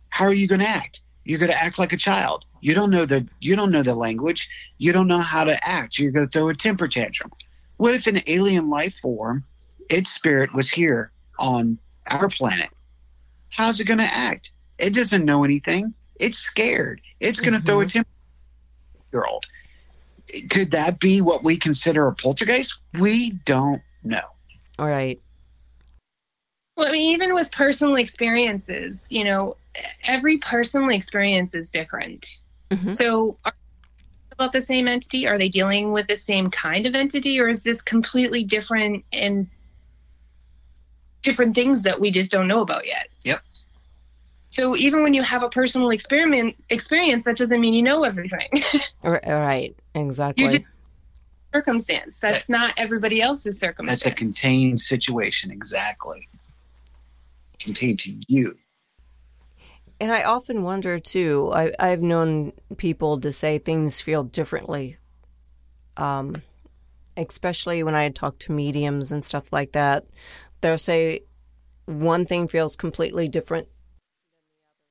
how 0.09 0.25
are 0.25 0.33
you 0.33 0.47
going 0.47 0.61
to 0.61 0.67
act 0.67 1.01
you're 1.25 1.39
going 1.39 1.51
to 1.51 1.63
act 1.63 1.79
like 1.79 1.93
a 1.93 1.97
child 1.97 2.45
you 2.61 2.73
don't 2.73 2.89
know 2.89 3.05
the 3.05 3.27
you 3.39 3.55
don't 3.55 3.71
know 3.71 3.83
the 3.83 3.95
language 3.95 4.49
you 4.77 4.91
don't 4.91 5.07
know 5.07 5.19
how 5.19 5.43
to 5.43 5.57
act 5.67 5.97
you're 5.97 6.11
going 6.11 6.27
to 6.27 6.31
throw 6.31 6.49
a 6.49 6.53
temper 6.53 6.87
tantrum 6.87 7.31
what 7.77 7.95
if 7.95 8.07
an 8.07 8.21
alien 8.27 8.69
life 8.69 8.95
form 8.99 9.43
its 9.89 10.11
spirit 10.11 10.53
was 10.53 10.69
here 10.69 11.11
on 11.39 11.77
our 12.11 12.29
planet 12.29 12.69
how's 13.51 13.79
it 13.79 13.85
going 13.85 13.99
to 13.99 14.03
act 14.03 14.51
it 14.77 14.93
doesn't 14.93 15.25
know 15.25 15.43
anything 15.43 15.93
it's 16.19 16.37
scared 16.37 17.01
it's 17.19 17.39
going 17.39 17.53
to 17.53 17.61
throw 17.61 17.81
a 17.81 17.85
temper 17.85 18.09
year 19.11 19.25
old 19.25 19.45
could 20.49 20.71
that 20.71 20.99
be 20.99 21.21
what 21.21 21.43
we 21.43 21.57
consider 21.57 22.07
a 22.07 22.13
poltergeist? 22.13 22.79
We 22.99 23.31
don't 23.45 23.81
know. 24.03 24.21
All 24.77 24.87
right. 24.87 25.19
Well, 26.77 26.87
I 26.87 26.91
mean, 26.91 27.13
even 27.13 27.33
with 27.33 27.51
personal 27.51 27.95
experiences, 27.95 29.05
you 29.09 29.23
know, 29.23 29.57
every 30.05 30.37
personal 30.37 30.89
experience 30.89 31.53
is 31.53 31.69
different. 31.69 32.25
Mhm. 32.71 32.95
So, 32.95 33.37
are 33.43 33.51
they 33.51 34.33
about 34.33 34.53
the 34.53 34.61
same 34.61 34.87
entity? 34.87 35.27
Are 35.27 35.37
they 35.37 35.49
dealing 35.49 35.91
with 35.91 36.07
the 36.07 36.17
same 36.17 36.49
kind 36.49 36.85
of 36.85 36.95
entity, 36.95 37.39
or 37.41 37.49
is 37.49 37.63
this 37.63 37.81
completely 37.81 38.43
different 38.43 39.03
and 39.11 39.47
different 41.21 41.55
things 41.55 41.83
that 41.83 41.99
we 41.99 42.11
just 42.11 42.31
don't 42.31 42.47
know 42.47 42.61
about 42.61 42.85
yet? 42.85 43.07
Yep. 43.23 43.41
So 44.49 44.75
even 44.75 45.03
when 45.03 45.13
you 45.13 45.21
have 45.21 45.43
a 45.43 45.49
personal 45.49 45.91
experiment 45.91 46.55
experience, 46.69 47.23
that 47.25 47.37
doesn't 47.37 47.61
mean 47.61 47.73
you 47.73 47.83
know 47.83 48.03
everything. 48.03 48.49
All 49.03 49.11
right. 49.11 49.25
All 49.25 49.39
right. 49.39 49.75
Exactly. 49.93 50.47
just- 50.47 50.65
circumstance. 51.53 52.17
That's 52.17 52.49
not 52.49 52.73
everybody 52.77 53.21
else's 53.21 53.59
circumstance. 53.59 54.03
That's 54.03 54.13
a 54.13 54.15
contained 54.15 54.79
situation, 54.79 55.51
exactly. 55.51 56.27
Contained 57.59 57.99
to 57.99 58.13
you. 58.27 58.53
And 59.99 60.11
I 60.11 60.23
often 60.23 60.63
wonder 60.63 60.97
too. 60.99 61.51
I, 61.53 61.73
I've 61.77 62.01
known 62.01 62.53
people 62.77 63.19
to 63.19 63.31
say 63.31 63.57
things 63.57 63.99
feel 63.99 64.23
differently, 64.23 64.97
um, 65.97 66.41
especially 67.17 67.83
when 67.83 67.95
I 67.95 68.09
talk 68.09 68.39
to 68.39 68.53
mediums 68.53 69.11
and 69.11 69.25
stuff 69.25 69.51
like 69.51 69.73
that. 69.73 70.05
They'll 70.61 70.77
say 70.77 71.21
one 71.85 72.25
thing 72.25 72.47
feels 72.47 72.75
completely 72.75 73.27
different 73.27 73.67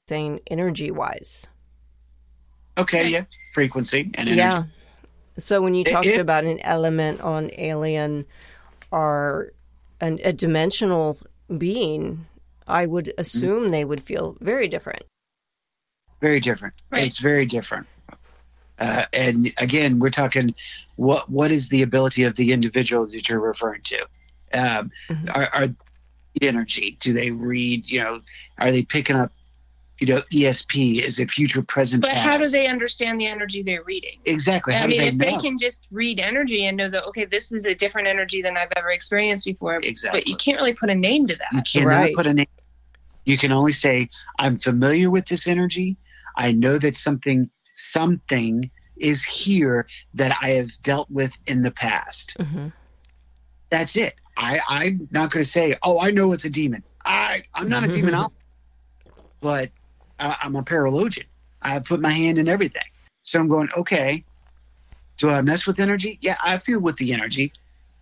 than 0.08 0.38
thing 0.38 0.40
energy 0.46 0.90
wise. 0.90 1.48
Okay, 2.76 3.08
yeah. 3.08 3.24
Frequency 3.52 4.10
and 4.14 4.28
energy. 4.28 4.36
Yeah. 4.36 4.64
So 5.36 5.62
when 5.62 5.74
you 5.74 5.84
talked 5.84 6.06
it- 6.06 6.20
about 6.20 6.44
an 6.44 6.60
element 6.60 7.20
on 7.20 7.50
alien 7.56 8.24
or 8.90 9.52
an, 10.00 10.18
a 10.24 10.32
dimensional 10.32 11.18
being, 11.56 12.26
I 12.66 12.86
would 12.86 13.12
assume 13.18 13.68
they 13.68 13.84
would 13.84 14.02
feel 14.02 14.36
very 14.40 14.68
different. 14.68 15.04
Very 16.20 16.40
different. 16.40 16.74
Right. 16.90 17.04
It's 17.04 17.18
very 17.18 17.46
different. 17.46 17.86
Uh, 18.78 19.04
and 19.12 19.52
again, 19.58 19.98
we're 19.98 20.10
talking 20.10 20.54
what 20.96 21.28
what 21.28 21.50
is 21.50 21.68
the 21.68 21.82
ability 21.82 22.24
of 22.24 22.36
the 22.36 22.52
individual 22.52 23.06
that 23.06 23.28
you're 23.28 23.40
referring 23.40 23.82
to? 23.82 24.06
Um, 24.52 24.90
Mhm. 25.10 25.36
Are, 25.36 25.48
are 25.54 25.68
energy? 26.40 26.96
Do 27.00 27.12
they 27.12 27.30
read? 27.30 27.88
You 27.88 28.00
know, 28.00 28.20
are 28.58 28.70
they 28.70 28.84
picking 28.84 29.16
up 29.16 29.32
you 29.98 30.06
know, 30.06 30.22
ESP 30.32 31.02
is 31.02 31.18
a 31.18 31.26
future, 31.26 31.62
present, 31.62 32.02
But 32.02 32.12
past. 32.12 32.24
how 32.24 32.38
do 32.38 32.48
they 32.48 32.68
understand 32.68 33.20
the 33.20 33.26
energy 33.26 33.62
they're 33.62 33.82
reading? 33.82 34.20
exactly? 34.24 34.74
How 34.74 34.84
I 34.84 34.86
mean, 34.86 35.00
they 35.00 35.08
if 35.08 35.14
know? 35.16 35.26
they 35.26 35.36
can 35.38 35.58
just 35.58 35.88
read 35.90 36.20
energy 36.20 36.66
and 36.66 36.76
know 36.76 36.88
that, 36.88 37.04
okay, 37.06 37.24
this 37.24 37.50
is 37.50 37.66
a 37.66 37.74
different 37.74 38.06
energy 38.06 38.40
than 38.40 38.56
I've 38.56 38.70
ever 38.76 38.90
experienced 38.90 39.44
before, 39.44 39.80
Exactly. 39.82 40.20
but 40.20 40.28
you 40.28 40.36
can't 40.36 40.58
really 40.58 40.74
put 40.74 40.90
a 40.90 40.94
name 40.94 41.26
to 41.26 41.36
that. 41.36 41.48
You 41.52 41.58
that. 41.58 41.66
cannot 41.66 41.86
Right. 41.86 42.14
put 42.14 42.26
a 42.26 42.34
name. 42.34 42.46
You 43.24 43.36
can 43.36 43.50
only 43.50 43.72
say, 43.72 44.08
"I'm 44.38 44.58
familiar 44.58 45.10
with 45.10 45.26
this 45.26 45.46
energy. 45.48 45.96
I 46.36 46.52
know 46.52 46.78
that 46.78 46.94
something, 46.96 47.50
something 47.74 48.70
is 48.96 49.24
here 49.24 49.86
that 50.14 50.36
I 50.40 50.50
have 50.50 50.70
dealt 50.82 51.10
with 51.10 51.36
in 51.46 51.62
the 51.62 51.72
past." 51.72 52.36
hmm 52.40 52.68
That's 53.70 53.96
it. 53.96 54.14
I, 54.38 54.60
I'm 54.68 55.08
not 55.10 55.32
going 55.32 55.44
to 55.44 55.50
say, 55.50 55.76
"Oh, 55.82 56.00
I 56.00 56.12
know 56.12 56.32
it's 56.32 56.44
a 56.44 56.50
demon." 56.50 56.84
I, 57.04 57.42
I'm 57.54 57.68
not 57.68 57.84
a 57.84 57.88
demonologist, 57.88 58.30
but 59.42 59.70
I, 60.18 60.36
I'm 60.42 60.54
a 60.54 60.62
paralogian. 60.62 61.26
I 61.60 61.80
put 61.80 62.00
my 62.00 62.10
hand 62.10 62.38
in 62.38 62.48
everything, 62.48 62.84
so 63.22 63.40
I'm 63.40 63.48
going, 63.48 63.68
okay. 63.76 64.24
Do 65.18 65.28
I 65.28 65.42
mess 65.42 65.66
with 65.66 65.80
energy? 65.80 66.16
Yeah, 66.22 66.36
I 66.44 66.58
feel 66.58 66.80
with 66.80 66.96
the 66.96 67.12
energy. 67.12 67.52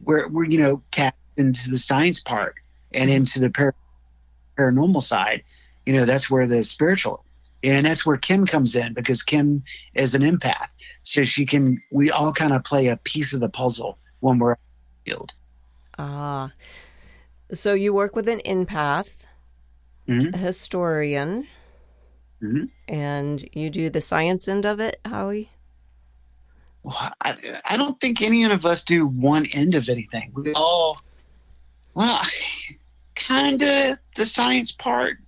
We're, 0.03 0.29
we're 0.29 0.45
you 0.45 0.59
know, 0.59 0.83
cast 0.91 1.15
into 1.39 1.71
the 1.71 1.79
science 1.79 2.21
part 2.21 2.53
and 2.93 3.11
into 3.11 3.41
the 3.41 3.49
par- 3.49 3.75
paranormal 4.59 5.03
side. 5.03 5.43
You 5.87 5.95
know, 5.95 6.05
that's 6.05 6.29
where 6.31 6.47
the 6.47 6.63
spiritual, 6.63 7.25
and 7.63 7.87
that's 7.87 8.05
where 8.05 8.19
Kim 8.19 8.45
comes 8.45 8.77
in 8.77 8.93
because 8.93 9.23
Kim 9.23 9.65
is 9.95 10.15
an 10.15 10.21
empath, 10.21 10.69
so 11.05 11.25
she 11.25 11.47
can. 11.47 11.79
We 11.91 12.11
all 12.11 12.35
kind 12.35 12.53
of 12.53 12.65
play 12.65 12.89
a 12.89 12.99
piece 12.99 13.33
of 13.33 13.41
the 13.41 13.49
puzzle 13.49 13.99
when 14.21 14.39
we're 14.39 14.53
out 14.53 14.59
in 14.59 15.07
the 15.07 15.11
field. 15.13 15.35
Ah. 15.99 16.53
So 17.53 17.75
you 17.75 17.93
work 17.93 18.17
with 18.17 18.29
an 18.29 18.41
empath, 18.45 19.25
Mhm. 20.09 20.35
a 20.35 20.39
historian, 20.39 21.47
Mhm. 22.43 22.71
and 22.89 23.49
you 23.53 23.71
do 23.71 23.89
the 23.91 24.01
science 24.01 24.49
end 24.49 24.67
of 24.67 24.81
it, 24.81 25.01
Howie? 25.05 25.51
Well, 26.83 27.13
I, 27.21 27.35
I 27.69 27.77
don't 27.77 27.99
think 28.01 28.23
any 28.23 28.45
of 28.45 28.65
us 28.65 28.85
do 28.85 29.07
one 29.07 29.47
end 29.53 29.75
of 29.75 29.89
anything. 29.89 30.33
We 30.35 30.53
all, 30.55 30.99
well, 31.95 32.21
kind 33.17 33.61
of 33.63 33.99
the 34.15 34.27
science 34.27 34.71
part, 34.73 35.19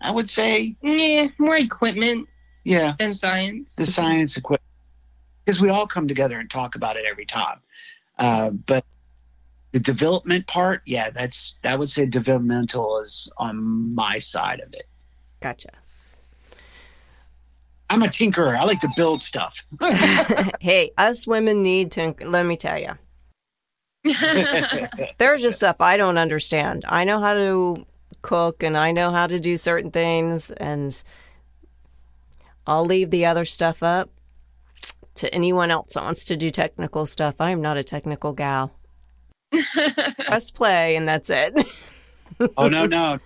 I 0.00 0.10
would 0.10 0.30
say. 0.30 0.76
Yeah, 0.82 1.28
more 1.38 1.56
equipment 1.56 2.28
Yeah, 2.64 2.94
than 2.98 3.12
science. 3.14 3.76
the 3.76 3.86
science 3.86 4.36
equipment. 4.36 4.62
Because 5.44 5.60
we 5.60 5.68
all 5.68 5.86
come 5.86 6.06
together 6.08 6.38
and 6.38 6.48
talk 6.48 6.76
about 6.76 6.96
it 6.96 7.04
every 7.04 7.26
time. 7.26 7.60
Uh, 8.18 8.50
but 8.50 8.84
the 9.72 9.80
development 9.80 10.46
part, 10.46 10.82
yeah, 10.86 11.10
that's, 11.10 11.58
I 11.64 11.76
would 11.76 11.90
say 11.90 12.06
developmental 12.06 13.00
is 13.00 13.30
on 13.38 13.94
my 13.94 14.18
side 14.18 14.60
of 14.60 14.72
it. 14.72 14.84
Gotcha. 15.40 15.70
I'm 17.90 18.02
a 18.02 18.06
tinkerer. 18.06 18.56
I 18.56 18.64
like 18.64 18.80
to 18.80 18.88
build 18.96 19.20
stuff. 19.20 19.66
hey, 20.60 20.92
us 20.96 21.26
women 21.26 21.62
need 21.62 21.92
to, 21.92 22.14
let 22.22 22.46
me 22.46 22.56
tell 22.56 22.78
you, 22.78 22.92
there's 25.18 25.42
just 25.42 25.58
stuff 25.58 25.76
I 25.80 25.96
don't 25.96 26.18
understand. 26.18 26.84
I 26.88 27.04
know 27.04 27.20
how 27.20 27.34
to 27.34 27.86
cook 28.20 28.62
and 28.62 28.76
I 28.76 28.92
know 28.92 29.10
how 29.10 29.26
to 29.26 29.38
do 29.38 29.56
certain 29.56 29.90
things, 29.90 30.50
and 30.50 31.02
I'll 32.66 32.84
leave 32.84 33.10
the 33.10 33.26
other 33.26 33.44
stuff 33.44 33.82
up 33.82 34.10
to 35.16 35.32
anyone 35.32 35.70
else 35.70 35.94
that 35.94 36.02
wants 36.02 36.24
to 36.26 36.36
do 36.36 36.50
technical 36.50 37.06
stuff. 37.06 37.36
I 37.38 37.50
am 37.50 37.60
not 37.60 37.76
a 37.76 37.84
technical 37.84 38.32
gal. 38.32 38.72
Press 40.26 40.50
play, 40.50 40.96
and 40.96 41.06
that's 41.06 41.30
it. 41.30 41.66
oh 42.56 42.68
no 42.68 42.86
no. 42.86 43.18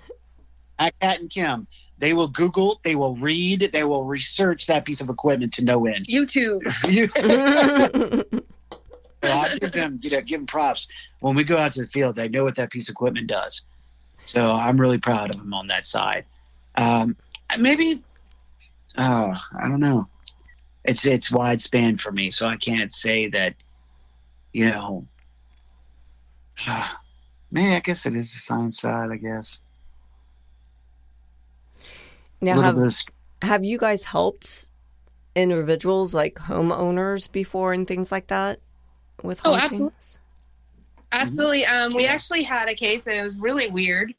At 0.79 0.93
Kat 1.01 1.20
and 1.20 1.31
kim 1.31 1.66
they 1.99 2.12
will 2.12 2.29
google 2.29 2.81
they 2.85 2.95
will 2.95 3.16
read 3.16 3.70
they 3.72 3.85
will 3.85 4.05
research 4.05 4.66
that 4.66 4.85
piece 4.85 5.01
of 5.01 5.09
equipment 5.09 5.53
to 5.55 5.64
no 5.64 5.87
end. 5.87 6.07
YouTube. 6.07 6.61
You- 6.89 8.41
Well, 9.22 9.39
I 9.39 9.57
give 9.59 9.72
them 9.72 9.99
you 10.03 10.11
know 10.11 10.20
give 10.20 10.41
them 10.41 10.47
props. 10.47 10.87
When 11.20 11.35
we 11.35 11.43
go 11.43 11.57
out 11.57 11.72
to 11.72 11.83
the 11.83 11.89
field 11.89 12.16
they 12.16 12.29
know 12.29 12.45
what 12.45 12.57
that 12.57 12.70
piece 12.70 12.89
of 12.89 12.93
equipment 12.93 13.27
does. 13.27 13.62
So 14.24 14.45
i'm 14.45 14.81
really 14.81 14.99
proud 14.99 15.31
of 15.31 15.37
them 15.39 15.55
on 15.55 15.68
that 15.68 15.87
side. 15.87 16.27
Um, 16.77 17.16
maybe 17.59 18.05
oh 18.99 19.35
i 19.59 19.68
don't 19.68 19.81
know. 19.81 20.09
It's 20.85 21.07
it's 21.07 21.33
wide 21.33 21.61
span 21.62 21.97
for 21.97 22.12
me 22.12 22.31
so 22.31 22.47
i 22.47 22.57
can't 22.57 22.93
say 22.93 23.29
that 23.29 23.55
you 24.53 24.66
know 24.68 25.07
maybe 27.51 27.75
i 27.75 27.81
guess 27.81 28.07
it 28.07 28.15
is 28.15 28.33
the 28.33 28.39
science 28.39 28.81
side 28.81 29.11
i 29.11 29.17
guess 29.17 29.61
now, 32.41 32.61
have, 32.61 32.77
bit 32.77 33.05
have 33.43 33.65
you 33.65 33.79
guys 33.79 34.05
helped 34.05 34.69
individuals 35.35 36.15
like 36.15 36.35
homeowners 36.35 37.31
before 37.31 37.73
and 37.73 37.87
things 37.87 38.11
like 38.11 38.27
that 38.29 38.61
with 39.23 39.41
Oh, 39.45 39.53
hauntings? 39.53 39.73
absolutely. 39.75 40.21
Absolutely. 41.13 41.67
Um, 41.67 41.93
we 41.95 42.07
actually 42.07 42.43
had 42.43 42.69
a 42.69 42.75
case 42.75 43.07
and 43.07 43.17
it 43.17 43.23
was 43.23 43.39
really 43.39 43.71
weird. 43.71 44.13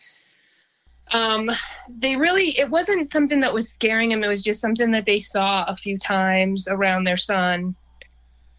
Um, 1.14 1.50
they 1.90 2.16
really, 2.16 2.58
it 2.58 2.70
wasn't 2.70 3.12
something 3.12 3.40
that 3.42 3.54
was 3.54 3.70
scaring 3.70 4.10
them. 4.10 4.24
It 4.24 4.28
was 4.28 4.44
just 4.44 4.62
something 4.62 4.92
that 4.92 5.06
they 5.06 5.20
saw 5.20 5.66
a 5.68 5.76
few 5.76 5.98
times 5.98 6.68
around 6.68 7.04
their 7.04 7.18
son 7.18 7.76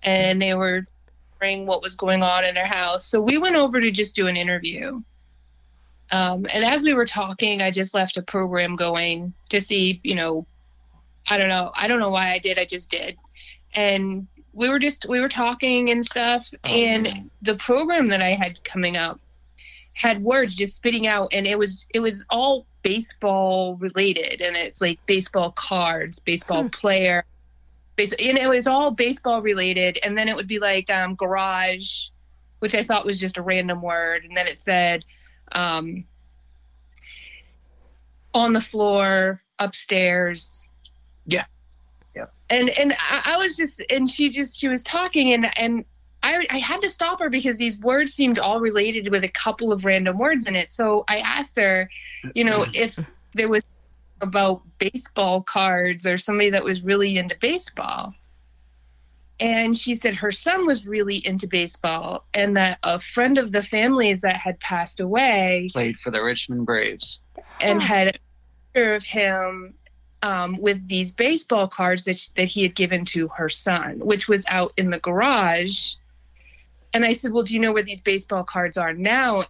and 0.03 0.41
they 0.41 0.55
were 0.55 0.67
wondering 0.73 0.87
what 1.41 1.83
was 1.83 1.95
going 1.95 2.23
on 2.23 2.45
in 2.45 2.55
their 2.55 2.67
house. 2.67 3.07
So 3.07 3.21
we 3.21 3.39
went 3.39 3.57
over 3.57 3.81
to 3.81 3.91
just 3.91 4.17
do 4.17 4.27
an 4.27 4.37
interview. 4.37 5.01
Um, 6.11 6.47
and 6.55 6.65
as 6.65 6.83
we 6.83 6.95
were 6.95 7.05
talking, 7.05 7.63
I 7.63 7.71
just 7.71 7.95
left 7.95 8.17
a 8.17 8.23
program 8.23 8.77
going 8.77 9.33
to 9.51 9.61
see, 9.61 10.01
you 10.03 10.15
know, 10.15 10.47
I 11.29 11.37
don't 11.37 11.49
know. 11.49 11.71
I 11.75 11.87
don't 11.87 12.01
know 12.01 12.11
why 12.11 12.33
I 12.33 12.39
did. 12.39 12.59
I 12.59 12.65
just 12.65 12.91
did. 12.91 13.17
And 13.75 14.27
we 14.53 14.69
were 14.71 14.79
just, 14.79 15.07
we 15.09 15.21
were 15.21 15.29
talking 15.29 15.91
and 15.91 16.05
stuff. 16.05 16.49
Oh, 16.65 16.69
and 16.69 17.05
man. 17.05 17.31
the 17.43 17.57
program 17.57 18.07
that 18.07 18.23
I 18.23 18.31
had 18.33 18.63
coming 18.65 18.97
up 18.97 19.21
had 19.93 20.23
words 20.23 20.55
just 20.55 20.77
spitting 20.77 21.07
out. 21.07 21.29
And 21.33 21.47
it 21.47 21.59
was, 21.59 21.87
it 21.93 22.01
was 22.01 22.25
all 22.31 22.67
baseball 22.83 23.77
related. 23.77 24.41
And 24.41 24.57
it's 24.57 24.81
like 24.81 24.99
baseball 25.07 25.53
cards, 25.53 26.19
baseball 26.19 26.63
Hmm. 26.63 26.69
player. 26.69 27.25
Base, 27.99 28.15
and 28.15 28.39
it 28.39 28.49
was 28.49 28.67
all 28.67 28.93
baseball 28.93 29.43
related. 29.43 29.99
And 30.03 30.17
then 30.17 30.29
it 30.29 30.37
would 30.37 30.49
be 30.49 30.59
like 30.59 30.89
um, 30.89 31.15
garage, 31.17 32.09
which 32.61 32.75
I 32.75 32.83
thought 32.83 33.05
was 33.05 33.19
just 33.19 33.37
a 33.37 33.43
random 33.43 33.83
word. 33.83 34.25
And 34.25 34.35
then 34.35 34.47
it 34.47 34.61
said, 34.61 35.05
um, 35.53 36.05
on 38.33 38.53
the 38.53 38.61
floor 38.61 39.43
upstairs. 39.59 40.67
Yeah. 41.27 41.45
Yeah. 42.15 42.27
And 42.51 42.71
and 42.79 42.93
I, 42.99 43.35
I 43.35 43.37
was 43.37 43.57
just 43.57 43.83
and 43.91 44.09
she 44.09 44.31
just 44.31 44.59
she 44.59 44.69
was 44.69 44.83
talking 44.83 45.33
and 45.33 45.51
and 45.59 45.85
I 46.23 46.47
I 46.51 46.59
had 46.59 46.81
to 46.83 46.91
stop 46.91 47.21
her 47.21 47.31
because 47.31 47.57
these 47.57 47.81
words 47.81 48.15
seemed 48.15 48.39
all 48.39 48.61
related 48.61 49.11
with 49.11 49.25
a 49.25 49.29
couple 49.29 49.73
of 49.73 49.85
random 49.85 50.19
words 50.19 50.47
in 50.47 50.55
it. 50.55 50.73
So 50.73 51.05
I 51.09 51.19
asked 51.19 51.57
her, 51.59 51.89
you 52.35 52.45
know, 52.45 52.65
if 52.75 52.99
there 53.35 53.49
was 53.49 53.63
about 54.21 54.63
baseball 54.79 55.43
cards 55.43 56.07
or 56.07 56.19
somebody 56.19 56.51
that 56.51 56.65
was 56.65 56.83
really 56.83 57.19
into 57.19 57.37
baseball. 57.41 58.15
And 59.41 59.79
she 59.79 59.95
said 59.95 60.17
her 60.17 60.33
son 60.33 60.67
was 60.67 60.87
really 60.87 61.25
into 61.25 61.47
baseball 61.47 62.25
and 62.35 62.57
that 62.57 62.79
a 62.83 63.01
friend 63.01 63.39
of 63.39 63.53
the 63.53 63.63
family's 63.63 64.23
that 64.23 64.37
had 64.37 64.59
passed 64.59 64.99
away 64.99 65.69
played 65.73 65.97
for 65.97 66.11
the 66.11 66.23
richmond 66.23 66.67
braves 66.67 67.21
and 67.61 67.81
had 67.81 68.09
a 68.09 68.13
picture 68.73 68.95
of 68.95 69.05
him 69.05 69.75
um, 70.23 70.61
with 70.61 70.87
these 70.89 71.13
baseball 71.13 71.69
cards 71.69 72.05
that, 72.05 72.19
sh- 72.19 72.29
that 72.37 72.49
he 72.49 72.63
had 72.63 72.75
given 72.75 73.05
to 73.07 73.29
her 73.29 73.49
son, 73.49 74.01
which 74.01 74.29
was 74.29 74.45
out 74.49 74.73
in 74.77 74.91
the 74.91 74.99
garage. 74.99 75.95
And 76.93 77.05
I 77.05 77.15
said, 77.15 77.33
Well, 77.33 77.45
do 77.45 77.55
you 77.55 77.61
know 77.61 77.73
where 77.73 77.83
these 77.83 78.03
baseball 78.03 78.45
cards 78.45 78.77
are 78.77 78.93
now? 78.93 79.45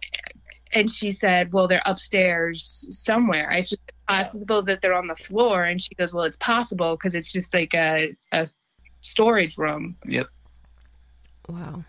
And 0.73 0.89
she 0.89 1.11
said, 1.11 1.51
Well, 1.51 1.67
they're 1.67 1.81
upstairs 1.85 2.87
somewhere. 2.91 3.49
I 3.51 3.61
said, 3.61 3.79
Possible 4.07 4.63
that 4.63 4.81
they're 4.81 4.93
on 4.93 5.07
the 5.07 5.15
floor. 5.15 5.63
And 5.63 5.81
she 5.81 5.95
goes, 5.95 6.13
Well, 6.13 6.25
it's 6.25 6.37
possible 6.37 6.95
because 6.95 7.15
it's 7.15 7.31
just 7.31 7.53
like 7.53 7.73
a, 7.73 8.15
a 8.31 8.47
storage 9.01 9.57
room. 9.57 9.97
yep 10.05 10.27
Wow. 11.47 11.83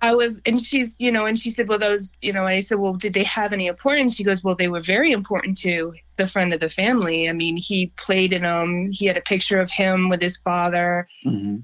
I 0.00 0.14
was, 0.16 0.42
and 0.46 0.60
she's, 0.60 0.96
you 0.98 1.12
know, 1.12 1.26
and 1.26 1.38
she 1.38 1.50
said, 1.50 1.68
well, 1.68 1.78
those, 1.78 2.12
you 2.20 2.32
know, 2.32 2.40
and 2.40 2.54
I 2.54 2.60
said, 2.60 2.78
well, 2.78 2.94
did 2.94 3.14
they 3.14 3.22
have 3.22 3.52
any 3.52 3.68
importance? 3.68 4.16
She 4.16 4.24
goes, 4.24 4.42
well, 4.42 4.56
they 4.56 4.68
were 4.68 4.80
very 4.80 5.12
important 5.12 5.56
to 5.58 5.94
the 6.16 6.26
friend 6.26 6.52
of 6.52 6.58
the 6.58 6.68
family. 6.68 7.28
I 7.28 7.32
mean, 7.32 7.56
he 7.56 7.92
played 7.96 8.32
in 8.32 8.42
them. 8.42 8.90
He 8.92 9.06
had 9.06 9.16
a 9.16 9.20
picture 9.22 9.60
of 9.60 9.70
him 9.70 10.08
with 10.08 10.20
his 10.20 10.38
father, 10.38 11.06
hmm 11.22 11.58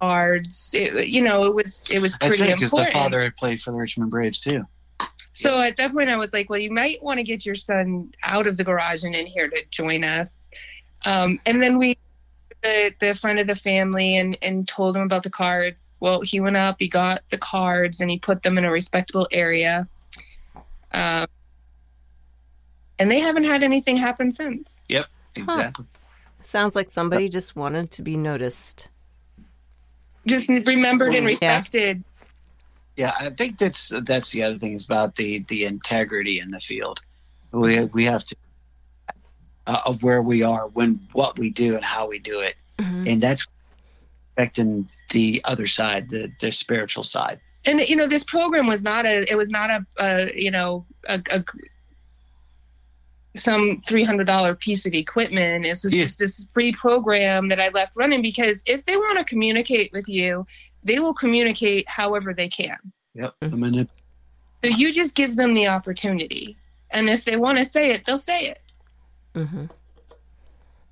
cards. 0.00 0.70
It, 0.74 1.08
you 1.08 1.20
know, 1.20 1.44
it 1.44 1.54
was, 1.54 1.84
it 1.90 2.00
was 2.00 2.12
that's 2.12 2.26
pretty 2.26 2.42
right 2.50 2.56
because 2.56 2.72
the 2.72 2.90
father 2.90 3.22
had 3.22 3.36
played 3.36 3.60
for 3.60 3.70
the 3.70 3.76
richmond 3.76 4.10
braves 4.10 4.40
too 4.40 4.64
So 5.34 5.60
at 5.60 5.76
that 5.78 5.92
point, 5.92 6.10
I 6.10 6.16
was 6.16 6.32
like, 6.32 6.50
well, 6.50 6.58
you 6.58 6.70
might 6.70 7.02
want 7.02 7.18
to 7.18 7.24
get 7.24 7.46
your 7.46 7.54
son 7.54 8.12
out 8.22 8.46
of 8.46 8.56
the 8.56 8.64
garage 8.64 9.02
and 9.02 9.14
in 9.14 9.26
here 9.26 9.48
to 9.48 9.64
join 9.70 10.04
us. 10.04 10.50
Um, 11.06 11.40
and 11.46 11.62
then 11.62 11.78
we, 11.78 11.96
the, 12.62 12.92
the 13.00 13.14
friend 13.14 13.38
of 13.38 13.46
the 13.46 13.56
family, 13.56 14.16
and, 14.18 14.38
and 14.42 14.68
told 14.68 14.94
him 14.96 15.02
about 15.02 15.22
the 15.22 15.30
cards. 15.30 15.96
Well, 16.00 16.20
he 16.20 16.38
went 16.38 16.56
up, 16.56 16.76
he 16.78 16.88
got 16.88 17.22
the 17.30 17.38
cards, 17.38 18.00
and 18.00 18.10
he 18.10 18.18
put 18.18 18.42
them 18.42 18.58
in 18.58 18.64
a 18.64 18.70
respectable 18.70 19.26
area. 19.32 19.88
Um, 20.92 21.26
and 22.98 23.10
they 23.10 23.18
haven't 23.18 23.44
had 23.44 23.62
anything 23.62 23.96
happen 23.96 24.30
since. 24.30 24.76
Yep, 24.88 25.06
exactly. 25.34 25.86
Sounds 26.42 26.76
like 26.76 26.90
somebody 26.90 27.28
just 27.28 27.56
wanted 27.56 27.90
to 27.92 28.02
be 28.02 28.16
noticed. 28.16 28.88
Just 30.26 30.48
remembered 30.48 31.14
and 31.14 31.26
respected. 31.26 31.96
Yeah, 31.96 32.11
I 32.98 33.30
think 33.30 33.58
that's 33.58 33.92
that's 34.06 34.30
the 34.30 34.42
other 34.42 34.58
thing 34.58 34.72
is 34.74 34.84
about 34.84 35.16
the 35.16 35.44
the 35.48 35.64
integrity 35.64 36.38
in 36.40 36.50
the 36.50 36.60
field. 36.60 37.00
We 37.52 37.84
we 37.86 38.04
have 38.04 38.24
to 38.24 38.36
uh, 39.66 39.80
of 39.86 40.02
where 40.02 40.22
we 40.22 40.42
are 40.42 40.68
when 40.68 41.00
what 41.12 41.38
we 41.38 41.50
do 41.50 41.76
and 41.76 41.84
how 41.84 42.08
we 42.08 42.18
do 42.18 42.40
it, 42.40 42.54
and 43.06 43.22
that's 43.22 43.46
affecting 44.36 44.88
the 45.10 45.40
other 45.44 45.66
side, 45.66 46.10
the 46.10 46.30
the 46.40 46.50
spiritual 46.52 47.04
side. 47.04 47.40
and 47.64 47.80
you 47.80 47.96
know 47.96 48.06
this 48.08 48.24
program 48.24 48.66
was 48.66 48.82
not 48.82 49.06
a 49.06 49.24
it 49.30 49.36
was 49.36 49.50
not 49.50 49.70
a, 49.70 49.86
a 49.98 50.30
you 50.34 50.50
know 50.50 50.86
a, 51.08 51.22
a 51.30 51.44
some 53.34 53.82
three 53.86 54.04
hundred 54.04 54.26
dollar 54.26 54.54
piece 54.54 54.84
of 54.84 54.92
equipment. 54.92 55.64
This 55.64 55.84
was 55.84 55.94
Yeah. 55.94 56.02
just 56.04 56.18
this 56.18 56.48
free 56.52 56.72
program 56.72 57.48
that 57.48 57.60
I 57.60 57.68
left 57.70 57.96
running 57.96 58.20
because 58.22 58.62
if 58.66 58.84
they 58.84 58.96
want 58.96 59.18
to 59.18 59.24
communicate 59.24 59.90
with 59.92 60.08
you, 60.08 60.44
they 60.84 60.98
will 60.98 61.14
communicate 61.14 61.88
however 61.88 62.34
they 62.34 62.48
can. 62.48 62.76
Yep. 63.14 63.34
I 63.42 63.86
So 64.64 64.70
you 64.70 64.92
just 64.92 65.14
give 65.14 65.36
them 65.36 65.54
the 65.54 65.68
opportunity, 65.68 66.56
and 66.90 67.08
if 67.08 67.24
they 67.24 67.36
want 67.36 67.58
to 67.58 67.64
say 67.64 67.90
it, 67.90 68.04
they'll 68.04 68.18
say 68.18 68.46
it, 68.46 68.62
hmm 69.34 69.64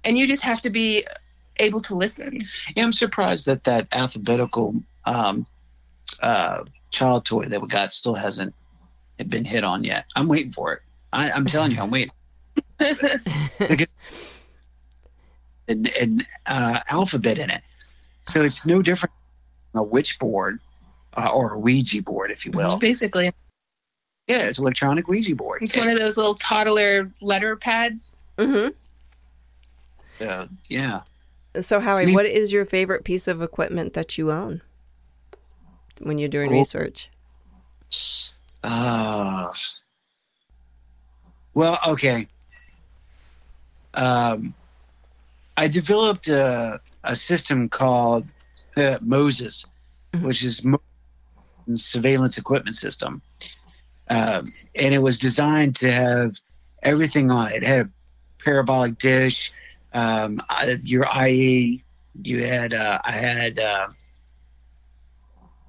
and 0.05 0.19
you 0.19 0.27
just 0.27 0.43
have 0.43 0.61
to 0.63 0.71
be 0.71 1.07
able 1.59 1.81
to 1.83 1.95
listen. 1.95 2.41
yeah, 2.75 2.85
I'm 2.85 2.93
surprised 2.93 3.47
that 3.47 3.65
that 3.65 3.89
alphabetical 3.93 4.83
um, 5.05 5.47
uh, 6.21 6.65
child 6.91 7.25
toy 7.25 7.45
that 7.47 7.61
we 7.61 7.69
got 7.69 7.93
still 7.93 8.15
hasn't 8.15 8.55
been 9.29 9.45
hit 9.45 9.65
on 9.65 9.85
yet. 9.85 10.07
I'm 10.17 10.29
waiting 10.29 10.53
for 10.53 10.73
it. 10.73 10.81
I, 11.13 11.31
I'm 11.31 11.45
telling 11.47 11.73
you, 11.73 11.81
I'm 11.81 11.91
waiting. 11.91 12.13
an, 15.69 15.87
an 16.01 16.27
uh, 16.47 16.81
alphabet 16.89 17.39
in 17.39 17.51
it. 17.51 17.63
So 18.23 18.43
it's 18.43 18.67
no 18.67 18.83
different 18.83 19.13
than 19.13 19.20
a 19.75 19.83
witch 19.83 20.19
board 20.19 20.61
uh, 21.17 21.31
or 21.33 21.55
a 21.55 21.59
Ouija 21.59 22.03
board, 22.03 22.31
if 22.31 22.45
you 22.47 22.53
will. 22.53 22.79
Basically, 22.79 23.33
Yeah, 24.27 24.39
it's 24.49 24.59
an 24.59 24.65
electronic 24.65 25.09
Ouija 25.09 25.35
board. 25.35 25.63
it's 25.63 25.77
one 25.77 25.89
of 25.89 25.99
those 25.99 26.17
little 26.17 26.35
toddler 26.35 27.11
letter 27.21 27.57
pads. 27.57 28.17
Mm-hmm. 28.39 28.71
Uh, 30.25 30.47
yeah. 30.69 31.01
So, 31.61 31.81
Howie, 31.81 32.07
Me- 32.07 32.15
what 32.15 32.27
is 32.27 32.53
your 32.53 32.65
favorite 32.65 33.05
piece 33.05 33.27
of 33.27 33.43
equipment 33.43 33.93
that 33.95 34.17
you 34.19 34.31
own 34.31 34.63
when 36.01 36.19
you're 36.19 36.29
doing 36.29 36.51
Oh. 36.51 36.55
research? 36.55 37.11
Uh, 38.63 39.51
well, 41.55 41.79
okay. 41.89 42.29
Um, 43.95 44.55
I 45.57 45.67
developed 45.69 46.29
a, 46.29 46.81
a 47.03 47.17
system 47.17 47.69
called 47.69 48.27
Moses, 49.01 49.67
Mhm. 50.15 50.23
which 50.23 50.45
is 50.45 50.65
surveillance 51.75 52.37
equipment 52.39 52.77
system, 52.77 53.23
um, 54.09 54.45
and 54.75 54.95
it 54.95 55.03
was 55.03 55.19
designed 55.19 55.77
to 55.77 55.93
have 55.93 56.33
everything 56.83 57.31
on 57.31 57.51
it. 57.53 57.63
It 57.63 57.63
had 57.63 57.81
a 57.87 57.91
parabolic 58.43 58.99
dish, 58.99 59.53
um, 59.93 60.41
your 60.83 61.07
IE. 61.07 61.85
You 62.23 62.45
had 62.45 62.75
uh, 62.75 62.99
I 63.05 63.13
had 63.13 63.59
uh, 63.59 63.89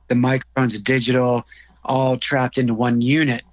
the 0.07 0.15
microphones, 0.15 0.79
digital 0.79 1.45
all 1.83 2.17
trapped 2.17 2.57
into 2.57 2.73
one 2.73 3.01
unit. 3.01 3.43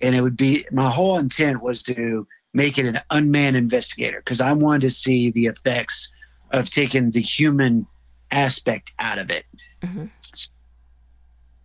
And 0.00 0.14
it 0.14 0.20
would 0.20 0.36
be 0.36 0.64
my 0.72 0.90
whole 0.90 1.18
intent 1.18 1.62
was 1.62 1.82
to 1.84 2.26
make 2.52 2.78
it 2.78 2.86
an 2.86 3.00
unmanned 3.10 3.56
investigator 3.56 4.18
because 4.18 4.40
I 4.40 4.52
wanted 4.52 4.82
to 4.82 4.90
see 4.90 5.30
the 5.30 5.46
effects 5.46 6.12
of 6.50 6.68
taking 6.68 7.10
the 7.12 7.20
human 7.20 7.86
aspect 8.32 8.92
out 8.98 9.18
of 9.18 9.30
it. 9.30 9.44
Mhm. 9.82 10.10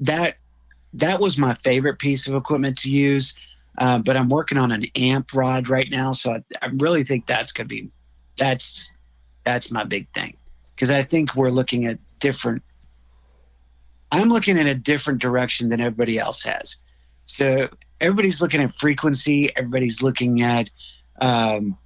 That 0.02 0.38
that 0.94 1.20
was 1.20 1.38
my 1.38 1.56
favorite 1.56 2.00
piece 2.00 2.28
of 2.28 2.36
equipment 2.36 2.78
to 2.80 2.90
use. 2.90 3.36
Uh, 3.78 4.00
but 4.00 4.18
I'm 4.18 4.30
working 4.30 4.58
on 4.58 4.72
an 4.72 4.86
amp 4.96 5.34
rod 5.34 5.70
right 5.70 5.88
now, 5.90 6.12
so 6.12 6.34
I, 6.34 6.44
I 6.62 6.70
really 6.80 7.04
think 7.04 7.28
that's 7.28 7.52
gonna 7.52 7.68
be 7.68 7.92
that's 8.38 8.92
that's 9.44 9.72
my 9.72 9.84
big 9.84 10.12
thing 10.14 10.38
because 10.76 10.90
I 10.90 11.04
think 11.04 11.36
we're 11.36 11.50
looking 11.50 11.86
at 11.86 12.00
different 12.20 12.64
I'm 14.12 14.30
looking 14.30 14.58
in 14.58 14.68
a 14.68 14.76
different 14.76 15.22
direction 15.22 15.70
than 15.70 15.82
everybody 15.82 16.18
else 16.18 16.44
has. 16.44 16.78
So 17.26 17.70
everybody's 18.00 18.42
looking 18.42 18.62
at 18.62 18.74
frequency, 18.74 19.56
everybody's 19.56 20.02
looking 20.02 20.42
at, 20.42 20.70
um, 21.20 21.78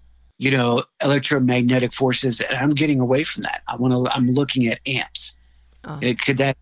you 0.42 0.50
know, 0.50 0.84
electromagnetic 1.04 1.94
forces, 1.94 2.42
and 2.42 2.58
I'm 2.58 2.72
getting 2.72 3.00
away 3.00 3.24
from 3.24 3.44
that. 3.44 3.62
I 3.68 3.76
want 3.76 3.94
to. 3.94 4.12
I'm 4.12 4.28
looking 4.28 4.66
at 4.66 4.80
amps. 4.88 5.36
Oh. 5.84 6.00
It 6.02 6.20
could 6.20 6.40
that 6.40 6.58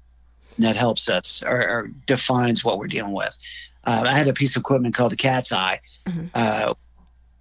that 0.57 0.75
helps 0.75 1.09
us 1.09 1.41
or, 1.43 1.61
or 1.61 1.87
defines 2.05 2.65
what 2.65 2.77
we're 2.77 2.87
dealing 2.87 3.13
with. 3.13 3.39
Uh, 3.85 4.03
I 4.05 4.17
had 4.17 4.27
a 4.27 4.33
piece 4.33 4.57
of 4.57 4.59
equipment 4.59 4.95
called 4.95 5.13
the 5.13 5.15
Cat's 5.15 5.53
Eye. 5.53 5.79
Mhm. 6.05 6.29
Uh, 6.33 6.73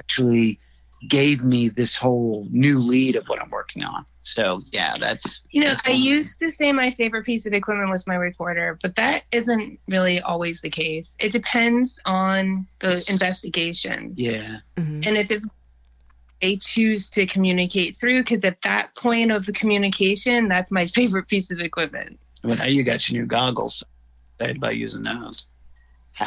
actually 0.01 0.61
gave 1.09 1.43
me 1.43 1.68
this 1.68 1.97
whole 1.97 2.47
new 2.51 2.78
lead 2.78 3.16
of 3.16 3.26
what 3.28 3.43
I'm 3.43 3.51
working 3.51 3.82
on. 3.82 4.05
So 4.22 4.62
yeah, 4.70 4.95
that's 4.99 5.43
You 5.51 5.62
know, 5.62 5.70
that's 5.70 5.89
I 5.89 5.91
used 5.91 6.39
to 6.39 6.53
say 6.53 6.70
my 6.70 6.93
favorite 6.93 7.24
piece 7.24 7.47
of 7.47 7.53
equipment 7.53 7.91
was 7.91 8.07
my 8.07 8.14
recorder, 8.14 8.78
but 8.80 8.95
that 8.95 9.24
isn't 9.32 9.80
really 9.89 10.20
always 10.20 10.61
the 10.61 10.70
case. 10.70 11.16
It 11.18 11.32
depends 11.32 11.99
on 12.07 12.64
the 12.78 13.05
investigation. 13.11 14.12
yeah. 14.16 14.59
hmm 14.76 15.01
And 15.05 15.16
it's 15.16 15.32
if 16.41 16.49
they 16.49 16.57
choose 16.57 17.09
to 17.11 17.26
communicate 17.26 17.97
through, 17.97 18.20
because 18.22 18.45
at 18.45 18.61
that 18.62 18.95
point 18.95 19.30
of 19.30 19.47
the 19.47 19.53
communication, 19.53 20.49
that's 20.49 20.70
my 20.70 20.86
favorite 20.95 21.28
piece 21.28 21.51
of 21.51 21.61
equipment. 21.61 22.18
Well, 22.45 22.57
now 22.57 22.66
you 22.66 22.84
got 22.84 23.09
your 23.09 23.20
new 23.22 23.26
goggles. 23.26 23.82
Excited 24.39 24.57
about 24.59 24.76
using 24.76 25.03
those. 25.03 25.47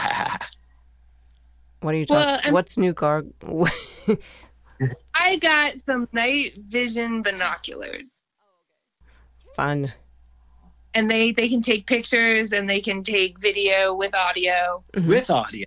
What 1.82 1.96
are 1.96 1.98
you 1.98 2.06
Well, 2.10 2.24
talking? 2.36 2.46
I'm- 2.46 2.54
What's 2.54 2.78
new 2.78 2.94
car? 2.94 3.24
I 5.16 5.36
got 5.38 5.74
some 5.84 6.08
night 6.12 6.54
vision 6.68 7.24
binoculars. 7.24 8.22
Fun. 9.56 9.92
And 10.94 11.10
they, 11.10 11.32
they 11.32 11.50
can 11.50 11.64
take 11.64 11.88
pictures 11.88 12.52
and 12.52 12.70
they 12.70 12.82
can 12.82 13.02
take 13.04 13.40
video 13.40 13.96
with 13.96 14.14
audio. 14.14 14.84
Mhm. 14.94 15.08
With 15.08 15.30
audio. 15.32 15.66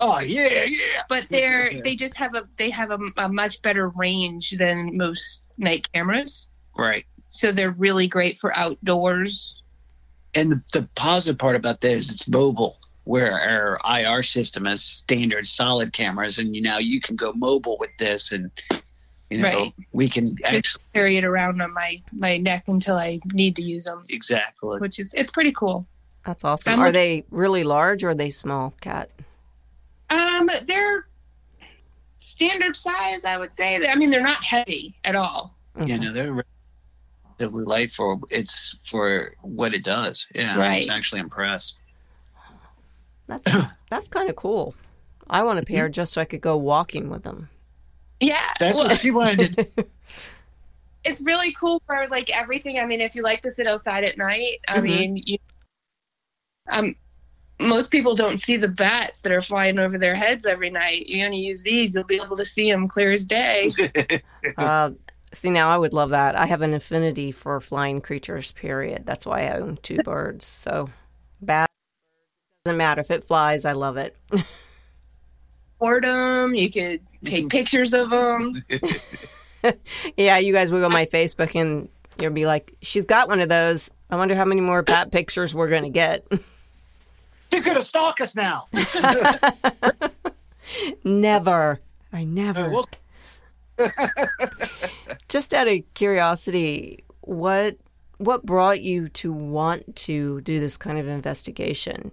Oh 0.00 0.18
yeah, 0.20 0.64
yeah. 0.64 1.02
but 1.08 1.26
they're 1.30 1.72
Yeah. 1.72 1.80
they 1.82 1.96
just 1.96 2.16
have 2.18 2.34
a 2.34 2.46
they 2.58 2.70
have 2.70 2.90
a, 2.90 2.98
a 3.16 3.28
much 3.28 3.62
better 3.62 3.88
range 3.96 4.50
than 4.50 4.96
most 4.96 5.42
night 5.56 5.90
cameras 5.92 6.48
Right. 6.76 7.06
so 7.30 7.50
they're 7.52 7.70
really 7.70 8.06
great 8.06 8.38
for 8.38 8.54
outdoors 8.56 9.56
And 10.34 10.52
the, 10.52 10.62
the 10.74 10.88
positive 10.96 11.38
part 11.38 11.56
about 11.56 11.80
this 11.80 12.12
it's 12.12 12.28
mobile, 12.28 12.76
where 13.04 13.32
our 13.32 13.80
IR 13.98 14.22
system 14.22 14.66
has 14.66 14.82
standard 14.84 15.46
solid 15.46 15.92
cameras, 15.94 16.38
and 16.38 16.54
you 16.54 16.60
now 16.60 16.76
you 16.78 17.00
can 17.00 17.16
go 17.16 17.32
mobile 17.32 17.78
with 17.80 17.90
this, 17.98 18.32
and 18.32 18.50
you 19.30 19.38
know 19.38 19.48
Right. 19.48 19.72
we 19.92 20.08
can 20.10 20.36
actually 20.44 20.82
carry 20.92 21.16
it 21.16 21.24
around 21.24 21.62
on 21.62 21.72
my 21.72 22.02
my 22.12 22.36
neck 22.36 22.64
until 22.68 22.96
i 22.96 23.18
need 23.32 23.56
to 23.56 23.62
use 23.62 23.84
them 23.84 24.04
exactly. 24.10 24.78
which 24.78 24.98
is 25.00 25.12
it's 25.14 25.30
pretty 25.30 25.52
cool 25.52 25.86
That's 26.24 26.44
awesome. 26.44 26.74
I'm 26.74 26.80
are 26.80 26.84
look- 26.86 26.94
they 26.94 27.24
really 27.30 27.64
large 27.64 28.04
or 28.04 28.10
are 28.10 28.14
they 28.14 28.30
small, 28.30 28.74
Kat? 28.82 29.08
Um 30.10 30.48
they're 30.66 31.06
standard 32.18 32.76
size 32.76 33.24
i 33.24 33.36
would 33.38 33.52
say 33.52 33.80
i 33.88 33.94
mean 33.96 34.10
they're 34.10 34.20
not 34.22 34.42
heavy 34.44 34.94
at 35.04 35.14
all 35.14 35.56
Okay. 35.78 35.92
You 35.92 35.98
know 36.00 36.12
they're 36.12 36.42
relatively 37.38 37.64
light 37.64 37.90
for 37.92 38.18
it's 38.30 38.78
for 38.86 39.34
what 39.42 39.74
it 39.74 39.84
does. 39.84 40.26
Yeah, 40.34 40.58
I 40.58 40.78
was 40.78 40.88
actually 40.88 41.20
impressed. 41.20 41.74
That's 43.26 43.52
that's 43.90 44.08
kind 44.08 44.30
of 44.30 44.36
cool. 44.36 44.74
I 45.28 45.42
want 45.42 45.58
a 45.58 45.62
pair 45.62 45.90
just 45.90 46.14
so 46.14 46.22
I 46.22 46.24
could 46.24 46.40
go 46.40 46.56
walking 46.56 47.10
with 47.10 47.24
them. 47.24 47.50
yeah 48.20 48.54
That's 48.58 48.78
well, 48.78 48.86
what 48.88 48.96
she 48.98 49.10
wanted 49.10 49.68
it's 51.04 51.20
really 51.20 51.52
cool 51.52 51.82
for 51.86 52.06
like 52.08 52.30
everything 52.34 52.78
i 52.78 52.86
mean 52.86 53.02
if 53.02 53.14
you 53.14 53.22
like 53.22 53.42
to 53.42 53.50
sit 53.50 53.66
outside 53.66 54.02
at 54.04 54.16
night 54.16 54.58
i 54.68 54.78
Mhm. 54.78 54.82
mean 54.82 55.22
you 55.26 55.36
um 56.70 56.96
most 57.60 57.90
people 57.90 58.14
don't 58.14 58.38
see 58.38 58.56
the 58.56 58.68
bats 58.68 59.22
that 59.22 59.32
are 59.32 59.42
flying 59.42 59.78
over 59.78 59.98
their 59.98 60.14
heads 60.14 60.44
every 60.44 60.70
night. 60.70 61.08
You're 61.08 61.26
going 61.26 61.32
to 61.32 61.44
use 61.44 61.62
these, 61.62 61.94
you'll 61.94 62.04
be 62.04 62.20
able 62.22 62.36
to 62.36 62.44
see 62.44 62.70
them 62.70 62.88
clear 62.88 63.12
as 63.12 63.24
day. 63.24 63.70
Uh, 64.56 64.92
see, 65.32 65.50
now 65.50 65.70
I 65.70 65.76
would 65.76 65.92
love 65.92 66.10
that. 66.10 66.38
I 66.38 66.46
have 66.46 66.62
an 66.62 66.72
affinity 66.72 67.32
for 67.32 67.60
flying 67.60 68.00
creatures. 68.00 68.52
Period. 68.52 69.02
That's 69.04 69.26
why 69.26 69.46
I 69.46 69.58
own 69.58 69.76
two 69.82 69.98
birds. 70.04 70.46
So, 70.46 70.88
bad 71.42 71.66
doesn't 72.64 72.78
matter 72.78 73.00
if 73.00 73.10
it 73.10 73.24
flies. 73.24 73.64
I 73.64 73.72
love 73.72 73.96
it. 73.96 74.16
Boredom, 75.78 76.54
you 76.54 76.70
could 76.70 77.00
take 77.24 77.48
pictures 77.48 77.94
of 77.94 78.10
them. 78.10 78.64
yeah, 80.16 80.38
you 80.38 80.52
guys 80.52 80.70
will 80.70 80.80
go 80.80 80.86
on 80.86 80.92
my 80.92 81.06
Facebook 81.06 81.54
and 81.60 81.88
you'll 82.20 82.32
be 82.32 82.46
like, 82.46 82.74
"She's 82.82 83.06
got 83.06 83.28
one 83.28 83.40
of 83.40 83.48
those." 83.48 83.90
I 84.10 84.16
wonder 84.16 84.34
how 84.34 84.44
many 84.44 84.60
more 84.60 84.82
bat 84.82 85.12
pictures 85.12 85.54
we're 85.54 85.68
gonna 85.68 85.90
get. 85.90 86.26
She's 87.52 87.66
gonna 87.66 87.80
stalk 87.80 88.20
us 88.20 88.34
now. 88.34 88.66
never. 91.04 91.78
I 92.12 92.24
never. 92.24 92.60
Uh, 92.60 92.70
we'll- 92.70 92.86
Just 95.28 95.54
out 95.54 95.68
of 95.68 95.78
curiosity, 95.94 97.04
what 97.20 97.76
what 98.18 98.46
brought 98.46 98.80
you 98.80 99.08
to 99.10 99.32
want 99.32 99.94
to 99.94 100.40
do 100.40 100.58
this 100.58 100.76
kind 100.76 100.98
of 100.98 101.06
investigation 101.06 102.10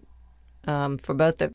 um, 0.67 0.97
for 0.97 1.13
both 1.13 1.41
of 1.41 1.51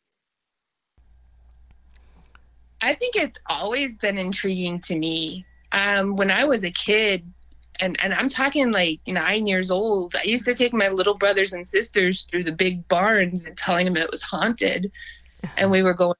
I 2.80 2.94
think 2.94 3.16
it's 3.16 3.38
always 3.46 3.96
been 3.98 4.18
intriguing 4.18 4.80
to 4.82 4.96
me. 4.96 5.44
Um, 5.72 6.16
when 6.16 6.30
I 6.30 6.44
was 6.44 6.64
a 6.64 6.70
kid, 6.70 7.30
and, 7.80 7.96
and 8.02 8.12
I'm 8.14 8.28
talking 8.28 8.72
like 8.72 9.00
nine 9.06 9.46
years 9.46 9.70
old, 9.70 10.16
I 10.16 10.22
used 10.24 10.44
to 10.46 10.54
take 10.54 10.72
my 10.72 10.88
little 10.88 11.14
brothers 11.14 11.52
and 11.52 11.66
sisters 11.66 12.24
through 12.24 12.44
the 12.44 12.52
big 12.52 12.86
barns 12.88 13.44
and 13.44 13.56
telling 13.56 13.84
them 13.86 13.96
it 13.96 14.10
was 14.10 14.22
haunted, 14.22 14.90
and 15.56 15.70
we 15.70 15.82
were 15.82 15.94
going, 15.94 16.14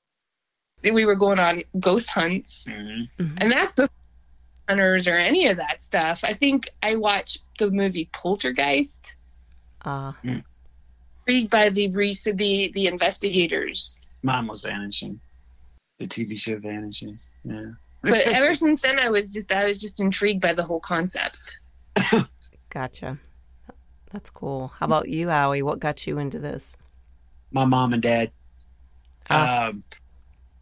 we 0.83 1.05
were 1.05 1.17
going 1.17 1.39
on 1.39 1.63
ghost 1.81 2.11
hunts, 2.11 2.65
Mm-hmm. 2.69 3.35
and 3.39 3.53
that's 3.53 3.73
before 3.73 3.89
hunters 4.69 5.09
or 5.09 5.17
any 5.17 5.47
of 5.49 5.57
that 5.57 5.83
stuff. 5.83 6.21
I 6.25 6.35
think 6.35 6.71
I 6.83 6.97
watched 6.97 7.43
the 7.59 7.71
movie 7.71 8.09
Poltergeist, 8.13 9.17
uh, 9.85 10.13
intrigued 11.27 11.51
by 11.51 11.71
the 11.71 11.91
recent 11.91 12.39
the 12.39 12.71
the 12.75 12.87
investigators. 12.87 14.01
Mom 14.23 14.47
was 14.49 14.61
vanishing. 14.61 15.21
The 15.99 16.07
TV 16.07 16.39
show 16.39 16.59
vanishing. 16.59 17.17
Yeah. 17.45 17.71
But 18.09 18.27
ever 18.33 18.55
since 18.55 18.83
then, 18.83 18.99
I 18.99 19.11
was 19.11 19.33
just 19.33 19.53
I 19.53 19.65
was 19.65 19.81
just 19.81 20.01
intrigued 20.01 20.41
by 20.41 20.53
the 20.53 20.63
whole 20.63 20.81
concept. 20.81 21.59
gotcha. 22.71 23.19
That's 24.13 24.31
cool. 24.31 24.73
How 24.79 24.87
about 24.87 25.09
you, 25.09 25.29
Howie? 25.29 25.63
What 25.63 25.81
got 25.81 26.07
you 26.07 26.19
into 26.19 26.39
this? 26.39 26.77
My 27.53 27.65
mom 27.65 27.93
and 27.93 28.03
dad. 28.03 28.31
Ah. 29.31 29.69
Um, 29.69 29.85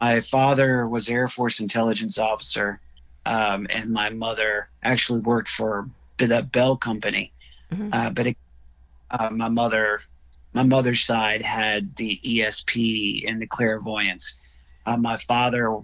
my 0.01 0.21
father 0.21 0.87
was 0.87 1.09
Air 1.09 1.27
Force 1.27 1.59
intelligence 1.59 2.19
officer, 2.19 2.79
um, 3.25 3.65
and 3.69 3.89
my 3.89 4.09
mother 4.09 4.69
actually 4.83 5.21
worked 5.21 5.49
for 5.49 5.89
the 6.17 6.47
Bell 6.51 6.75
Company. 6.75 7.31
Mhm. 7.71 7.89
Uh, 7.91 8.09
but 8.11 8.27
it, 8.27 8.37
uh, 9.11 9.29
my 9.29 9.49
mother, 9.49 10.01
my 10.53 10.63
mother's 10.63 11.01
side 11.01 11.41
had 11.41 11.95
the 11.95 12.19
ESP 12.23 13.25
and 13.27 13.41
the 13.41 13.47
clairvoyance. 13.47 14.37
Uh, 14.85 14.97
my 14.97 15.17
father 15.17 15.79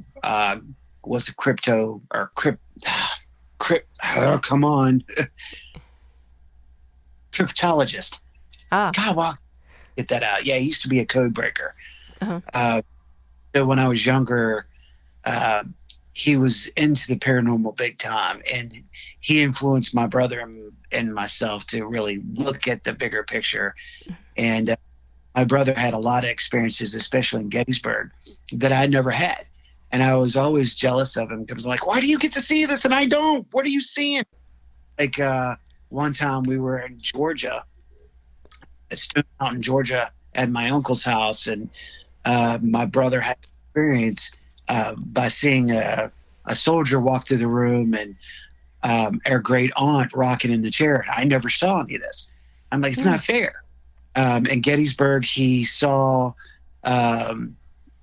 was 1.06 1.30
a 1.30 1.36
crypto 1.36 2.02
or 2.12 2.32
crypt, 2.36 2.62
crypt. 3.58 3.88
Oh, 4.16 4.40
come 4.42 4.64
on, 4.64 5.04
cryptologist. 7.32 8.20
Ah, 8.72 8.92
God, 8.96 9.16
well, 9.16 9.38
get 9.98 10.08
that 10.10 10.24
out. 10.24 10.46
Yeah, 10.46 10.58
he 10.58 10.66
used 10.66 10.84
to 10.84 10.90
be 10.90 11.00
a 11.00 11.06
code 11.06 11.34
breaker. 11.34 11.76
Uh-huh. 12.22 12.40
Uh, 12.54 12.82
so 13.54 13.66
when 13.66 13.80
I 13.80 13.88
was 13.88 14.06
younger, 14.06 14.66
uh, 15.26 15.64
he 16.14 16.38
was 16.38 16.68
into 16.68 17.08
the 17.08 17.18
paranormal 17.18 17.76
big 17.76 17.98
time, 17.98 18.42
and 18.52 18.72
he 19.20 19.42
influenced 19.42 19.96
my 19.96 20.08
brother 20.08 20.40
and, 20.40 20.72
and 20.92 21.14
myself 21.14 21.66
to 21.68 21.86
really 21.86 22.20
look 22.34 22.68
at 22.68 22.84
the 22.84 22.94
bigger 22.94 23.24
picture. 23.24 23.74
And 24.38 24.72
uh, 24.72 24.76
my 25.36 25.44
brother 25.44 25.74
had 25.74 25.94
a 25.94 26.00
lot 26.00 26.24
of 26.24 26.30
experiences, 26.30 26.94
especially 26.94 27.42
in 27.42 27.50
Gettysburg, 27.50 28.12
that 28.54 28.72
I 28.72 28.86
never 28.86 29.10
had. 29.10 29.46
And 29.94 30.04
I 30.04 30.16
was 30.16 30.36
always 30.36 30.74
jealous 30.76 31.16
of 31.18 31.32
him 31.32 31.44
because, 31.46 31.68
like, 31.68 31.86
why 31.86 32.02
do 32.02 32.08
you 32.08 32.18
get 32.18 32.34
to 32.34 32.42
see 32.42 32.66
this 32.66 32.84
and 32.84 32.94
I 32.94 33.06
don't? 33.06 33.48
What 33.52 33.66
are 33.66 33.70
you 33.70 33.80
seeing? 33.80 34.24
Like, 35.00 35.20
uh, 35.20 35.56
one 35.90 36.14
time 36.14 36.44
we 36.44 36.58
were 36.58 36.80
in 36.80 36.98
Georgia, 37.00 37.64
at 38.90 38.98
Stone 38.98 39.24
Mountain, 39.40 39.62
Georgia, 39.62 40.12
at 40.34 40.50
my 40.50 40.72
uncle's 40.72 41.04
house, 41.04 41.46
and 41.46 41.70
uh, 42.26 42.58
my 42.62 42.86
brother 42.86 43.22
had 43.22 43.38
experience 43.68 44.32
uh, 44.68 44.96
by 44.98 45.28
seeing 45.28 45.70
a, 45.70 46.12
a 46.46 46.56
soldier 46.56 47.00
walk 47.00 47.28
through 47.28 47.38
the 47.38 47.48
room 47.48 47.94
and 47.94 48.16
um, 48.82 49.22
our 49.26 49.40
great 49.40 49.72
aunt 49.76 50.12
rocking 50.14 50.52
in 50.52 50.62
the 50.62 50.72
chair. 50.72 51.06
I 51.10 51.24
never 51.24 51.50
saw 51.50 51.82
any 51.82 51.96
of 51.96 52.02
this. 52.02 52.28
I'm 52.72 52.82
like, 52.82 52.94
it's 52.94 53.06
not 53.06 53.24
fair. 53.24 53.64
Um, 54.16 54.48
in 54.48 54.62
Gettysburg, 54.62 55.24
he 55.24 55.64
saw 55.64 56.34
um, 56.84 57.56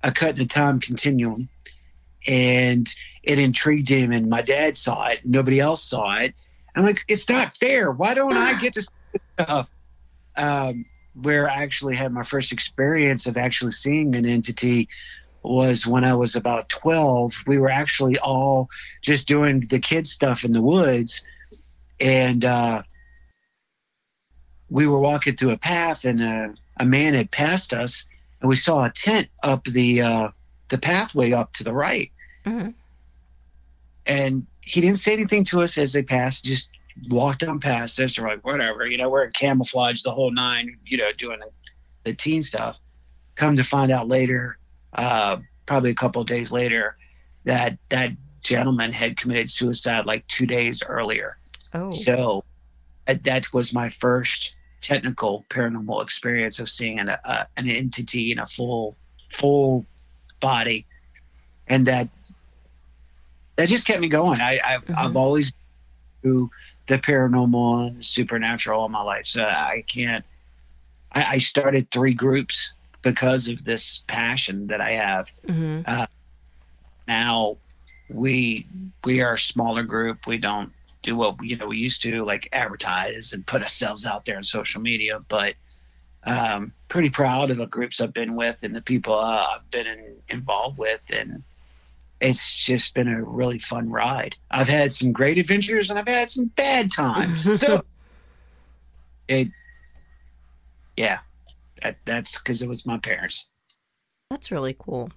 a 0.03 0.11
cut 0.11 0.31
in 0.31 0.39
the 0.39 0.45
time 0.45 0.79
continuum, 0.79 1.49
and 2.27 2.87
it 3.23 3.39
intrigued 3.39 3.89
him. 3.89 4.11
And 4.11 4.29
my 4.29 4.41
dad 4.41 4.77
saw 4.77 5.07
it. 5.07 5.21
Nobody 5.25 5.59
else 5.59 5.83
saw 5.83 6.17
it. 6.17 6.33
I'm 6.75 6.83
like, 6.83 7.03
it's 7.07 7.27
not 7.27 7.57
fair. 7.57 7.91
Why 7.91 8.13
don't 8.13 8.37
I 8.37 8.59
get 8.59 8.73
to 8.73 8.87
stuff? 9.39 9.69
Um, 10.37 10.85
where 11.21 11.49
I 11.49 11.63
actually 11.63 11.95
had 11.95 12.13
my 12.13 12.23
first 12.23 12.51
experience 12.53 13.27
of 13.27 13.35
actually 13.35 13.73
seeing 13.73 14.15
an 14.15 14.25
entity 14.25 14.87
was 15.43 15.87
when 15.87 16.03
I 16.03 16.13
was 16.13 16.35
about 16.35 16.69
12. 16.69 17.33
We 17.47 17.57
were 17.57 17.69
actually 17.69 18.17
all 18.19 18.69
just 19.01 19.27
doing 19.27 19.61
the 19.61 19.79
kid 19.79 20.07
stuff 20.07 20.43
in 20.43 20.53
the 20.53 20.61
woods. 20.61 21.23
And 21.99 22.45
uh, 22.45 22.83
we 24.69 24.87
were 24.87 24.99
walking 24.99 25.35
through 25.35 25.51
a 25.51 25.57
path, 25.57 26.05
and 26.05 26.21
a, 26.21 26.55
a 26.77 26.85
man 26.85 27.13
had 27.13 27.29
passed 27.31 27.73
us, 27.73 28.05
and 28.39 28.49
we 28.49 28.55
saw 28.55 28.85
a 28.85 28.89
tent 28.89 29.27
up 29.43 29.65
the, 29.65 30.01
uh, 30.01 30.29
the 30.71 30.77
pathway 30.77 31.33
up 31.33 31.51
to 31.53 31.63
the 31.63 31.73
right. 31.73 32.11
Mhm. 32.45 32.73
And 34.05 34.47
he 34.61 34.81
didn't 34.81 34.99
say 34.99 35.13
anything 35.13 35.43
to 35.45 35.61
us 35.61 35.77
as 35.77 35.93
they 35.93 36.01
passed, 36.01 36.45
just 36.45 36.69
walked 37.09 37.43
on 37.43 37.59
past 37.59 37.99
us. 37.99 38.17
We're 38.17 38.29
like, 38.29 38.45
whatever, 38.45 38.87
you 38.87 38.97
know, 38.97 39.09
we're 39.09 39.25
in 39.25 39.31
camouflage 39.31 40.01
the 40.01 40.11
whole 40.11 40.31
nine, 40.31 40.77
you 40.85 40.97
know, 40.97 41.11
doing 41.11 41.39
the, 41.39 41.49
the 42.05 42.13
teen 42.15 42.41
stuff. 42.41 42.79
Come 43.35 43.57
to 43.57 43.63
find 43.63 43.91
out 43.91 44.07
later, 44.07 44.57
uh, 44.93 45.37
probably 45.65 45.91
a 45.91 45.95
couple 45.95 46.21
of 46.21 46.27
days 46.27 46.51
later, 46.51 46.95
that 47.43 47.77
that 47.89 48.11
gentleman 48.41 48.91
had 48.91 49.17
committed 49.17 49.49
suicide 49.49 50.05
like 50.05 50.25
two 50.27 50.45
days 50.45 50.81
earlier. 50.87 51.35
oh, 51.73 51.91
So 51.91 52.43
that, 53.07 53.23
that 53.25 53.53
was 53.53 53.73
my 53.73 53.89
first 53.89 54.55
technical 54.81 55.45
paranormal 55.49 56.01
experience 56.01 56.59
of 56.59 56.69
seeing 56.69 56.97
an, 56.99 57.09
uh, 57.09 57.45
an 57.57 57.67
entity 57.67 58.31
in 58.31 58.39
a 58.39 58.45
full 58.45 58.95
full 59.31 59.85
body, 60.41 60.85
and 61.67 61.87
that 61.87 62.09
that 63.57 63.69
just 63.69 63.87
kept 63.87 64.01
me 64.01 64.09
going. 64.09 64.41
I, 64.41 64.59
I've, 64.65 64.85
Mhm. 64.85 64.95
I've 64.97 65.15
always 65.15 65.53
do 66.23 66.49
the 66.87 66.97
paranormal 66.97 67.87
and 67.87 67.99
the 67.99 68.03
supernatural 68.03 68.81
all 68.81 68.89
my 68.89 69.03
life, 69.03 69.25
so 69.27 69.43
I 69.43 69.83
can't. 69.87 70.25
I, 71.13 71.23
I 71.35 71.37
started 71.37 71.91
three 71.91 72.13
groups 72.13 72.73
because 73.03 73.47
of 73.47 73.63
this 73.63 74.03
passion 74.07 74.67
that 74.67 74.81
I 74.81 74.91
have 74.91 75.31
hmm 75.47 75.81
now 77.07 77.57
we 78.09 78.67
we 79.03 79.21
are 79.21 79.33
a 79.33 79.39
smaller 79.39 79.83
group 79.83 80.27
we 80.27 80.37
don't 80.37 80.71
do 81.03 81.15
what 81.15 81.35
you 81.43 81.57
know 81.57 81.67
we 81.67 81.77
used 81.77 82.01
to 82.03 82.23
like 82.23 82.47
advertise 82.53 83.33
and 83.33 83.45
put 83.47 83.61
ourselves 83.61 84.05
out 84.05 84.25
there 84.25 84.37
on 84.37 84.43
social 84.43 84.81
media 84.81 85.19
but 85.27 85.55
um 86.23 86.71
pretty 86.87 87.09
proud 87.09 87.49
of 87.51 87.57
the 87.57 87.65
groups 87.67 87.99
i've 88.01 88.13
been 88.13 88.35
with 88.35 88.57
and 88.63 88.75
the 88.75 88.81
people 88.81 89.13
uh, 89.13 89.45
i've 89.55 89.71
been 89.71 89.87
in, 89.87 90.15
involved 90.29 90.77
with 90.77 91.01
and 91.11 91.43
it's 92.19 92.53
just 92.53 92.93
been 92.93 93.07
a 93.07 93.23
really 93.23 93.57
fun 93.57 93.89
ride 93.89 94.35
i've 94.51 94.67
had 94.67 94.91
some 94.91 95.11
great 95.11 95.37
adventures 95.39 95.89
and 95.89 95.97
i've 95.97 96.07
had 96.07 96.29
some 96.29 96.45
bad 96.45 96.91
times 96.91 97.59
so 97.59 97.81
it 99.27 99.47
yeah 100.95 101.19
that, 101.81 101.95
that's 102.05 102.37
because 102.37 102.61
it 102.61 102.67
was 102.69 102.85
my 102.85 102.97
parents 102.99 103.47
That's 104.29 104.51
really 104.51 104.75
cool. 104.77 105.09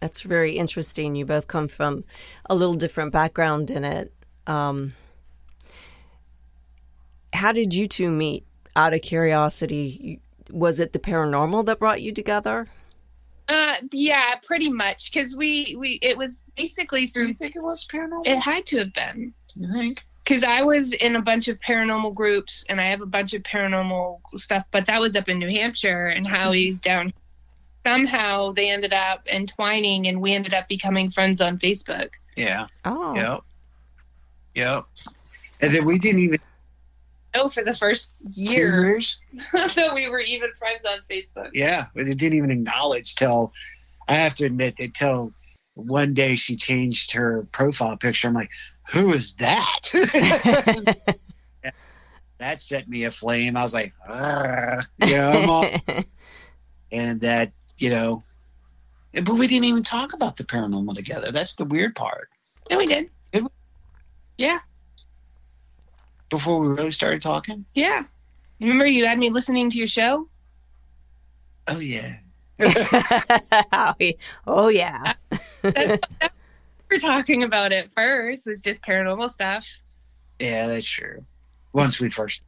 That's 0.00 0.20
very 0.20 0.56
interesting. 0.56 1.14
You 1.16 1.24
both 1.26 1.46
come 1.48 1.68
from 1.68 2.04
a 2.48 2.54
little 2.54 2.74
different 2.74 3.12
background 3.12 3.70
in 3.70 3.84
it. 3.84 4.12
Um, 4.46 4.94
how 7.32 7.52
did 7.52 7.74
you 7.74 7.88
two 7.88 8.10
meet? 8.10 8.44
Out 8.76 8.92
of 8.94 9.00
curiosity, 9.02 9.98
you- 10.00 10.20
was 10.50 10.80
it 10.80 10.92
the 10.92 10.98
paranormal 10.98 11.64
that 11.66 11.78
brought 11.78 12.02
you 12.02 12.12
together? 12.12 12.68
Uh, 13.48 13.76
yeah, 13.92 14.34
pretty 14.44 14.70
much. 14.70 15.12
Because 15.12 15.36
we 15.36 15.76
we 15.78 15.98
it 16.02 16.16
was 16.16 16.38
basically 16.56 17.06
do 17.06 17.26
you 17.26 17.34
think 17.34 17.54
it 17.56 17.62
was 17.62 17.86
paranormal 17.86 18.26
It 18.26 18.38
had 18.38 18.66
to 18.66 18.78
have 18.78 18.92
been. 18.92 19.32
Do 19.48 19.60
you 19.60 19.72
think 19.72 20.04
because 20.24 20.42
I 20.42 20.62
was 20.62 20.92
in 20.92 21.14
a 21.14 21.22
bunch 21.22 21.46
of 21.46 21.60
paranormal 21.60 22.14
groups 22.14 22.64
and 22.68 22.80
I 22.80 22.84
have 22.84 23.00
a 23.00 23.06
bunch 23.06 23.32
of 23.34 23.42
paranormal 23.44 24.18
stuff, 24.34 24.64
but 24.72 24.86
that 24.86 25.00
was 25.00 25.14
up 25.14 25.28
in 25.28 25.38
New 25.38 25.48
Hampshire 25.48 26.08
and 26.08 26.26
Howie's 26.26 26.80
down. 26.80 27.12
Somehow 27.86 28.50
they 28.50 28.68
ended 28.70 28.92
up 28.92 29.28
entwining 29.32 30.08
and 30.08 30.20
we 30.20 30.32
ended 30.32 30.52
up 30.52 30.66
becoming 30.66 31.08
friends 31.10 31.40
on 31.40 31.58
Facebook. 31.58 32.08
yeah 32.36 32.66
Oh, 32.84 33.14
Yep. 33.14 33.40
Yep. 34.56 34.84
And 35.60 35.74
then 35.74 35.84
we 35.84 35.98
didn't 36.00 36.22
even 36.22 36.40
Oh, 37.36 37.48
for 37.48 37.62
the 37.62 37.74
first 37.74 38.12
two 38.34 38.42
year 38.42 38.86
years. 38.86 39.18
that 39.52 39.92
we 39.94 40.08
were 40.08 40.20
even 40.20 40.50
friends 40.58 40.80
on 40.88 40.98
Facebook. 41.10 41.50
Yeah, 41.52 41.86
but 41.94 42.06
it 42.08 42.18
didn't 42.18 42.38
even 42.38 42.50
acknowledge 42.50 43.14
till 43.14 43.52
I 44.08 44.14
have 44.14 44.34
to 44.34 44.46
admit 44.46 44.76
that 44.78 44.94
till 44.94 45.32
one 45.74 46.14
day 46.14 46.36
she 46.36 46.56
changed 46.56 47.12
her 47.12 47.46
profile 47.52 47.96
picture. 47.96 48.28
I'm 48.28 48.34
like, 48.34 48.50
who 48.92 49.12
is 49.12 49.34
that? 49.34 49.80
that 52.38 52.60
set 52.60 52.88
me 52.88 53.04
aflame. 53.04 53.56
I 53.56 53.62
was 53.62 53.74
like, 53.74 53.92
"Argh," 54.08 54.86
you 54.98 55.16
know, 55.16 55.30
I'm 55.30 55.50
all, 55.50 55.68
and 56.92 57.20
that 57.20 57.52
you 57.78 57.90
know, 57.90 58.22
but 59.12 59.34
we 59.34 59.46
didn't 59.46 59.64
even 59.64 59.82
talk 59.82 60.12
about 60.12 60.36
the 60.36 60.44
paranormal 60.44 60.94
together. 60.94 61.30
That's 61.30 61.54
the 61.54 61.64
weird 61.64 61.94
part. 61.94 62.28
No, 62.70 62.78
we 62.78 62.86
did. 62.86 63.10
Yeah, 64.38 64.58
Before 66.36 66.60
we 66.60 66.68
really 66.68 66.90
started 66.90 67.22
talking? 67.22 67.64
yeah. 67.72 68.02
Remember 68.60 68.84
you 68.84 69.06
had 69.06 69.18
me 69.18 69.30
listening 69.30 69.70
to 69.70 69.78
your 69.78 69.86
show? 69.86 70.28
Oh 71.66 71.78
yeah. 71.78 72.16
oh 74.46 74.68
yeah. 74.68 75.14
Oh, 75.32 75.38
uh, 75.64 75.70
that's 75.70 75.98
what 76.20 76.32
we're 76.90 76.98
talking 76.98 77.42
about 77.42 77.72
it 77.72 77.90
first. 77.96 78.44
Was 78.44 78.60
just 78.60 78.82
paranormal 78.82 79.30
stuff. 79.30 79.66
Yeah, 80.38 80.66
that's 80.66 80.86
true. 80.86 81.24
Once 81.72 81.98
we 82.00 82.10
first, 82.10 82.42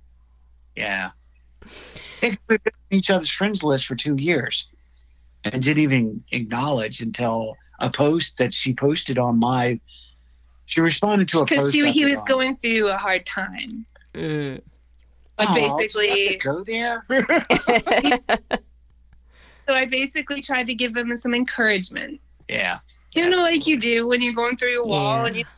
yeah, 0.77 1.13
we've 2.23 2.39
been 2.47 2.61
on 2.67 2.73
each 2.91 3.09
other's 3.09 3.31
friends 3.31 3.65
list 3.65 3.87
for 3.87 3.95
two 3.95 4.17
years, 4.17 4.69
and 5.45 5.63
didn't 5.63 5.83
even 5.83 6.23
acknowledge 6.31 7.01
until 7.01 7.57
a 7.81 7.91
post 7.91 8.37
that 8.37 8.53
she 8.53 8.75
posted 8.75 9.19
on 9.19 9.39
my. 9.39 9.81
She 10.69 10.83
responded 10.83 11.29
to 11.29 11.41
a 11.41 11.45
Because 11.47 11.65
post 11.65 11.75
he, 11.75 11.91
he 11.91 12.05
was 12.05 12.21
on. 12.21 12.27
going 12.27 12.57
through 12.59 12.89
a 12.89 12.97
hard 12.99 13.25
time. 13.25 13.87
Mm. 14.15 14.61
But 15.39 15.47
Oh, 15.49 15.55
do 15.55 15.61
I 15.61 15.69
have 15.69 15.79
basically, 15.79 16.29
to 16.29 16.37
go 16.39 16.63
there. 16.63 17.07
so 19.67 19.75
I 19.75 19.87
basically 19.87 20.43
tried 20.43 20.67
to 20.67 20.75
give 20.75 20.95
him 20.95 21.17
some 21.17 21.33
encouragement. 21.35 22.21
yeah, 22.51 22.81
You 23.15 23.31
know, 23.31 23.39
like 23.39 23.67
you 23.67 23.81
do 23.81 24.07
when 24.09 24.21
you're 24.21 24.35
going 24.35 24.59
through 24.59 24.83
a 24.83 24.87
wall 24.87 25.21
Yeah. 25.23 25.27
and 25.27 25.37
you 25.37 25.45
have 25.45 25.53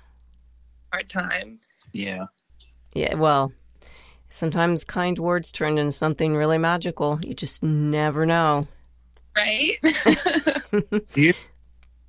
a 0.93 0.97
hard 0.97 1.09
time. 1.09 1.59
yeah, 1.93 2.27
Yeah, 2.95 3.17
well, 3.17 3.53
sometimes 4.29 4.85
kind 4.85 5.19
words 5.19 5.51
turn 5.51 5.77
into 5.77 5.91
something 5.91 6.37
really 6.37 6.59
magical. 6.59 7.19
You 7.23 7.35
just 7.35 7.65
never 7.65 8.25
know. 8.27 8.69
Right? 9.37 9.77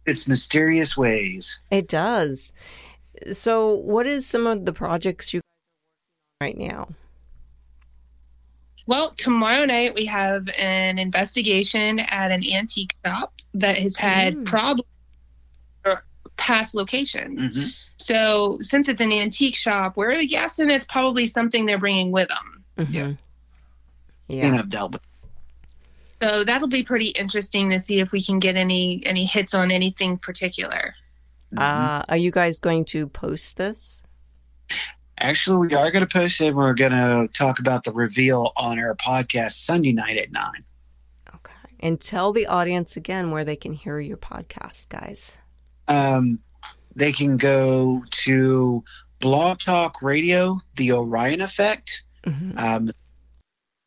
it's 0.05 0.27
mysterious 0.27 0.95
ways. 0.95 1.59
It 1.71 1.87
does. 1.87 2.51
So, 3.31 3.75
what 3.75 4.07
is 4.07 4.25
some 4.25 4.47
of 4.47 4.65
the 4.65 4.73
projects 4.73 5.33
you 5.33 5.41
guys 5.41 5.43
are 6.41 6.47
working 6.47 6.71
on 6.71 6.71
right 6.71 6.71
now? 6.73 6.87
well, 8.87 9.13
tomorrow 9.15 9.63
night 9.65 9.93
we 9.93 10.05
have 10.05 10.49
an 10.57 10.97
investigation 10.99 11.99
at 11.99 12.31
an 12.31 12.43
antique 12.51 12.95
shop 13.05 13.31
that 13.53 13.77
has 13.77 13.95
had 13.95 14.33
Mm. 14.33 14.45
problems 14.45 14.87
or 15.85 16.03
past 16.37 16.73
location. 16.75 17.37
hmm 17.37 17.63
So, 17.97 18.57
since 18.61 18.89
it's 18.89 18.99
an 18.99 19.13
antique 19.13 19.55
shop, 19.55 19.95
we're 19.95 20.25
guessing 20.25 20.69
it's 20.71 20.83
probably 20.85 21.27
something 21.27 21.65
they're 21.65 21.77
bringing 21.77 22.11
with 22.11 22.27
them. 22.29 22.63
Yeah. 22.89 23.01
Mhm. 23.05 23.07
And 23.07 23.17
Yeah. 24.27 24.59
I've 24.59 24.69
dealt 24.69 24.93
with. 24.93 25.01
So 26.21 26.43
that'll 26.43 26.67
be 26.67 26.83
pretty 26.83 27.09
interesting 27.09 27.69
to 27.69 27.79
see 27.79 27.99
if 27.99 28.11
we 28.11 28.21
can 28.23 28.39
get 28.39 28.55
any 28.55 29.03
any 29.05 29.25
hits 29.25 29.53
on 29.53 29.71
anything 29.71 30.17
particular. 30.17 30.93
Uh, 31.57 32.01
are 32.09 32.17
you 32.17 32.31
guys 32.31 32.59
going 32.59 32.85
to 32.85 33.07
post 33.07 33.57
this? 33.57 34.03
Actually, 35.17 35.67
we 35.67 35.73
are 35.75 35.91
going 35.91 36.05
to 36.05 36.11
post 36.11 36.41
it. 36.41 36.47
and 36.47 36.55
We're 36.55 36.73
going 36.73 36.91
to 36.93 37.29
talk 37.33 37.59
about 37.59 37.83
the 37.83 37.91
reveal 37.91 38.53
on 38.57 38.79
our 38.79 38.95
podcast 38.95 39.51
Sunday 39.53 39.91
night 39.91 40.17
at 40.17 40.31
nine. 40.31 40.63
Okay. 41.35 41.53
And 41.79 41.99
tell 41.99 42.31
the 42.33 42.47
audience 42.47 42.97
again 42.97 43.29
where 43.31 43.43
they 43.43 43.55
can 43.55 43.73
hear 43.73 43.99
your 43.99 44.17
podcast, 44.17 44.89
guys. 44.89 45.37
um, 45.87 46.39
they 46.95 47.11
can 47.11 47.37
go 47.37 48.03
to 48.11 48.83
Blog 49.19 49.59
Talk 49.59 50.01
Radio, 50.01 50.59
The 50.75 50.91
Orion 50.91 51.39
Effect, 51.41 52.03
Mhm. 52.25 52.59
um, 52.59 52.91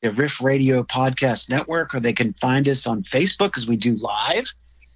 the 0.01 0.11
Riff 0.13 0.41
Radio 0.43 0.83
Podcast 0.85 1.49
Network, 1.51 1.95
or 1.95 2.01
they 2.01 2.13
can 2.15 2.33
find 2.35 2.67
us 2.69 2.87
on 2.87 3.03
Facebook 3.03 3.49
because 3.49 3.67
we 3.69 3.77
do 3.77 3.97
live. 3.97 4.47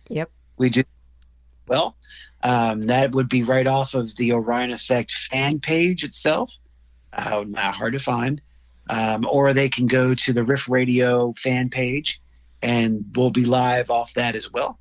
Yep. 0.08 0.30
We 0.58 0.70
do 0.70 0.84
well. 1.66 1.96
Um, 2.48 2.80
that 2.82 3.12
would 3.12 3.28
be 3.28 3.42
right 3.42 3.66
off 3.66 3.92
of 3.92 4.16
the 4.16 4.32
Orion 4.32 4.70
Effect 4.70 5.12
fan 5.12 5.60
page 5.60 6.02
itself. 6.02 6.50
Uh, 7.12 7.44
not 7.46 7.74
hard 7.74 7.92
to 7.92 7.98
find. 7.98 8.40
Um, 8.88 9.26
or 9.30 9.52
they 9.52 9.68
can 9.68 9.86
go 9.86 10.14
to 10.14 10.32
the 10.32 10.42
Riff 10.42 10.66
Radio 10.66 11.34
fan 11.34 11.68
page, 11.68 12.22
and 12.62 13.04
we'll 13.14 13.30
be 13.30 13.44
live 13.44 13.90
off 13.90 14.14
that 14.14 14.34
as 14.34 14.50
well 14.50 14.78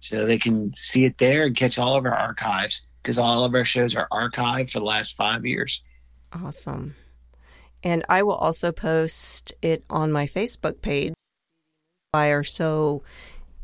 so 0.00 0.24
they 0.24 0.38
can 0.38 0.72
see 0.72 1.04
it 1.04 1.18
there 1.18 1.44
and 1.44 1.54
catch 1.54 1.78
all 1.78 1.96
of 1.96 2.06
our 2.06 2.14
archives 2.14 2.86
because 3.02 3.18
all 3.18 3.44
of 3.44 3.54
our 3.54 3.66
shows 3.66 3.94
are 3.94 4.08
archived 4.10 4.70
for 4.70 4.78
the 4.78 4.86
last 4.86 5.14
five 5.14 5.44
years. 5.44 5.82
Awesome. 6.32 6.94
And 7.82 8.02
I 8.08 8.22
will 8.22 8.34
also 8.34 8.72
post 8.72 9.52
it 9.60 9.84
on 9.90 10.10
my 10.10 10.26
Facebook 10.26 10.80
page. 10.80 11.12
Flyer. 12.14 12.44
So 12.44 13.02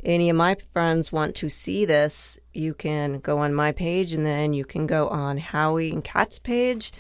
any 0.05 0.31
of 0.31 0.37
my 0.37 0.57
friends 0.73 1.13
want 1.13 1.35
to 1.37 1.49
see 1.49 1.85
this, 1.85 2.39
you 2.55 2.75
can 2.75 3.19
go 3.21 3.39
on 3.39 3.55
my 3.55 3.73
page 3.73 4.13
and 4.13 4.25
then 4.25 4.53
you 4.53 4.65
can 4.65 4.87
go 4.87 5.09
on 5.09 5.39
Howie 5.39 5.91
and 5.91 6.03
Kat's 6.03 6.39
page 6.39 6.93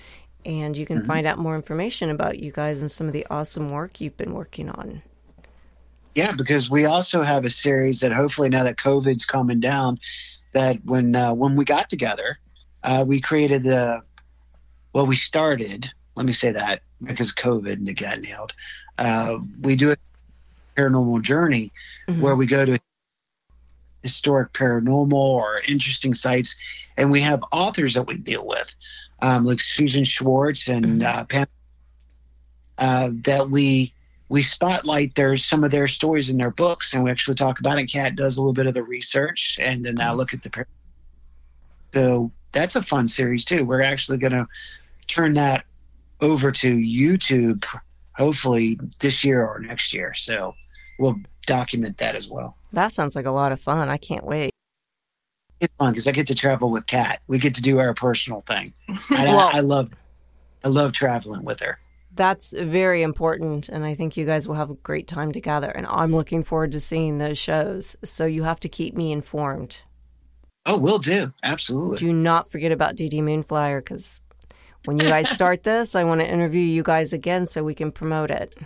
and 0.44 0.76
you 0.76 0.86
can 0.86 1.04
find 1.04 1.26
out 1.26 1.38
more 1.38 1.54
information 1.54 2.08
about 2.10 2.38
you 2.38 2.50
guys 2.50 2.80
and 2.80 2.90
some 2.90 3.06
of 3.06 3.12
the 3.12 3.26
awesome 3.30 3.68
work 3.68 4.00
you've 4.00 4.16
been 4.16 4.32
working 4.32 4.70
on. 4.70 5.02
Yeah, 6.14 6.32
because 6.36 6.70
we 6.70 6.86
also 6.86 7.22
have 7.22 7.44
a 7.44 7.50
series 7.50 8.00
that 8.00 8.12
hopefully 8.12 8.48
now 8.48 8.64
that 8.64 8.76
COVID's 8.76 9.24
coming 9.24 9.60
down, 9.60 9.98
that 10.52 10.78
when 10.84 11.14
uh, 11.14 11.32
when 11.34 11.56
we 11.56 11.64
got 11.64 11.88
together, 11.88 12.38
uh, 12.82 13.04
we 13.06 13.20
created 13.20 13.62
the 13.62 14.00
well, 14.92 15.06
we 15.06 15.14
started. 15.14 15.92
Let 16.16 16.26
me 16.26 16.32
say 16.32 16.50
that 16.52 16.82
because 17.02 17.32
COVID 17.32 17.74
and 17.74 17.88
it 17.88 17.94
got 17.94 18.20
nailed. 18.20 18.54
Uh, 18.98 19.38
we 19.62 19.76
do 19.76 19.92
a 19.92 19.96
paranormal 20.76 21.22
journey 21.22 21.70
Mhm. 22.08 22.20
where 22.20 22.34
we 22.34 22.46
go 22.46 22.64
to 22.64 22.78
historic 24.02 24.52
paranormal 24.52 25.12
or 25.12 25.60
interesting 25.68 26.14
sites, 26.14 26.56
and 26.96 27.10
we 27.10 27.20
have 27.20 27.42
authors 27.52 27.94
that 27.94 28.06
we 28.06 28.16
deal 28.16 28.46
with, 28.46 28.74
um, 29.22 29.44
like 29.44 29.60
Susan 29.60 30.04
Schwartz 30.04 30.68
and 30.68 31.02
uh, 31.02 31.24
Pam, 31.24 31.46
uh, 32.78 33.10
that 33.24 33.50
we 33.50 33.92
we 34.28 34.42
spotlight 34.42 35.14
their 35.16 35.36
some 35.36 35.64
of 35.64 35.70
their 35.70 35.88
stories 35.88 36.30
in 36.30 36.38
their 36.38 36.50
books, 36.50 36.94
and 36.94 37.04
we 37.04 37.10
actually 37.10 37.34
talk 37.34 37.60
about 37.60 37.78
it. 37.78 37.86
Kat 37.86 38.14
does 38.14 38.36
a 38.36 38.40
little 38.40 38.54
bit 38.54 38.66
of 38.66 38.74
the 38.74 38.82
research, 38.82 39.58
and 39.60 39.84
then 39.84 40.00
I 40.00 40.12
look 40.12 40.32
at 40.32 40.42
the. 40.42 40.50
par- 40.50 40.68
So 41.92 42.30
that's 42.52 42.76
a 42.76 42.82
fun 42.82 43.08
series 43.08 43.44
too. 43.44 43.64
We're 43.64 43.82
actually 43.82 44.18
going 44.18 44.32
to 44.32 44.46
turn 45.08 45.34
that 45.34 45.64
over 46.20 46.52
to 46.52 46.76
YouTube, 46.76 47.64
hopefully 48.12 48.78
this 49.00 49.24
year 49.24 49.44
or 49.46 49.58
next 49.58 49.92
year. 49.92 50.14
So 50.14 50.54
we'll 50.98 51.16
document 51.46 51.98
that 51.98 52.14
as 52.14 52.28
well. 52.28 52.56
That 52.72 52.92
sounds 52.92 53.16
like 53.16 53.26
a 53.26 53.30
lot 53.30 53.52
of 53.52 53.60
fun. 53.60 53.88
I 53.88 53.96
can't 53.96 54.24
wait. 54.24 54.50
It's 55.60 55.74
fun 55.78 55.92
because 55.92 56.06
I 56.06 56.12
get 56.12 56.26
to 56.28 56.34
travel 56.34 56.70
with 56.70 56.86
Kat. 56.86 57.20
We 57.26 57.38
get 57.38 57.54
to 57.56 57.62
do 57.62 57.78
our 57.80 57.92
personal 57.94 58.40
thing, 58.42 58.72
and 58.88 58.98
Well- 59.10 59.50
I, 59.52 59.58
I 59.58 59.60
love, 59.60 59.92
I 60.64 60.68
love 60.68 60.92
traveling 60.92 61.44
with 61.44 61.60
her. 61.60 61.78
That's 62.12 62.52
very 62.52 63.02
important, 63.02 63.68
and 63.68 63.84
I 63.84 63.94
think 63.94 64.16
you 64.16 64.26
guys 64.26 64.48
will 64.48 64.56
have 64.56 64.68
a 64.70 64.74
great 64.74 65.06
time 65.06 65.30
together. 65.30 65.68
And 65.70 65.86
I'm 65.86 66.12
looking 66.12 66.42
forward 66.42 66.72
to 66.72 66.80
seeing 66.80 67.18
those 67.18 67.38
shows. 67.38 67.96
So 68.02 68.26
you 68.26 68.42
have 68.42 68.58
to 68.60 68.68
keep 68.68 68.96
me 68.96 69.12
informed. 69.12 69.80
Oh, 70.66 70.76
we'll 70.76 70.98
do 70.98 71.32
absolutely. 71.44 71.98
Do 71.98 72.12
not 72.12 72.50
forget 72.50 72.72
about 72.72 72.96
Dee 72.96 73.08
Dee 73.08 73.20
Moonflyer 73.20 73.78
because 73.78 74.20
when 74.86 74.98
you 74.98 75.06
guys 75.06 75.30
start 75.30 75.62
this, 75.62 75.94
I 75.94 76.02
want 76.04 76.20
to 76.20 76.28
interview 76.30 76.60
you 76.60 76.82
guys 76.82 77.12
again 77.12 77.46
so 77.46 77.62
we 77.62 77.74
can 77.74 77.92
promote 77.92 78.30
it. 78.32 78.56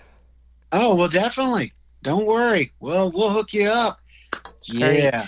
Oh, 0.72 0.94
well, 0.96 1.08
definitely. 1.08 1.72
Don't 2.04 2.26
worry. 2.26 2.70
Well, 2.80 3.10
we'll 3.10 3.30
hook 3.30 3.54
you 3.54 3.66
up. 3.66 3.98
Yeah, 4.64 5.18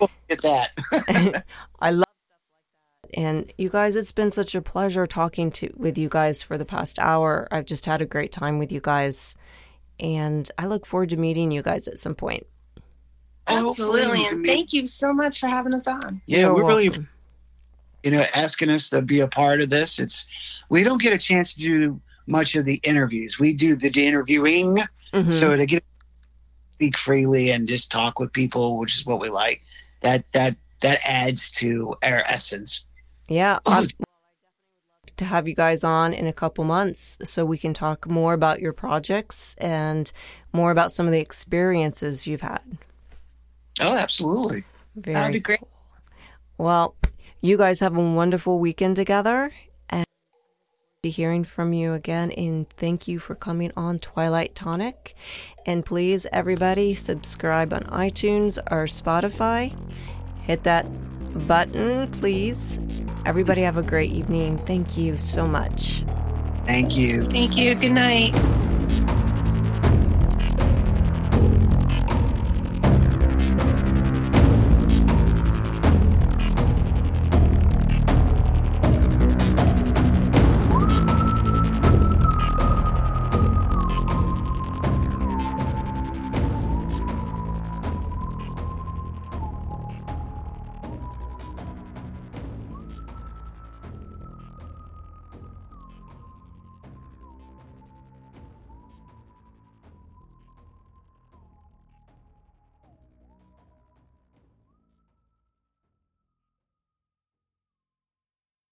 we'll 0.00 0.10
get 0.28 0.40
that. 0.42 0.70
I 1.80 1.90
love 1.90 2.06
stuff 2.06 2.38
like 2.42 3.12
that. 3.12 3.20
And 3.20 3.52
you 3.58 3.68
guys, 3.68 3.94
it's 3.94 4.10
been 4.10 4.30
such 4.30 4.54
a 4.54 4.62
pleasure 4.62 5.06
talking 5.06 5.50
to 5.52 5.70
with 5.76 5.98
you 5.98 6.08
guys 6.08 6.42
for 6.42 6.56
the 6.56 6.64
past 6.64 6.98
hour. 6.98 7.46
I've 7.52 7.66
just 7.66 7.84
had 7.84 8.00
a 8.00 8.06
great 8.06 8.32
time 8.32 8.58
with 8.58 8.72
you 8.72 8.80
guys, 8.80 9.34
and 10.00 10.50
I 10.58 10.66
look 10.66 10.86
forward 10.86 11.10
to 11.10 11.18
meeting 11.18 11.50
you 11.50 11.60
guys 11.62 11.86
at 11.88 11.98
some 11.98 12.14
point. 12.14 12.46
Absolutely. 13.46 14.26
And 14.26 14.46
thank 14.46 14.72
you 14.72 14.86
so 14.86 15.12
much 15.12 15.38
for 15.40 15.48
having 15.48 15.74
us 15.74 15.86
on. 15.86 16.22
Yeah, 16.26 16.38
You're 16.40 16.54
we're 16.54 16.66
really 16.66 17.06
you 18.02 18.10
know 18.10 18.24
asking 18.34 18.70
us 18.70 18.88
to 18.90 19.02
be 19.02 19.20
a 19.20 19.28
part 19.28 19.60
of 19.60 19.68
this. 19.68 19.98
It's 19.98 20.26
we 20.70 20.82
don't 20.84 21.02
get 21.02 21.12
a 21.12 21.18
chance 21.18 21.52
to 21.52 21.60
do 21.60 22.00
much 22.26 22.56
of 22.56 22.64
the 22.64 22.80
interviews. 22.82 23.38
We 23.38 23.52
do 23.52 23.76
the 23.76 23.90
interviewing, 24.06 24.78
Mhm. 25.12 25.30
so 25.30 25.54
to 25.54 25.66
get 25.66 25.80
to 25.80 25.93
speak 26.84 26.98
freely 26.98 27.50
and 27.50 27.66
just 27.66 27.90
talk 27.90 28.18
with 28.18 28.32
people, 28.32 28.76
which 28.78 28.96
is 28.96 29.06
what 29.06 29.20
we 29.20 29.30
like. 29.30 29.62
That 30.02 30.24
that 30.32 30.56
that 30.82 31.00
adds 31.04 31.50
to 31.52 31.94
our 32.02 32.22
essence. 32.26 32.84
Yeah, 33.28 33.58
I'm, 33.64 33.84
definitely 33.84 33.86
would 33.86 33.94
love 34.00 35.16
to 35.16 35.24
have 35.24 35.48
you 35.48 35.54
guys 35.54 35.82
on 35.82 36.12
in 36.12 36.26
a 36.26 36.32
couple 36.32 36.64
months 36.64 37.16
so 37.24 37.44
we 37.44 37.56
can 37.56 37.72
talk 37.72 38.06
more 38.06 38.34
about 38.34 38.60
your 38.60 38.72
projects 38.74 39.54
and 39.58 40.12
more 40.52 40.70
about 40.70 40.92
some 40.92 41.06
of 41.06 41.12
the 41.12 41.20
experiences 41.20 42.26
you've 42.26 42.42
had. 42.42 42.60
Oh, 43.80 43.96
absolutely. 43.96 44.64
Very 44.96 45.14
That'd 45.14 45.32
be 45.32 45.40
great. 45.40 45.60
Well, 46.58 46.96
you 47.40 47.56
guys 47.56 47.80
have 47.80 47.96
a 47.96 48.00
wonderful 48.00 48.58
weekend 48.58 48.96
together 48.96 49.52
and 51.04 51.10
be 51.10 51.10
hearing 51.10 51.44
from 51.44 51.74
you 51.74 51.92
again 51.92 52.30
and 52.30 52.68
thank 52.70 53.06
you 53.06 53.18
for 53.18 53.34
coming 53.34 53.70
on 53.76 53.98
Twilight 53.98 54.54
Tonic. 54.54 55.14
And 55.66 55.84
please 55.84 56.26
everybody 56.32 56.94
subscribe 56.94 57.74
on 57.74 57.82
iTunes 57.82 58.58
or 58.70 58.86
Spotify. 58.86 59.76
Hit 60.40 60.62
that 60.62 60.86
button, 61.46 62.10
please. 62.10 62.80
Everybody 63.26 63.60
have 63.62 63.76
a 63.76 63.82
great 63.82 64.12
evening. 64.12 64.58
Thank 64.66 64.96
you 64.96 65.18
so 65.18 65.46
much. 65.46 66.04
Thank 66.66 66.96
you. 66.96 67.26
Thank 67.26 67.58
you. 67.58 67.74
Good 67.74 67.92
night. 67.92 68.32